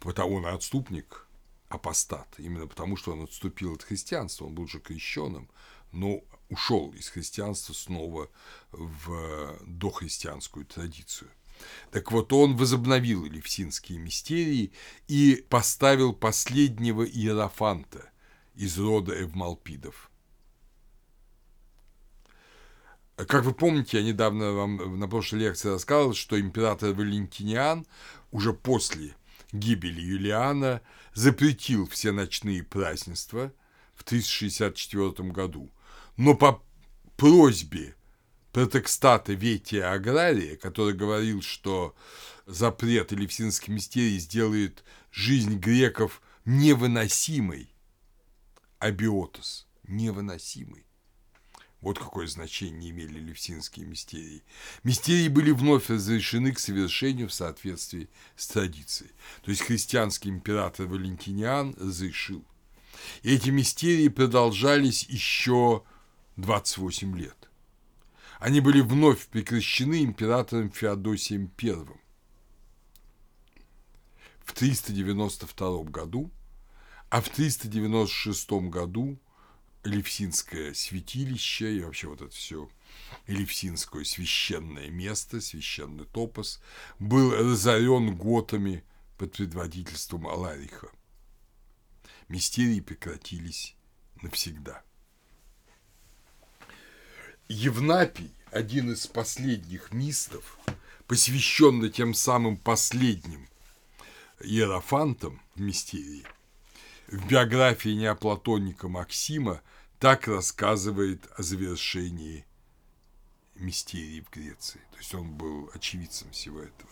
Потому 0.00 0.34
он 0.36 0.44
отступник, 0.46 1.26
апостат, 1.70 2.28
именно 2.36 2.66
потому, 2.66 2.96
что 2.96 3.12
он 3.12 3.22
отступил 3.22 3.72
от 3.74 3.84
христианства, 3.84 4.44
он 4.44 4.54
был 4.54 4.68
же 4.68 4.80
крещенным, 4.80 5.48
но 5.92 6.20
ушел 6.50 6.92
из 6.92 7.08
христианства 7.08 7.72
снова 7.72 8.28
в 8.70 9.58
дохристианскую 9.66 10.66
традицию. 10.66 11.30
Так 11.90 12.12
вот, 12.12 12.32
он 12.32 12.56
возобновил 12.56 13.26
элевсинские 13.26 13.98
мистерии 13.98 14.72
и 15.08 15.44
поставил 15.48 16.12
последнего 16.12 17.02
иерофанта 17.04 18.10
из 18.54 18.78
рода 18.78 19.20
Эвмалпидов. 19.20 20.10
Как 23.16 23.44
вы 23.44 23.52
помните, 23.52 23.98
я 23.98 24.04
недавно 24.04 24.52
вам 24.52 24.98
на 24.98 25.08
прошлой 25.08 25.40
лекции 25.40 25.68
рассказывал, 25.68 26.14
что 26.14 26.40
император 26.40 26.92
Валентиниан 26.92 27.86
уже 28.30 28.52
после 28.52 29.14
гибели 29.52 30.00
Юлиана 30.00 30.80
запретил 31.14 31.86
все 31.88 32.12
ночные 32.12 32.62
празднества 32.62 33.52
в 33.94 34.04
364 34.04 35.30
году, 35.30 35.70
но 36.16 36.34
по 36.34 36.62
просьбе 37.16 37.94
протекстата 38.52 39.32
Ветия 39.32 39.92
Агрария, 39.92 40.56
который 40.56 40.94
говорил, 40.94 41.42
что 41.42 41.94
запрет 42.46 43.12
Элевсинских 43.12 43.68
мистерий 43.68 44.18
сделает 44.18 44.84
жизнь 45.12 45.56
греков 45.58 46.20
невыносимой, 46.44 47.70
абиотос, 48.78 49.66
невыносимой. 49.84 50.86
Вот 51.80 51.98
какое 51.98 52.26
значение 52.26 52.90
имели 52.90 53.18
левсинские 53.18 53.86
мистерии. 53.86 54.42
Мистерии 54.84 55.28
были 55.28 55.50
вновь 55.50 55.88
разрешены 55.88 56.52
к 56.52 56.58
совершению 56.58 57.28
в 57.28 57.32
соответствии 57.32 58.10
с 58.36 58.48
традицией. 58.48 59.12
То 59.42 59.50
есть 59.50 59.62
христианский 59.62 60.28
император 60.28 60.86
Валентиниан 60.86 61.74
разрешил. 61.78 62.44
И 63.22 63.34
эти 63.34 63.48
мистерии 63.48 64.08
продолжались 64.08 65.04
еще 65.04 65.82
28 66.36 67.16
лет. 67.16 67.39
Они 68.40 68.60
были 68.60 68.80
вновь 68.80 69.26
прекращены 69.26 70.02
императором 70.02 70.70
Феодосием 70.70 71.52
I 71.62 71.74
в 74.42 74.52
392 74.54 75.84
году, 75.84 76.30
а 77.10 77.20
в 77.20 77.28
396 77.28 78.50
году 78.70 79.18
Элевсинское 79.84 80.72
святилище 80.72 81.76
и 81.76 81.82
вообще 81.82 82.08
вот 82.08 82.22
это 82.22 82.34
все 82.34 82.70
Элевсинское 83.26 84.04
священное 84.04 84.88
место, 84.88 85.42
священный 85.42 86.06
топос, 86.06 86.62
был 86.98 87.32
разорен 87.32 88.16
готами 88.16 88.84
под 89.18 89.32
предводительством 89.32 90.26
Алариха. 90.26 90.88
Мистерии 92.28 92.80
прекратились 92.80 93.76
навсегда. 94.22 94.82
Евнапий, 97.52 98.32
один 98.50 98.92
из 98.92 99.06
последних 99.06 99.92
мистов, 99.92 100.58
посвященный 101.06 101.90
тем 101.90 102.14
самым 102.14 102.56
последним 102.56 103.48
иерофантам 104.40 105.40
в 105.54 105.60
мистерии– 105.60 106.24
в 107.10 107.26
биографии 107.26 107.90
неоплатонника 107.90 108.86
Максима 108.86 109.62
так 109.98 110.28
рассказывает 110.28 111.28
о 111.36 111.42
завершении 111.42 112.46
мистерии 113.56 114.20
в 114.20 114.30
Греции. 114.30 114.80
То 114.92 114.98
есть 114.98 115.12
он 115.14 115.32
был 115.32 115.70
очевидцем 115.74 116.30
всего 116.30 116.60
этого. 116.60 116.90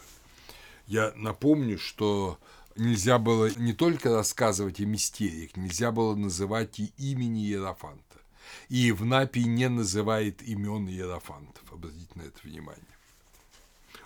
Я 0.89 1.13
напомню, 1.15 1.79
что 1.79 2.41
нельзя 2.75 3.19
было 3.19 3.49
не 3.59 3.75
только 3.75 4.11
рассказывать 4.13 4.81
о 4.81 4.87
мистериях, 4.87 5.57
нельзя 5.57 5.93
было 5.93 6.17
называть 6.17 6.81
и 6.81 6.93
имени 6.97 7.47
Иерофанта. 7.47 8.08
И 8.69 8.77
Евнапий 8.77 9.45
не 9.45 9.69
называет 9.69 10.43
имен 10.43 10.89
Иерофантов. 10.89 11.63
Обратите 11.73 12.11
на 12.15 12.23
это 12.23 12.39
внимание. 12.43 12.85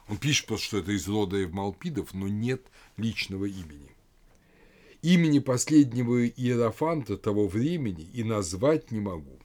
Он 0.08 0.16
пишет 0.16 0.46
просто, 0.46 0.66
что 0.66 0.78
это 0.78 0.92
из 0.92 1.08
рода 1.08 1.36
Евмалпидов, 1.36 2.12
но 2.14 2.28
нет 2.28 2.62
личного 2.96 3.46
имени. 3.46 3.90
Имени 5.00 5.38
последнего 5.40 6.26
иерофанта 6.26 7.16
того 7.16 7.48
времени 7.48 8.08
и 8.12 8.22
назвать 8.22 8.90
не 8.90 9.00
могу. 9.00 9.38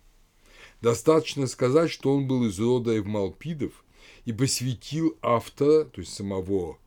Достаточно 0.81 1.47
сказать, 1.47 1.89
что 1.89 2.15
он 2.15 2.27
был 2.27 2.45
из 2.45 2.59
рода 2.59 2.91
Евмалпидов 2.91 3.83
и 4.25 4.33
посвятил 4.33 5.17
автора, 5.21 5.85
то 5.85 6.01
есть 6.01 6.13
самого, 6.13 6.77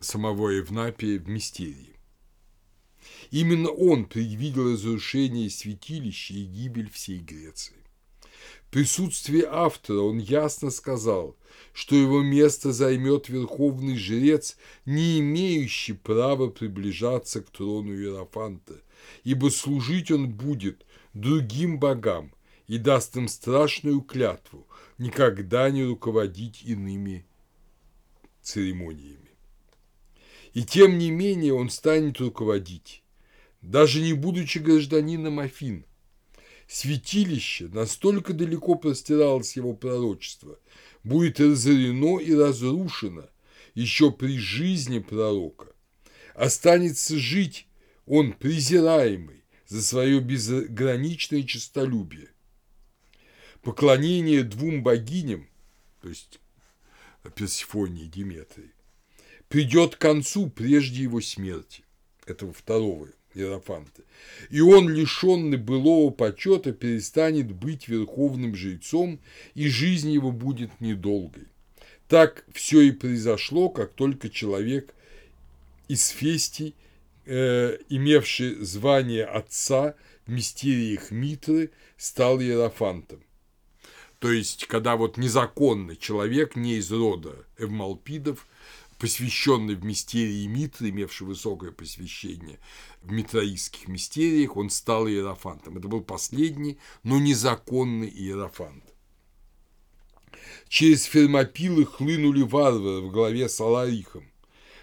самого 0.00 0.50
Евнапия, 0.50 1.18
в 1.18 1.28
мистерии. 1.28 1.91
Именно 3.32 3.70
он 3.70 4.04
предвидел 4.04 4.70
разрушение 4.74 5.48
святилища 5.48 6.34
и 6.34 6.44
гибель 6.44 6.90
всей 6.90 7.18
Греции. 7.18 7.76
В 8.66 8.70
присутствии 8.70 9.42
автора 9.42 10.00
он 10.00 10.18
ясно 10.18 10.70
сказал, 10.70 11.34
что 11.72 11.96
его 11.96 12.20
место 12.20 12.72
займет 12.72 13.30
верховный 13.30 13.96
жрец, 13.96 14.58
не 14.84 15.20
имеющий 15.20 15.94
права 15.94 16.48
приближаться 16.48 17.40
к 17.40 17.48
трону 17.48 17.94
Иерофанта, 17.94 18.82
ибо 19.24 19.48
служить 19.48 20.10
он 20.10 20.30
будет 20.30 20.84
другим 21.14 21.78
богам 21.78 22.34
и 22.66 22.76
даст 22.76 23.16
им 23.16 23.28
страшную 23.28 24.02
клятву 24.02 24.66
никогда 24.98 25.70
не 25.70 25.84
руководить 25.84 26.62
иными 26.64 27.24
церемониями. 28.42 29.30
И 30.52 30.64
тем 30.64 30.98
не 30.98 31.10
менее 31.10 31.54
он 31.54 31.70
станет 31.70 32.20
руководить, 32.20 33.01
даже 33.62 34.00
не 34.00 34.12
будучи 34.12 34.58
гражданином 34.58 35.38
Афин. 35.38 35.86
Святилище, 36.68 37.68
настолько 37.68 38.32
далеко 38.32 38.74
простиралось 38.74 39.56
его 39.56 39.74
пророчество, 39.74 40.58
будет 41.04 41.40
разорено 41.40 42.18
и 42.18 42.34
разрушено 42.34 43.28
еще 43.74 44.10
при 44.10 44.38
жизни 44.38 44.98
пророка. 44.98 45.68
Останется 46.34 47.18
жить 47.18 47.66
он 48.06 48.32
презираемый 48.32 49.44
за 49.66 49.82
свое 49.82 50.20
безграничное 50.20 51.42
честолюбие. 51.42 52.28
Поклонение 53.62 54.42
двум 54.42 54.82
богиням, 54.82 55.48
то 56.00 56.08
есть 56.08 56.40
Персифонии 57.36 58.04
и 58.04 58.08
Диметрии, 58.08 58.72
придет 59.48 59.96
к 59.96 59.98
концу 59.98 60.50
прежде 60.50 61.02
его 61.02 61.20
смерти, 61.20 61.84
этого 62.26 62.52
второго 62.52 63.08
Иерофанта, 63.34 64.02
и 64.50 64.60
он, 64.60 64.88
лишенный 64.88 65.58
былого 65.58 66.10
почета, 66.10 66.72
перестанет 66.72 67.52
быть 67.52 67.88
верховным 67.88 68.54
жрецом, 68.54 69.20
и 69.54 69.68
жизнь 69.68 70.10
его 70.10 70.32
будет 70.32 70.80
недолгой. 70.80 71.44
Так 72.08 72.44
все 72.52 72.82
и 72.82 72.90
произошло, 72.90 73.68
как 73.70 73.94
только 73.94 74.28
человек 74.28 74.94
из 75.88 76.08
Фестий, 76.08 76.74
э, 77.24 77.78
имевший 77.88 78.56
звание 78.64 79.24
отца 79.24 79.94
в 80.26 80.30
мистериях 80.30 81.10
Митры, 81.10 81.70
стал 81.96 82.40
Иерофантом. 82.40 83.22
То 84.18 84.30
есть, 84.30 84.66
когда 84.66 84.96
вот 84.96 85.16
незаконный 85.16 85.96
человек, 85.96 86.54
не 86.54 86.76
из 86.76 86.92
рода 86.92 87.34
Эвмалпидов, 87.58 88.46
посвященный 89.02 89.74
в 89.74 89.84
мистерии 89.84 90.46
Митры, 90.46 90.90
имевший 90.90 91.26
высокое 91.26 91.72
посвящение 91.72 92.60
в 93.02 93.10
митраистских 93.10 93.88
мистериях, 93.88 94.56
он 94.56 94.70
стал 94.70 95.08
иерофантом. 95.08 95.76
Это 95.76 95.88
был 95.88 96.02
последний, 96.02 96.78
но 97.02 97.18
незаконный 97.18 98.08
иерофант. 98.08 98.84
Через 100.68 101.02
Фермопилы 101.02 101.84
хлынули 101.84 102.42
варвары 102.42 103.00
в 103.00 103.10
главе 103.10 103.48
с 103.48 103.60
Аларихом. 103.60 104.30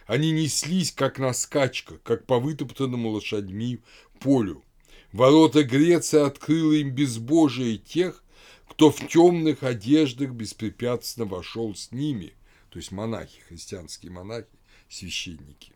Они 0.05 0.31
неслись, 0.31 0.91
как 0.91 1.17
на 1.17 1.31
скачках, 1.31 2.03
как 2.03 2.25
по 2.25 2.39
вытоптанному 2.39 3.11
лошадьми 3.11 3.79
полю. 4.19 4.65
Ворота 5.13 5.63
Греции 5.63 6.19
открыла 6.19 6.73
им 6.73 6.91
безбожие 6.91 7.77
тех, 7.77 8.21
кто 8.67 8.91
в 8.91 9.07
темных 9.07 9.63
одеждах 9.63 10.31
беспрепятственно 10.31 11.25
вошел 11.25 11.73
с 11.73 11.93
ними, 11.93 12.33
то 12.69 12.77
есть 12.77 12.91
монахи, 12.91 13.39
христианские 13.47 14.11
монахи, 14.11 14.47
священники, 14.89 15.73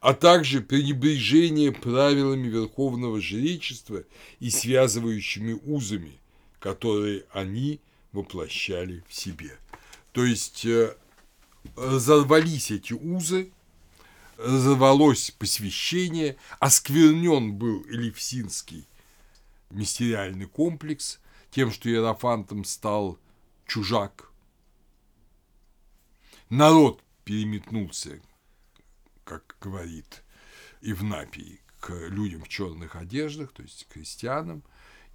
а 0.00 0.14
также 0.14 0.60
пренебрежение 0.60 1.72
правилами 1.72 2.48
верховного 2.48 3.20
жречества 3.20 4.04
и 4.40 4.50
связывающими 4.50 5.52
узами, 5.64 6.20
которые 6.58 7.24
они 7.32 7.80
воплощали 8.12 9.04
в 9.08 9.14
себе. 9.14 9.56
То 10.12 10.24
есть 10.24 10.64
э, 10.66 10.96
разорвались 11.76 12.70
эти 12.70 12.92
узы, 12.92 13.52
разорвалось 14.36 15.30
посвящение, 15.30 16.36
осквернен 16.58 17.54
был 17.54 17.84
Элевсинский 17.88 18.86
мистериальный 19.70 20.46
комплекс 20.46 21.18
тем, 21.50 21.70
что 21.70 21.88
Иерофантом 21.88 22.64
стал 22.64 23.18
чужак. 23.66 24.31
Народ 26.52 27.02
переметнулся, 27.24 28.20
как 29.24 29.56
говорит 29.58 30.22
Ивнапий, 30.82 31.62
к 31.80 31.94
людям 32.08 32.42
в 32.42 32.48
черных 32.48 32.94
одеждах, 32.94 33.54
то 33.54 33.62
есть 33.62 33.86
к 33.86 33.94
крестьянам, 33.94 34.62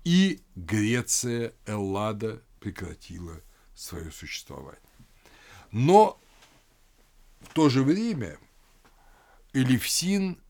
и 0.04 0.42
Греция, 0.56 1.54
Эллада 1.68 2.42
прекратила 2.60 3.40
свое 3.76 4.12
существование. 4.12 4.82
Но 5.72 6.20
в 7.42 7.54
то 7.54 7.70
же 7.70 7.84
время 7.84 8.40
Элевсин, 9.54 10.42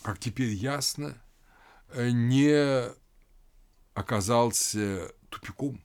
как 0.00 0.18
теперь 0.20 0.54
ясно, 0.54 1.22
не 1.94 2.90
оказался 3.92 5.12
тупиком, 5.28 5.83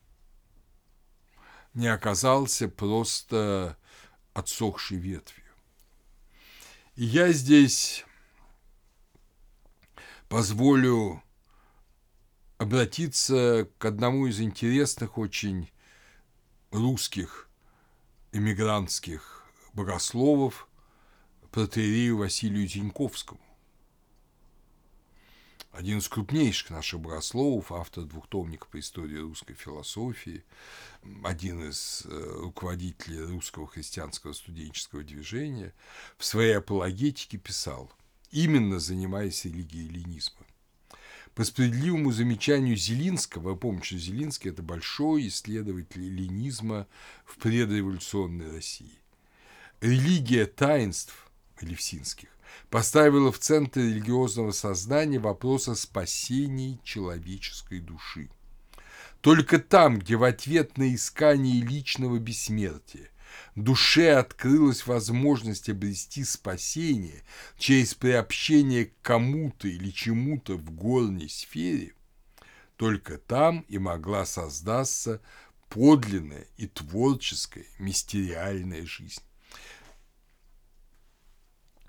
не 1.74 1.88
оказался 1.88 2.68
просто 2.68 3.78
отсохшей 4.34 4.98
ветвью. 4.98 5.46
И 6.96 7.06
я 7.06 7.32
здесь 7.32 8.06
позволю 10.28 11.24
обратиться 12.58 13.70
к 13.78 13.86
одному 13.86 14.28
из 14.28 14.42
интересных 14.42 15.18
очень 15.18 15.72
русских 16.72 17.50
эмигрантских 18.32 19.46
богословов, 19.74 20.68
протерею 21.52 22.18
Василию 22.18 22.68
Тиньковскому. 22.68 23.40
Один 25.72 26.00
из 26.00 26.08
крупнейших 26.08 26.72
наших 26.72 27.00
богословов, 27.00 27.72
автор 27.72 28.04
двухтомника 28.04 28.66
по 28.66 28.80
истории 28.80 29.18
русской 29.18 29.54
философии, 29.54 30.44
один 31.24 31.70
из 31.70 32.04
э, 32.06 32.38
руководителей 32.42 33.22
русского 33.22 33.68
христианского 33.68 34.34
студенческого 34.34 35.04
движения, 35.04 35.74
в 36.18 36.26
своей 36.26 36.54
апологетике 36.58 37.38
писал, 37.38 37.92
именно 38.32 38.80
занимаясь 38.80 39.46
религией 39.46 39.90
ленизма. 39.90 40.46
По 41.36 41.44
справедливому 41.44 42.12
замечанию 42.12 42.76
Зелинского, 42.76 43.52
вы 43.52 43.56
помните, 43.56 43.86
что 43.86 43.98
Зелинский– 44.00 44.50
это 44.52 44.64
большой 44.64 45.28
исследователь 45.28 46.02
ленизма 46.02 46.88
в 47.26 47.38
предреволюционной 47.38 48.52
России. 48.52 49.00
Религия 49.82 50.48
таинств 50.48 51.30
Левсинских 51.62 52.30
поставила 52.70 53.32
в 53.32 53.40
центр 53.40 53.80
религиозного 53.80 54.52
сознания 54.52 55.20
вопрос 55.20 55.68
о 55.68 55.76
спасении 55.76 56.80
человеческой 56.84 57.80
души. 57.80 58.30
Только 59.22 59.60
там, 59.60 60.00
где 60.00 60.16
в 60.16 60.24
ответ 60.24 60.78
на 60.78 60.94
искание 60.94 61.62
личного 61.62 62.20
бессмертия 62.20 63.10
душе 63.56 64.14
открылась 64.14 64.88
возможность 64.88 65.70
обрести 65.70 66.24
спасение 66.24 67.24
через 67.58 67.94
приобщение 67.94 68.86
к 68.86 68.94
кому-то 69.02 69.68
или 69.68 69.92
чему-то 69.92 70.56
в 70.56 70.72
горней 70.72 71.30
сфере, 71.30 71.94
только 72.76 73.18
там 73.18 73.66
и 73.68 73.78
могла 73.78 74.26
создаться 74.26 75.22
подлинная 75.70 76.48
и 76.58 76.68
творческая 76.68 77.66
мистериальная 77.78 78.86
жизнь. 78.86 79.22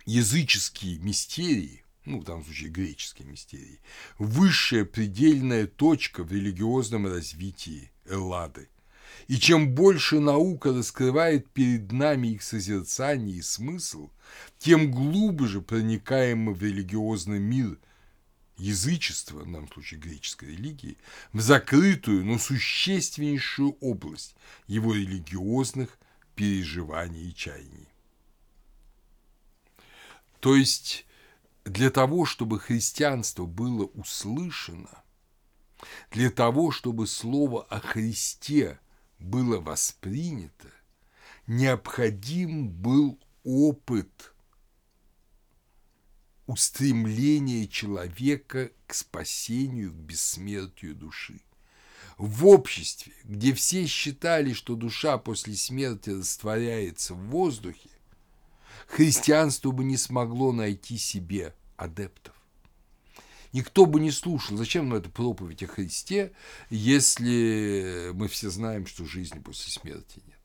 Языческие 0.06 0.98
мистерии, 0.98 1.84
ну, 2.04 2.20
в 2.20 2.24
данном 2.24 2.44
случае 2.44 2.70
греческие 2.70 3.28
мистерии, 3.28 3.80
высшая 4.18 4.84
предельная 4.84 5.66
точка 5.66 6.24
в 6.24 6.32
религиозном 6.32 7.06
развитии 7.06 7.90
Эллады– 8.04 8.68
и 9.28 9.36
чем 9.38 9.74
больше 9.74 10.18
наука 10.18 10.72
раскрывает 10.72 11.48
перед 11.50 11.92
нами 11.92 12.28
их 12.28 12.42
созерцание 12.42 13.36
и 13.36 13.42
смысл, 13.42 14.10
тем 14.58 14.90
глубже 14.90 15.60
проникаем 15.60 16.38
мы 16.38 16.54
в 16.54 16.62
религиозный 16.62 17.38
мир 17.38 17.78
язычества, 18.56 19.38
в 19.38 19.44
данном 19.44 19.70
случае 19.72 20.00
греческой 20.00 20.50
религии, 20.56 20.98
в 21.32 21.40
закрытую, 21.40 22.24
но 22.24 22.38
существеннейшую 22.38 23.76
область 23.80 24.34
его 24.66 24.94
религиозных 24.94 25.98
переживаний 26.34 27.28
и 27.28 27.34
чаяний. 27.34 27.89
То 30.40 30.56
есть 30.56 31.06
для 31.64 31.90
того, 31.90 32.24
чтобы 32.24 32.58
христианство 32.58 33.46
было 33.46 33.84
услышано, 33.84 35.02
для 36.10 36.30
того, 36.30 36.70
чтобы 36.70 37.06
слово 37.06 37.62
о 37.64 37.80
Христе– 37.80 38.78
было 39.20 39.60
воспринято, 39.60 40.68
необходим 41.46 42.68
был 42.68 43.20
опыт 43.44 44.32
устремления 46.46 47.68
человека 47.68 48.72
к 48.86 48.94
спасению, 48.94 49.92
к 49.92 49.96
бессмертию 49.96 50.96
души. 50.96 51.42
В 52.18 52.46
обществе, 52.46 53.12
где 53.24 53.54
все 53.54 53.86
считали, 53.86 54.52
что 54.52 54.74
душа 54.74 55.16
после 55.16 55.54
смерти 55.54 56.10
растворяется 56.10 57.14
в 57.14 57.28
воздухе, 57.28 57.88
христианство 58.90 59.70
бы 59.70 59.84
не 59.84 59.96
смогло 59.96 60.52
найти 60.52 60.98
себе 60.98 61.54
адептов 61.76 62.34
никто 63.52 63.86
бы 63.86 64.00
не 64.00 64.10
слушал. 64.10 64.56
Зачем 64.56 64.88
нам 64.88 64.98
эта 64.98 65.10
проповедь 65.10 65.62
о 65.62 65.66
Христе, 65.66 66.32
если 66.68 68.10
мы 68.14 68.28
все 68.28 68.50
знаем, 68.50 68.86
что 68.86 69.04
жизни 69.04 69.38
после 69.38 69.72
смерти 69.72 70.22
нет? 70.26 70.36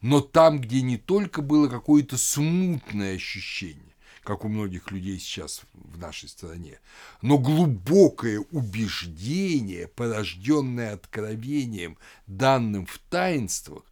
Но 0.00 0.20
там, 0.20 0.60
где 0.60 0.82
не 0.82 0.98
только 0.98 1.40
было 1.40 1.68
какое-то 1.68 2.18
смутное 2.18 3.14
ощущение, 3.14 3.94
как 4.22 4.44
у 4.44 4.48
многих 4.48 4.90
людей 4.90 5.18
сейчас 5.18 5.62
в 5.72 5.98
нашей 5.98 6.28
стране, 6.28 6.80
но 7.22 7.38
глубокое 7.38 8.40
убеждение, 8.50 9.86
порожденное 9.88 10.94
откровением, 10.94 11.98
данным 12.26 12.86
в 12.86 12.98
таинствах, 13.10 13.84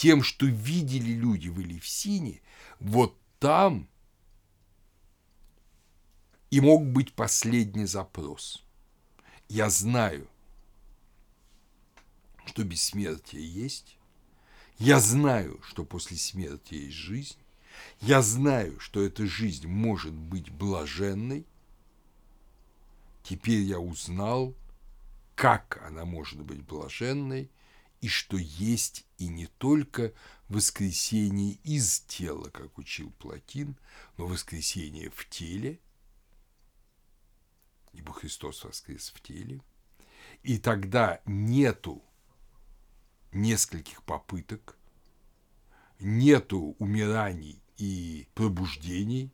тем, 0.00 0.22
что 0.22 0.46
видели 0.46 1.12
люди 1.12 1.48
в 1.48 1.60
Элевсине, 1.60 2.40
вот 2.78 3.14
там 3.38 3.86
и 6.50 6.58
мог 6.62 6.86
быть 6.86 7.12
последний 7.12 7.84
запрос. 7.84 8.64
Я 9.50 9.68
знаю, 9.68 10.26
что 12.46 12.64
бессмертие 12.64 13.46
есть, 13.46 13.98
я 14.78 15.00
знаю, 15.00 15.60
что 15.62 15.84
после 15.84 16.16
смерти 16.16 16.76
есть 16.76 16.96
жизнь. 16.96 17.36
Я 18.00 18.22
знаю, 18.22 18.80
что 18.80 19.02
эта 19.02 19.26
жизнь 19.26 19.68
может 19.68 20.14
быть 20.14 20.48
блаженной. 20.50 21.44
Теперь 23.22 23.60
я 23.60 23.78
узнал, 23.78 24.54
как 25.34 25.82
она 25.86 26.06
может 26.06 26.40
быть 26.40 26.62
блаженной, 26.64 27.50
и 28.00 28.08
что 28.08 28.38
есть 28.38 29.04
и 29.20 29.28
не 29.28 29.46
только 29.46 30.14
воскресение 30.48 31.58
из 31.62 32.00
тела, 32.00 32.48
как 32.48 32.78
учил 32.78 33.12
Платин, 33.18 33.76
но 34.16 34.26
воскресение 34.26 35.10
в 35.10 35.28
теле, 35.28 35.78
ибо 37.92 38.14
Христос 38.14 38.64
воскрес 38.64 39.10
в 39.10 39.20
теле, 39.20 39.60
и 40.42 40.58
тогда 40.58 41.20
нету 41.26 42.02
нескольких 43.30 44.02
попыток, 44.04 44.78
нету 45.98 46.74
умираний 46.78 47.60
и 47.76 48.26
пробуждений, 48.34 49.30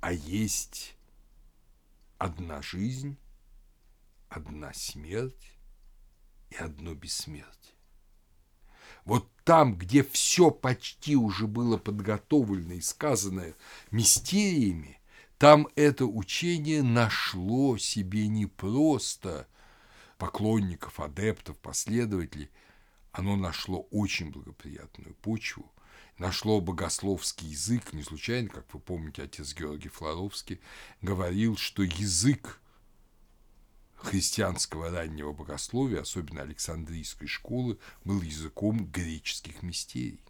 а 0.00 0.12
есть 0.12 0.96
одна 2.18 2.62
жизнь, 2.62 3.18
одна 4.28 4.72
смерть 4.74 5.58
и 6.50 6.54
одно 6.54 6.94
бессмертие. 6.94 7.57
Вот 9.08 9.28
там, 9.42 9.74
где 9.74 10.04
все 10.04 10.52
почти 10.52 11.16
уже 11.16 11.48
было 11.48 11.78
подготовлено 11.78 12.74
и 12.74 12.80
сказано 12.80 13.54
мистериями, 13.90 15.00
там 15.38 15.66
это 15.74 16.06
учение 16.06 16.82
нашло 16.82 17.76
себе 17.78 18.28
не 18.28 18.46
просто– 18.46 19.48
поклонников, 20.18 21.00
адептов, 21.00 21.56
последователей, 21.58 22.50
оно 23.12 23.36
нашло 23.36 23.86
очень 23.90 24.30
благоприятную 24.30 25.14
почву, 25.14 25.72
нашло 26.18 26.60
богословский 26.60 27.48
язык, 27.48 27.92
не 27.92 28.02
случайно, 28.02 28.48
как 28.48 28.74
вы 28.74 28.80
помните, 28.80 29.22
отец 29.22 29.54
Георгий 29.54 29.88
Флоровский 29.88 30.60
говорил, 31.00 31.56
что 31.56 31.82
язык 31.82 32.60
христианского 33.98 34.90
раннего 34.90 35.32
богословия, 35.32 36.00
особенно 36.00 36.42
Александрийской 36.42 37.26
школы, 37.26 37.78
был 38.04 38.22
языком 38.22 38.86
греческих 38.86 39.62
мистерий. 39.62 40.20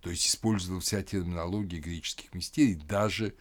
То 0.00 0.10
есть 0.10 0.26
использовала 0.26 0.80
вся 0.80 1.02
терминология 1.02 1.78
греческих 1.78 2.34
мистерий, 2.34 2.74
даже 2.74 3.34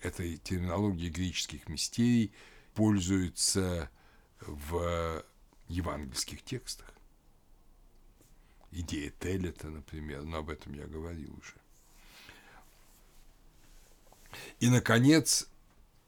этой 0.00 0.38
терминология 0.38 1.08
греческих 1.08 1.68
мистерий 1.68 2.32
пользуется 2.74 3.90
в 4.40 5.24
евангельских 5.68 6.42
текстах. 6.42 6.92
Идея 8.72 9.12
Телета, 9.18 9.68
например, 9.68 10.22
но 10.22 10.38
об 10.38 10.50
этом 10.50 10.74
я 10.74 10.86
говорил 10.86 11.36
уже. 11.36 11.54
И, 14.60 14.68
наконец, 14.68 15.48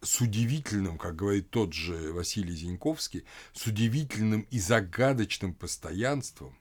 с 0.03 0.21
удивительным, 0.21 0.99
как 0.99 1.17
говорит 1.17 1.51
тот 1.51 1.73
же 1.73 2.13
Василий 2.13 2.55
Зиньковский, 2.55 3.25
с 3.53 3.67
удивительным 3.67 4.43
и 4.51 4.59
загадочным 4.59 5.55
постоянством 5.55 6.59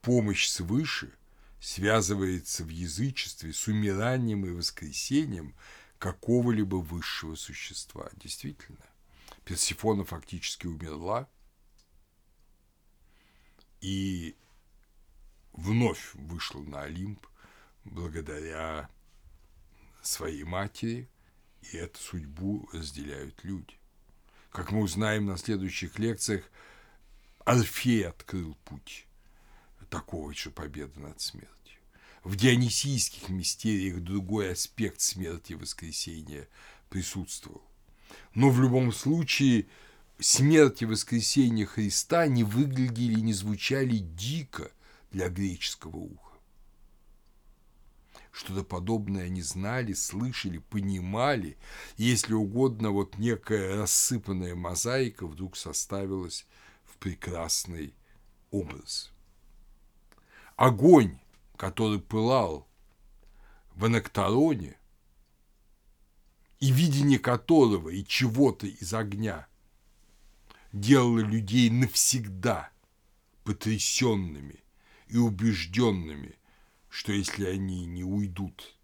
помощь 0.00 0.46
свыше 0.46 1.12
связывается 1.60 2.62
в 2.62 2.68
язычестве 2.68 3.52
с 3.52 3.66
умиранием 3.66 4.46
и 4.46 4.50
воскресением 4.50 5.54
какого-либо 5.98 6.76
высшего 6.76 7.34
существа. 7.34 8.10
Действительно. 8.16 8.84
Персифона 9.44 10.04
фактически 10.04 10.66
умерла, 10.66 11.28
и 13.80 14.36
вновь 15.52 16.14
вышла 16.14 16.60
на 16.60 16.82
Олимп 16.82 17.26
благодаря 17.84 18.88
своей 20.02 20.44
матери, 20.44 21.08
и 21.72 21.76
эту 21.76 21.98
судьбу 21.98 22.68
разделяют 22.72 23.42
люди. 23.44 23.74
Как 24.50 24.70
мы 24.70 24.82
узнаем 24.82 25.26
на 25.26 25.36
следующих 25.36 25.98
лекциях, 25.98 26.44
Орфей 27.44 28.06
открыл 28.06 28.56
путь 28.64 29.06
такого 29.90 30.34
же 30.34 30.50
победы 30.50 30.98
над 30.98 31.20
смертью. 31.20 31.50
В 32.24 32.36
дионисийских 32.36 33.28
мистериях 33.28 34.00
другой 34.00 34.52
аспект 34.52 35.00
смерти 35.00 35.52
и 35.52 35.56
воскресения 35.56 36.48
присутствовал. 36.88 37.62
Но 38.34 38.50
в 38.50 38.60
любом 38.60 38.92
случае 38.92 39.66
смерть 40.18 40.82
и 40.82 40.86
воскресение 40.86 41.66
Христа 41.66 42.26
не 42.26 42.44
выглядели, 42.44 43.20
не 43.20 43.34
звучали 43.34 43.98
дико 43.98 44.70
для 45.12 45.28
греческого 45.28 45.96
уха. 45.96 46.23
Что-то 48.34 48.64
подобное 48.64 49.26
они 49.26 49.42
знали, 49.42 49.92
слышали, 49.92 50.58
понимали. 50.58 51.56
Если 51.96 52.34
угодно, 52.34 52.90
вот 52.90 53.16
некая 53.16 53.76
рассыпанная 53.76 54.54
мозаика 54.54 55.26
вдруг 55.26 55.56
составилась 55.56 56.46
в 56.84 56.98
прекрасный 56.98 57.94
образ. 58.50 59.12
Огонь, 60.56 61.18
который 61.56 62.00
пылал 62.00 62.66
в 63.74 63.84
Анактороне– 63.84 64.76
и 66.64 66.70
видение 66.70 67.18
которого 67.18 67.90
и 67.90 68.02
чего-то 68.06 68.66
из 68.66 68.94
огня 68.94 69.46
делало 70.72 71.18
людей 71.18 71.68
навсегда 71.68 72.70
потрясенными 73.42 74.64
и 75.08 75.18
убежденными, 75.18 76.36
что 76.94 77.12
если 77.12 77.44
они 77.46 77.86
не 77.86 78.04
уйдут 78.04 78.78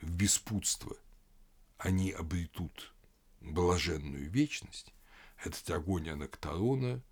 в 0.00 0.10
беспутство, 0.10 0.96
они 1.76 2.10
обретут 2.10 2.94
блаженную 3.42 4.30
вечность, 4.30 4.94
этот 5.44 5.68
огонь 5.70 6.08
Анакторона 6.08 7.02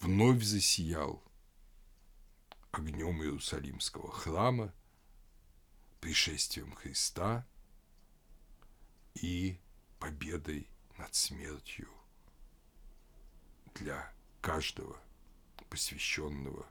вновь 0.00 0.42
засиял 0.44 1.20
огнем 2.70 3.22
Иерусалимского 3.22 4.12
храма, 4.12 4.72
пришествием 6.00 6.72
Христа– 6.74 7.44
и 9.22 9.58
победой 9.98 10.68
над 10.98 11.14
смертью 11.14 11.88
для 13.74 14.12
каждого 14.40 14.96
посвященного 15.70 16.66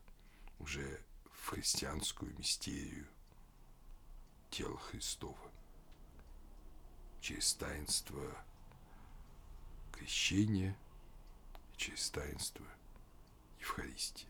уже 0.60 1.04
в 1.46 1.50
христианскую 1.50 2.36
мистерию 2.39 3.06
тела 4.50 4.80
Христова 4.80 5.52
через 7.22 7.54
таинство 7.54 8.36
крещения, 9.91 10.76
через 11.78 12.10
таинство 12.10 12.66
Евхаристии. 13.60 14.28